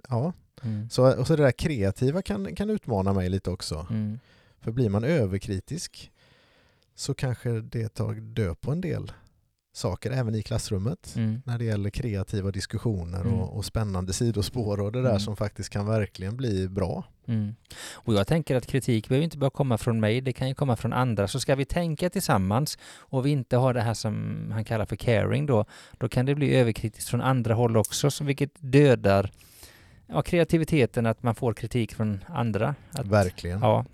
ja. 0.08 0.32
Mm. 0.62 0.90
Så, 0.90 1.18
och 1.20 1.26
så 1.26 1.36
det 1.36 1.42
där 1.42 1.52
kreativa 1.52 2.22
kan, 2.22 2.54
kan 2.54 2.70
utmana 2.70 3.12
mig 3.12 3.28
lite 3.28 3.50
också. 3.50 3.86
Mm. 3.90 4.18
För 4.60 4.72
blir 4.72 4.88
man 4.88 5.04
överkritisk 5.04 6.10
så 6.94 7.14
kanske 7.14 7.60
det 7.60 7.88
tar 7.88 8.14
död 8.14 8.60
på 8.60 8.72
en 8.72 8.80
del 8.80 9.12
saker 9.76 10.10
även 10.10 10.34
i 10.34 10.42
klassrummet. 10.42 11.14
Mm. 11.16 11.42
När 11.44 11.58
det 11.58 11.64
gäller 11.64 11.90
kreativa 11.90 12.50
diskussioner 12.50 13.20
Mm. 13.20 13.34
och, 13.34 13.56
och 13.56 13.64
spännande 13.64 14.12
sidospår 14.12 14.80
och 14.80 14.92
det 14.92 15.02
där 15.02 15.08
Mm. 15.08 15.20
som 15.20 15.36
faktiskt 15.36 15.70
kan 15.70 15.86
verkligen 15.86 16.36
bli 16.36 16.68
bra. 16.68 17.04
Mm. 17.26 17.54
Och 17.92 18.14
jag 18.14 18.26
tänker 18.26 18.56
att 18.56 18.66
kritik 18.66 19.08
behöver 19.08 19.24
inte 19.24 19.38
bara 19.38 19.50
komma 19.50 19.78
från 19.78 20.00
mig, 20.00 20.20
det 20.20 20.32
kan 20.32 20.48
ju 20.48 20.54
komma 20.54 20.76
från 20.76 20.92
andra. 20.92 21.28
Så 21.28 21.40
ska 21.40 21.54
vi 21.54 21.64
tänka 21.64 22.10
tillsammans 22.10 22.78
och 22.96 23.26
vi 23.26 23.30
inte 23.30 23.56
har 23.56 23.74
det 23.74 23.80
här 23.80 23.94
som 23.94 24.36
han 24.52 24.64
kallar 24.64 24.86
för 24.86 24.96
caring 24.96 25.46
då, 25.46 25.64
då 25.98 26.08
kan 26.08 26.26
det 26.26 26.34
bli 26.34 26.54
överkritiskt 26.54 27.08
från 27.10 27.20
andra 27.20 27.54
håll 27.54 27.76
också, 27.76 28.10
så 28.10 28.24
vilket 28.24 28.50
dödar 28.58 29.30
ja, 30.06 30.22
kreativiteten 30.22 31.06
att 31.06 31.22
man 31.22 31.34
får 31.34 31.54
kritik 31.54 31.94
från 31.94 32.24
andra. 32.28 32.74
Att, 32.92 33.06
Verkligen. 33.06 33.60
Ja, 33.60 33.84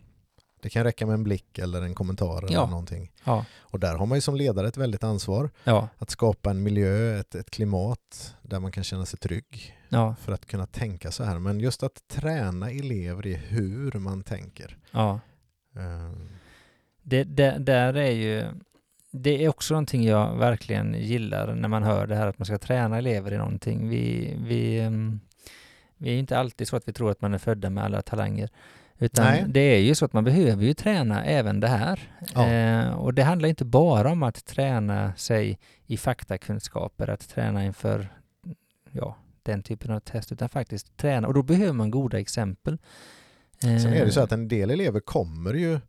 Det 0.63 0.71
kan 0.71 0.85
räcka 0.85 1.07
med 1.07 1.15
en 1.15 1.25
blick 1.25 1.59
eller 1.59 1.83
en 1.83 1.95
kommentar 1.95 2.39
eller 2.45 2.53
Ja. 2.55 2.67
någonting. 2.67 3.13
ja, 3.25 3.45
Och 3.61 3.81
där 3.81 3.95
har 3.95 4.07
man 4.07 4.17
ju 4.19 4.23
som 4.23 4.35
ledare 4.37 4.69
ett 4.69 4.77
väldigt 4.77 5.05
ansvar 5.05 5.51
ja, 5.65 5.89
att 5.99 6.11
skapa 6.11 6.51
en 6.51 6.63
miljö, 6.63 7.21
ett, 7.21 7.35
ett 7.35 7.51
klimat 7.51 8.35
där 8.43 8.61
man 8.61 8.73
kan 8.73 8.85
känna 8.85 9.07
sig 9.07 9.19
trygg 9.19 9.77
för 10.21 10.33
att 10.33 10.47
kunna 10.47 10.67
tänka 10.67 11.11
så 11.11 11.25
här. 11.25 11.39
Men 11.39 11.61
just 11.61 11.83
att 11.83 12.09
träna 12.09 12.71
elever 12.71 13.27
i 13.27 13.35
hur 13.35 13.93
man 13.93 14.23
tänker. 14.23 14.77
ja. 14.91 15.21
Eh, 15.77 16.13
Det, 17.03 17.25
det, 17.25 17.57
där 17.59 17.95
är 17.95 18.11
ju, 18.11 18.45
det 19.11 19.45
är 19.45 19.49
också 19.49 19.75
någonting 19.75 20.05
jag 20.05 20.37
verkligen 20.37 20.95
gillar 20.95 21.55
när 21.55 21.69
man 21.69 21.83
hör 21.83 22.07
det 22.07 22.17
här 22.17 22.27
att 22.27 22.39
man 22.39 22.47
ska 22.47 22.59
träna 22.59 22.99
elever 22.99 23.33
i 23.33 23.37
någonting. 23.37 23.89
Vi, 23.89 24.35
vi, 24.47 24.81
ehm, 24.81 25.21
vi 25.97 26.11
är 26.15 26.19
inte 26.19 26.39
alltid 26.39 26.69
så 26.69 26.77
att 26.77 26.89
vi 26.89 26.93
tror 26.93 27.11
att 27.11 27.21
man 27.21 27.35
är 27.35 27.39
födda 27.39 27.71
med 27.71 27.85
alla 27.85 28.03
talanger. 28.03 28.51
Utan 29.03 29.25
Nej. 29.25 29.45
det 29.49 29.61
är 29.61 29.79
ju 29.81 29.95
så 29.95 30.05
att 30.05 30.13
man 30.13 30.25
behöver 30.25 30.65
ju 30.65 30.75
träna 30.75 31.25
även 31.25 31.61
det 31.61 31.69
här. 31.69 32.01
Ja. 32.35 32.47
Eh, 32.49 32.91
och 32.93 33.15
det 33.15 33.23
handlar 33.23 33.49
inte 33.49 33.65
bara 33.65 34.11
om 34.13 34.23
att 34.23 34.45
träna 34.45 35.15
sig 35.17 35.59
i 35.87 35.97
faktakunskaper, 35.97 37.09
att 37.11 37.29
träna 37.29 37.65
inför 37.65 38.09
ja, 38.91 39.17
den 39.43 39.63
typen 39.63 39.91
av 39.91 40.01
test, 40.01 40.33
utan 40.33 40.49
faktiskt 40.49 40.97
träna. 40.97 41.29
Och 41.29 41.35
då 41.35 41.43
behöver 41.43 41.73
man 41.73 41.91
goda 41.91 42.19
exempel. 42.19 42.79
Sen 43.61 43.71
är 43.93 44.05
det 44.05 44.13
så 44.13 44.21
Eh, 44.21 44.25
att 44.25 44.33
en 44.33 44.49
del 44.49 44.71
elever 44.71 45.01
kommer 45.01 45.55
ju 45.55 45.81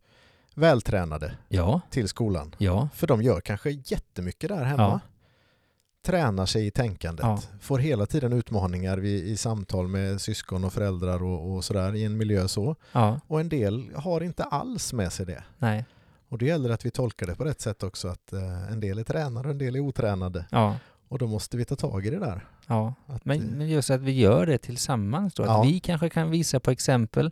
vältränade 0.54 1.32
Ja, 1.48 1.80
till 1.90 2.08
skolan. 2.08 2.54
ja, 2.58 2.88
För 2.94 3.06
de 3.06 3.22
gör 3.22 3.40
kanske 3.40 3.70
jättemycket 3.70 4.48
där 4.48 4.64
hemma. 4.64 5.00
Tränar 6.02 6.46
sig 6.46 6.66
i 6.66 6.70
tänkandet. 6.70 7.24
Ja. 7.26 7.40
Får 7.60 7.78
hela 7.78 8.06
tiden 8.06 8.32
utmaningar 8.32 8.98
vid, 8.98 9.24
i 9.26 9.36
samtal 9.36 9.88
med 9.88 10.20
syskon 10.20 10.64
och 10.64 10.72
föräldrar 10.72 11.22
och, 11.22 11.52
och 11.54 11.64
sådär 11.64 11.94
i 11.94 12.04
en 12.04 12.16
miljö 12.16 12.48
så. 12.48 12.76
ja, 12.92 13.20
Och 13.26 13.40
en 13.40 13.48
del 13.48 13.90
har 13.94 14.20
inte 14.20 14.44
alls 14.44 14.92
med 14.92 15.12
sig 15.12 15.26
det. 15.26 15.44
nej, 15.58 15.84
Och 16.28 16.38
det 16.38 16.46
gäller 16.46 16.70
att 16.70 16.86
vi 16.86 16.90
tolkar 16.90 17.26
det 17.26 17.34
på 17.34 17.44
rätt 17.44 17.60
sätt 17.60 17.82
också. 17.82 18.08
Att 18.08 18.32
eh, 18.32 18.72
en 18.72 18.80
del 18.80 18.98
är 18.98 19.04
tränade 19.04 19.48
och 19.48 19.52
en 19.52 19.58
del 19.58 19.76
är 19.76 19.80
otränade. 19.80 20.46
ja. 20.50 20.76
Och 21.08 21.18
då 21.18 21.26
måste 21.26 21.56
vi 21.56 21.64
ta 21.64 21.76
tag 21.76 22.06
i 22.06 22.10
det 22.10 22.18
där. 22.18 22.46
Ja, 22.66 22.94
Att, 23.06 23.24
men, 23.24 23.40
eh, 23.40 23.46
men 23.56 23.68
just 23.68 23.90
att 23.90 24.00
vi 24.00 24.12
gör 24.12 24.46
det 24.46 24.58
tillsammans 24.58 25.34
då. 25.34 25.42
Att 25.42 25.66
vi 25.66 25.80
kanske 25.80 26.08
kan 26.10 26.30
visa 26.30 26.60
på 26.60 26.70
exempel. 26.70 27.30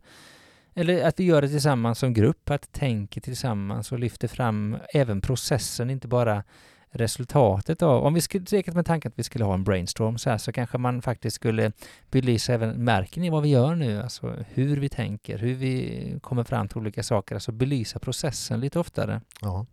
Eller 0.74 1.04
att 1.08 1.20
vi 1.20 1.24
gör 1.24 1.42
det 1.42 1.48
tillsammans 1.48 1.98
som 1.98 2.12
grupp, 2.14 2.50
att 2.50 2.72
tänker 2.72 3.20
tillsammans 3.20 3.92
och 3.92 3.98
lyfter 3.98 4.28
fram 4.28 4.76
även 4.94 5.20
processen, 5.20 5.90
inte 5.90 6.08
bara 6.08 6.44
resultatet 6.90 7.82
av, 7.82 8.04
om 8.04 8.14
vi 8.14 8.20
skulle 8.20 8.46
leka 8.50 8.72
med 8.72 8.86
tanken 8.86 9.08
att 9.08 9.18
vi 9.18 9.22
skulle 9.22 9.44
ha 9.44 9.54
en 9.54 9.64
brainstorm 9.64 10.18
så 10.18 10.30
här, 10.30 10.38
så 10.38 10.52
kanske 10.52 10.78
man 10.78 11.02
faktiskt 11.02 11.36
skulle 11.36 11.72
belysa 12.10 12.54
även, 12.54 12.84
märker 12.84 13.20
ni 13.20 13.30
vad 13.30 13.42
vi 13.42 13.48
gör 13.48 13.74
nu? 13.74 14.02
Alltså 14.02 14.36
hur 14.48 14.76
vi 14.76 14.88
tänker, 14.88 15.38
hur 15.38 15.54
vi 15.54 16.14
kommer 16.22 16.44
fram 16.44 16.68
till 16.68 16.78
olika 16.78 17.02
saker, 17.02 17.34
alltså 17.34 17.52
belysa 17.52 17.98
processen 17.98 18.60
lite 18.60 18.78
oftare. 18.78 19.20
Ja. 19.40 19.66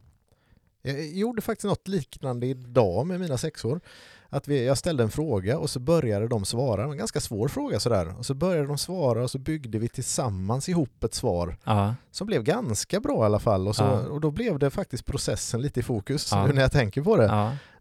Jag 0.82 1.08
gjorde 1.08 1.42
faktiskt 1.42 1.66
något 1.66 1.88
liknande 1.88 2.48
idag 2.48 3.08
med 3.08 3.20
mina 3.20 3.38
sexor. 3.38 3.82
Att 4.30 4.48
vi, 4.48 4.66
jag 4.66 4.78
ställde 4.78 5.04
en 5.04 5.10
fråga 5.10 5.58
och 5.58 5.70
så 5.70 5.80
började 5.80 6.28
de 6.28 6.46
svara. 6.46 6.84
En 6.84 6.98
ganska 6.98 7.20
svår 7.20 7.48
fråga 7.48 7.80
sådär. 7.80 8.18
Och 8.18 8.26
så 8.26 8.34
började 8.34 8.68
de 8.68 8.78
svara 8.78 9.24
och 9.24 9.32
så 9.32 9.40
byggde 9.40 9.80
vi 9.80 9.88
tillsammans 9.90 10.70
ihop 10.70 11.04
ett 11.04 11.13
svar 11.13 11.58
Ja, 11.63 11.96
som 12.12 12.28
blev 12.28 12.44
ganska 12.44 13.00
bra 13.00 13.24
i 13.24 13.26
alla 13.26 13.40
fall. 13.40 13.68
Och, 13.68 13.76
så, 13.76 13.84
Ja. 13.84 14.00
och 14.08 14.22
då 14.22 14.32
blev 14.32 14.60
det 14.60 14.70
faktiskt 14.70 15.06
processen 15.06 15.62
lite 15.62 15.80
i 15.80 15.84
fokus 15.84 16.34
nu 16.34 16.54
när 16.54 16.62
jag 16.62 16.72
tänker 16.72 17.02
på 17.02 17.18
det. 17.18 17.26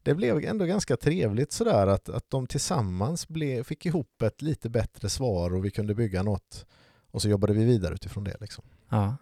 Det 0.02 0.14
blev 0.14 0.44
ändå 0.44 0.64
ganska 0.64 0.96
trevligt 0.96 1.52
sådär 1.52 1.86
att, 1.86 2.08
att 2.08 2.30
de 2.30 2.46
tillsammans 2.46 3.28
blev, 3.28 3.62
fick 3.62 3.86
ihop 3.86 4.22
ett 4.22 4.42
lite 4.42 4.68
bättre 4.70 5.08
svar 5.08 5.54
och 5.54 5.64
vi 5.64 5.70
kunde 5.70 5.94
bygga 5.94 6.22
något. 6.22 6.66
Och 7.10 7.22
så 7.22 7.28
jobbade 7.28 7.52
vi 7.52 7.64
vidare 7.64 7.94
utifrån 7.94 8.24
det. 8.24 8.36
Liksom. 8.40 8.64
ja, 8.88 9.16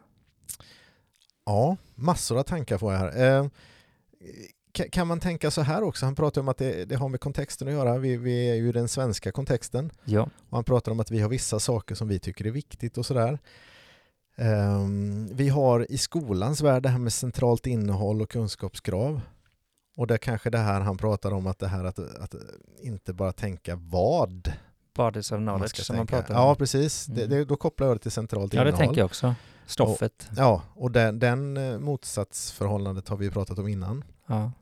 Ja, 1.47 1.77
massor 1.95 2.39
av 2.39 2.43
tankar 2.43 2.79
får 2.79 2.93
jag 2.93 3.01
här. 3.01 3.39
Eh, 3.39 3.47
kan 4.93 5.07
man 5.07 5.21
tänka 5.21 5.51
så 5.51 5.63
här 5.63 5.83
också? 5.83 6.07
Han 6.07 6.15
pratar 6.15 6.41
om 6.41 6.49
att 6.49 6.59
det, 6.59 6.85
det 6.85 6.95
har 6.97 7.09
med 7.09 7.21
kontexten 7.21 7.69
att 7.69 7.75
göra. 7.75 7.99
Vi, 7.99 8.17
vi 8.17 8.51
är 8.51 8.55
ju 8.55 8.69
i 8.69 8.73
den 8.73 8.89
svenska 8.89 9.33
kontexten. 9.33 9.91
ja, 10.05 10.23
Och 10.51 10.57
han 10.57 10.65
pratar 10.65 10.93
om 10.93 11.01
att 11.01 11.11
vi 11.11 11.21
har 11.21 11.29
vissa 11.29 11.61
saker 11.61 11.95
som 11.95 12.09
vi 12.09 12.19
tycker 12.19 12.47
är 12.47 12.51
viktigt 12.51 12.99
och 12.99 13.07
sådär. 13.07 13.39
Ehm, 14.37 15.29
vi 15.33 15.49
har 15.49 15.93
i 15.93 15.99
skolans 15.99 16.61
värld 16.61 16.83
det 16.83 16.89
här 16.89 16.99
med 16.99 17.13
centralt 17.13 17.67
innehåll 17.67 18.23
och 18.23 18.31
kunskapskrav. 18.31 19.21
Och 19.97 20.07
det 20.07 20.19
kanske 20.19 20.51
det 20.51 20.59
här 20.59 20.81
han 20.81 20.97
pratar 20.97 21.33
om 21.33 21.47
att 21.47 21.59
det 21.59 21.69
här 21.69 21.85
att, 21.85 21.99
att 21.99 22.35
inte 22.83 23.13
bara 23.13 23.33
tänka 23.33 23.77
vad 23.77 24.53
bodies 24.97 25.33
of 25.33 25.39
man 25.41 25.47
knowledge 25.47 25.71
ska 25.71 25.83
som 25.83 25.97
man 25.97 26.07
tänka. 26.07 26.23
pratar 26.27 26.35
om. 26.43 26.49
Ja, 26.49 26.55
precis. 26.55 27.07
Det, 27.07 27.25
Mm. 27.25 27.31
det, 27.39 27.45
då 27.45 27.57
kopplar 27.57 27.87
jag 27.87 27.97
det 27.97 28.01
till 28.01 28.11
centralt 28.11 28.55
Ja, 28.55 28.65
det 28.65 28.69
innehåll. 28.69 28.87
tänker 28.87 29.01
jag 29.01 29.07
också. 29.07 29.35
Stoffet. 29.67 30.29
Ja, 30.37 30.63
och 30.75 30.91
den, 30.91 31.19
den 31.19 31.57
eh, 31.57 31.79
motsatsförhållandet 31.79 33.09
har 33.09 33.17
vi 33.17 33.31
pratat 33.31 33.59
om 33.59 33.69
innan. 33.69 34.05
Ja. 34.27 34.53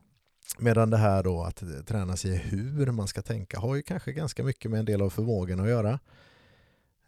Medan 0.58 0.90
det 0.90 0.96
här 0.96 1.22
då 1.22 1.42
att 1.42 1.62
träna 1.86 2.16
sig 2.16 2.30
i 2.30 2.36
hur 2.36 2.90
man 2.90 3.08
ska 3.08 3.22
tänka 3.22 3.58
har 3.58 3.74
ju 3.74 3.82
kanske 3.82 4.12
ganska 4.12 4.44
mycket 4.44 4.70
med 4.70 4.80
en 4.80 4.86
del 4.86 5.02
av 5.02 5.10
förmågan 5.10 5.60
att 5.60 5.68
göra. 5.68 5.98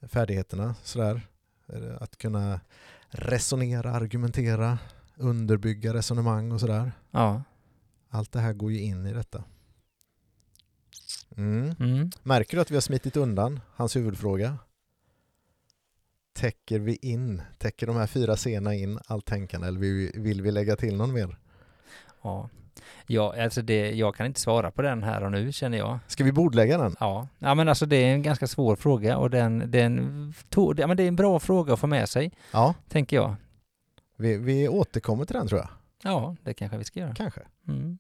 Färdigheterna 0.03 0.75
sådär. 0.83 1.21
Att 2.01 2.19
kunna 2.19 2.61
resonera, 3.09 3.93
argumentera, 3.93 4.79
underbygga 5.17 5.95
resonemang 5.95 6.53
och 6.53 6.61
sådär. 6.61 6.93
ja. 7.11 7.43
Allt 8.09 8.33
det 8.33 8.41
här 8.41 8.53
går 8.53 8.73
ju 8.73 8.81
in 8.81 9.07
i 9.07 9.13
detta. 9.13 9.45
Mm. 11.37 11.75
Mm. 11.81 12.11
Märker 12.23 12.57
du 12.57 12.61
att 12.61 12.71
vi 12.71 12.75
har 12.77 12.81
smitit 12.81 13.17
undan 13.17 13.61
hans 13.75 13.97
huvudfråga? 13.97 14.59
Täcker 16.33 16.79
vi 16.79 16.97
in, 17.03 17.43
täcker 17.59 17.87
de 17.87 17.97
här 17.97 18.07
fyra 18.07 18.37
scenerna 18.37 18.75
in 18.75 18.99
allt 19.07 19.27
tänkande 19.27 19.69
eller 19.69 19.81
vill 19.81 19.95
vi, 19.95 20.21
vill 20.21 20.43
vi 20.43 20.51
lägga 20.51 20.77
till 20.77 20.97
någon 20.97 21.13
mer? 21.13 21.39
Ja. 22.23 22.51
Ja, 23.07 23.43
alltså 23.43 23.63
det, 23.63 23.91
jag 23.93 24.15
kan 24.15 24.27
inte 24.27 24.41
svara 24.41 24.71
på 24.71 24.83
den 24.83 25.03
här 25.03 25.25
och 25.25 25.33
nu 25.33 25.53
känner 25.53 25.79
jag. 25.79 25.99
Ska 26.07 26.25
vi 26.25 26.33
bordlägga 26.33 26.79
den? 26.79 26.97
Ja, 27.01 27.29
ja 27.39 27.55
men 27.55 27.69
alltså 27.69 27.87
det 27.87 27.97
är 27.97 28.13
en 28.15 28.23
ganska 28.23 28.47
svår 28.47 28.77
fråga 28.77 29.17
och 29.19 29.31
den, 29.31 29.71
den 29.71 30.35
to, 30.49 30.75
ja, 30.77 30.87
men 30.87 30.97
det 30.97 31.03
är 31.03 31.09
en 31.09 31.17
bra 31.17 31.39
fråga 31.41 31.73
att 31.73 31.81
få 31.81 31.87
med 31.87 32.09
sig, 32.09 32.33
Ja, 32.53 32.75
tänker 32.89 33.17
jag. 33.17 33.35
vi, 34.17 34.37
vi 34.37 34.69
återkommer 34.69 35.25
till 35.25 35.37
den 35.37 35.49
tror 35.49 35.61
jag. 35.61 35.69
Ja, 36.03 36.37
det 36.43 36.55
kanske 36.55 36.79
vi 36.79 36.85
ska 36.85 37.01
göra. 37.01 37.15
Kanske. 37.15 37.41
Mm. 37.69 37.99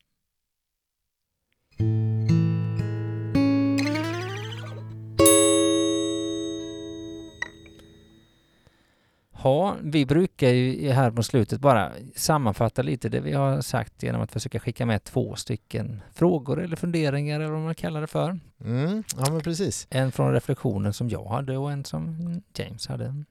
Ja, 9.44 9.76
vi 9.82 10.06
brukar 10.06 10.48
ju 10.48 10.90
här 10.90 11.10
på 11.10 11.22
slutet 11.22 11.60
bara 11.60 11.92
sammanfatta 12.16 12.82
lite 12.82 13.08
det 13.08 13.20
vi 13.20 13.32
har 13.32 13.60
sagt 13.60 14.02
genom 14.02 14.20
att 14.20 14.32
försöka 14.32 14.60
skicka 14.60 14.86
med 14.86 15.04
två 15.04 15.36
stycken 15.36 16.02
frågor 16.14 16.62
eller 16.62 16.76
funderingar 16.76 17.40
eller 17.40 17.52
vad 17.52 17.60
man 17.60 17.74
kallar 17.74 18.00
det 18.00 18.06
för. 18.06 18.38
Mm, 18.64 19.02
ja 19.16 19.32
men 19.32 19.40
precis. 19.40 19.86
En 19.90 20.12
från 20.12 20.32
reflektionen 20.32 20.92
som 20.92 21.08
jag 21.08 21.24
hade 21.24 21.56
och 21.56 21.72
en 21.72 21.84
som 21.84 22.42
James 22.54 22.86
hade. 22.86 23.24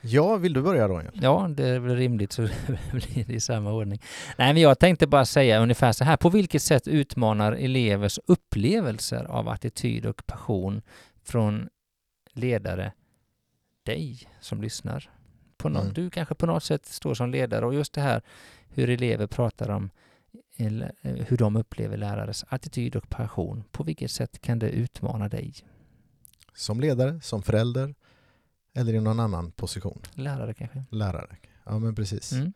Ja, 0.00 0.36
vill 0.36 0.52
du 0.52 0.62
börja 0.62 0.88
Daniel? 0.88 1.18
Ja, 1.22 1.48
det 1.50 1.68
är 1.68 1.78
väl 1.78 1.96
rimligt 1.96 2.32
så 2.32 2.42
blir 2.92 3.24
det 3.26 3.34
i 3.34 3.40
samma 3.40 3.72
ordning. 3.72 4.02
Nej, 4.36 4.52
men 4.52 4.62
jag 4.62 4.78
tänkte 4.78 5.06
bara 5.06 5.24
säga 5.24 5.60
ungefär 5.60 5.92
så 5.92 6.04
här. 6.04 6.16
På 6.16 6.30
vilket 6.30 6.62
sätt 6.62 6.88
utmanar 6.88 7.52
elevers 7.52 8.18
upplevelser 8.26 9.24
av 9.24 9.48
attityd 9.48 10.06
och 10.06 10.26
passion 10.26 10.82
från 11.24 11.68
ledare 12.32 12.92
dig 13.84 14.28
som 14.40 14.62
lyssnar? 14.62 15.10
På 15.62 15.68
något, 15.68 15.82
Mm. 15.82 15.94
Du 15.94 16.10
kanske 16.10 16.34
på 16.34 16.46
något 16.46 16.64
sätt 16.64 16.86
står 16.86 17.14
som 17.14 17.30
ledare 17.30 17.66
och 17.66 17.74
just 17.74 17.92
det 17.92 18.00
här 18.00 18.22
hur 18.68 18.90
elever 18.90 19.26
pratar 19.26 19.70
om 19.70 19.90
eh, 20.56 20.66
hur 21.02 21.36
de 21.36 21.56
upplever 21.56 21.96
lärares 21.96 22.44
attityd 22.48 22.96
och 22.96 23.08
passion. 23.10 23.64
På 23.72 23.84
vilket 23.84 24.10
sätt 24.10 24.40
kan 24.42 24.58
det 24.58 24.70
utmana 24.70 25.28
dig? 25.28 25.54
Som 26.54 26.80
ledare, 26.80 27.20
som 27.20 27.42
förälder 27.42 27.94
eller 28.74 28.94
i 28.94 29.00
någon 29.00 29.20
annan 29.20 29.50
position? 29.52 30.02
Lärare 30.14 30.54
kanske? 30.54 30.84
Lärare. 30.90 31.36
Ja 31.64 31.78
men 31.78 31.94
precis. 31.94 32.32
Mm. 32.32 32.52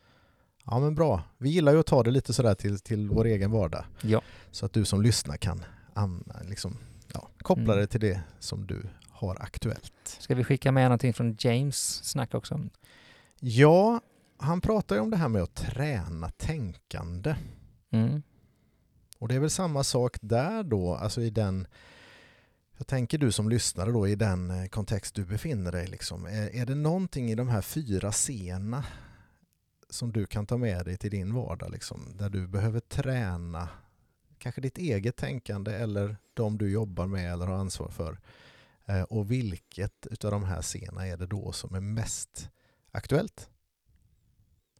Ja 0.64 0.78
men 0.80 0.94
bra. 0.94 1.22
Vi 1.38 1.50
gillar 1.50 1.72
ju 1.72 1.78
att 1.80 1.86
ta 1.86 2.02
det 2.02 2.10
lite 2.10 2.32
sådär 2.32 2.54
till, 2.54 2.80
till 2.80 3.08
vår 3.10 3.24
egen 3.24 3.50
vardag. 3.50 3.84
Ja. 4.02 4.22
Så 4.50 4.66
att 4.66 4.72
du 4.72 4.84
som 4.84 5.02
lyssnar 5.02 5.36
kan 5.36 5.64
an, 5.94 6.24
liksom, 6.48 6.78
ja, 7.14 7.28
koppla 7.38 7.64
Mm. 7.72 7.76
det 7.78 7.86
till 7.86 8.00
det 8.00 8.20
som 8.38 8.66
du 8.66 8.82
har 9.16 9.42
aktuellt. 9.42 9.92
Ska 10.04 10.34
vi 10.34 10.44
skicka 10.44 10.72
med 10.72 10.84
någonting 10.84 11.14
från 11.14 11.36
James 11.38 12.04
snack 12.04 12.34
också? 12.34 12.60
Ja, 13.40 14.00
han 14.38 14.60
pratar 14.60 14.96
ju 14.96 15.02
om 15.02 15.10
det 15.10 15.16
här 15.16 15.28
med 15.28 15.42
att 15.42 15.54
träna 15.54 16.30
tänkande. 16.30 17.36
Mm. 17.90 18.22
Och 19.18 19.28
det 19.28 19.34
är 19.34 19.40
väl 19.40 19.50
samma 19.50 19.84
sak 19.84 20.16
där 20.20 20.62
då, 20.62 20.94
alltså 20.94 21.20
i 21.20 21.30
den 21.30 21.66
jag 22.78 22.86
tänker 22.86 23.18
du 23.18 23.32
som 23.32 23.48
lyssnare 23.48 23.90
då 23.90 24.08
i 24.08 24.14
den 24.14 24.50
eh, 24.50 24.66
kontext 24.66 25.14
du 25.14 25.24
befinner 25.24 25.72
dig 25.72 25.86
liksom. 25.86 26.26
Är, 26.26 26.54
är 26.54 26.66
det 26.66 26.74
någonting 26.74 27.30
i 27.30 27.34
de 27.34 27.48
här 27.48 27.62
fyra 27.62 28.12
scenerna 28.12 28.84
som 29.90 30.12
du 30.12 30.26
kan 30.26 30.46
ta 30.46 30.56
med 30.56 30.84
dig 30.84 30.96
till 30.96 31.10
din 31.10 31.34
vardag 31.34 31.70
liksom, 31.70 32.16
där 32.16 32.30
du 32.30 32.46
behöver 32.46 32.80
träna 32.80 33.68
kanske 34.38 34.60
ditt 34.60 34.78
eget 34.78 35.16
tänkande 35.16 35.72
eller 35.72 36.16
de 36.34 36.58
du 36.58 36.70
jobbar 36.70 37.06
med 37.06 37.32
eller 37.32 37.46
har 37.46 37.54
ansvar 37.54 37.88
för. 37.88 38.18
Eh, 38.86 39.02
och 39.02 39.30
vilket 39.30 40.06
utav 40.10 40.30
de 40.30 40.44
här 40.44 40.62
scenerna 40.62 41.06
är 41.06 41.16
det 41.16 41.26
då 41.26 41.52
som 41.52 41.74
är 41.74 41.80
mest 41.80 42.50
aktuellt? 42.90 43.50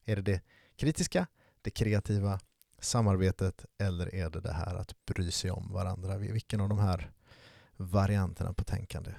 Är 0.04 0.16
det 0.16 0.22
det 0.22 0.42
kritiska, 0.76 1.26
det 1.62 1.70
kreativa, 1.70 2.40
samarbetet 2.78 3.64
eller 3.78 4.14
är 4.14 4.30
det 4.30 4.40
det 4.40 4.52
här 4.52 4.74
att 4.74 5.04
bry 5.04 5.30
sig 5.30 5.50
om 5.50 5.72
varandra? 5.72 6.18
Vilken 6.18 6.61
av 6.61 6.68
de 6.68 6.78
här 6.78 7.11
varianterna 7.76 8.52
på 8.52 8.64
tänkande? 8.64 9.14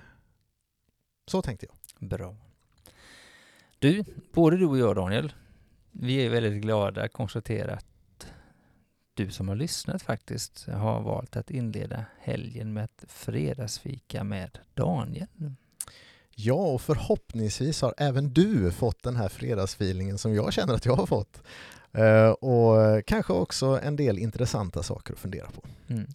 Så 1.27 1.41
tänkte 1.41 1.65
jag. 1.65 2.09
Bra. 2.09 2.35
Du, 3.79 4.03
både 4.33 4.57
du 4.57 4.65
och 4.65 4.77
jag 4.77 4.95
Daniel, 4.95 5.33
vi 5.91 6.25
är 6.25 6.29
väldigt 6.29 6.61
glada 6.61 7.03
att 7.03 7.13
konstatera 7.13 7.73
att 7.73 7.86
du 9.17 9.31
som 9.31 9.47
har 9.47 9.55
lyssnat 9.55 10.01
faktiskt 10.01 10.67
har 10.67 11.01
valt 11.01 11.35
att 11.37 11.51
inleda 11.51 12.05
helgen 12.19 12.73
med 12.73 12.83
ett 12.83 13.03
fredagsfika 13.07 14.23
med 14.23 14.59
Daniel. 14.73 15.27
Ja, 16.35 16.53
och 16.53 16.81
förhoppningsvis 16.81 17.81
har 17.81 17.93
även 17.97 18.33
du 18.33 18.71
fått 18.71 19.03
den 19.03 19.15
här 19.15 19.29
fredagsfeelingen 19.29 20.17
som 20.17 20.33
jag 20.33 20.53
känner 20.53 20.73
att 20.73 20.85
jag 20.85 20.95
har 20.95 21.05
fått. 21.05 21.41
Eh, 21.91 22.29
och 22.29 23.05
kanske 23.05 23.33
också 23.33 23.79
en 23.83 23.95
del 23.95 24.17
intressanta 24.17 24.83
saker 24.83 25.13
att 25.13 25.19
fundera 25.19 25.47
på. 25.47 25.61
Mm. 25.87 26.07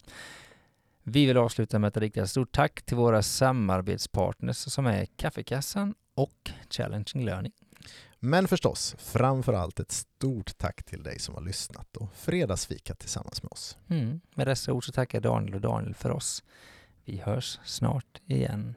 Vi 1.03 1.25
vill 1.25 1.37
avsluta 1.37 1.79
med 1.79 1.87
att 1.87 1.97
rikta 1.97 2.27
stort 2.27 2.51
tack 2.51 2.81
till 2.81 2.97
våra 2.97 3.23
samarbetspartners 3.23 4.57
som 4.57 4.85
är 4.85 5.05
Kaffekassan 5.05 5.95
och 6.15 6.51
Challenging 6.69 7.25
Learning. 7.25 7.53
Men 8.25 8.47
förstås, 8.47 8.95
framför 8.99 9.53
allt 9.53 9.79
ett 9.79 9.91
stort 9.91 10.57
tack 10.57 10.83
till 10.83 11.03
dig 11.03 11.19
som 11.19 11.35
har 11.35 11.41
lyssnat 11.41 11.97
och 11.97 12.13
fredagsfikat 12.13 12.99
tillsammans 12.99 13.43
med 13.43 13.51
oss. 13.51 13.77
Mm. 13.87 14.21
Med 14.35 14.47
dessa 14.47 14.73
ord 14.73 14.85
så 14.85 14.91
tackar 14.91 15.21
Daniel 15.21 15.55
och 15.55 15.61
Daniel 15.61 15.95
för 15.95 16.11
oss. 16.11 16.43
Vi 17.05 17.17
hörs 17.17 17.59
snart 17.63 18.21
igen. 18.25 18.75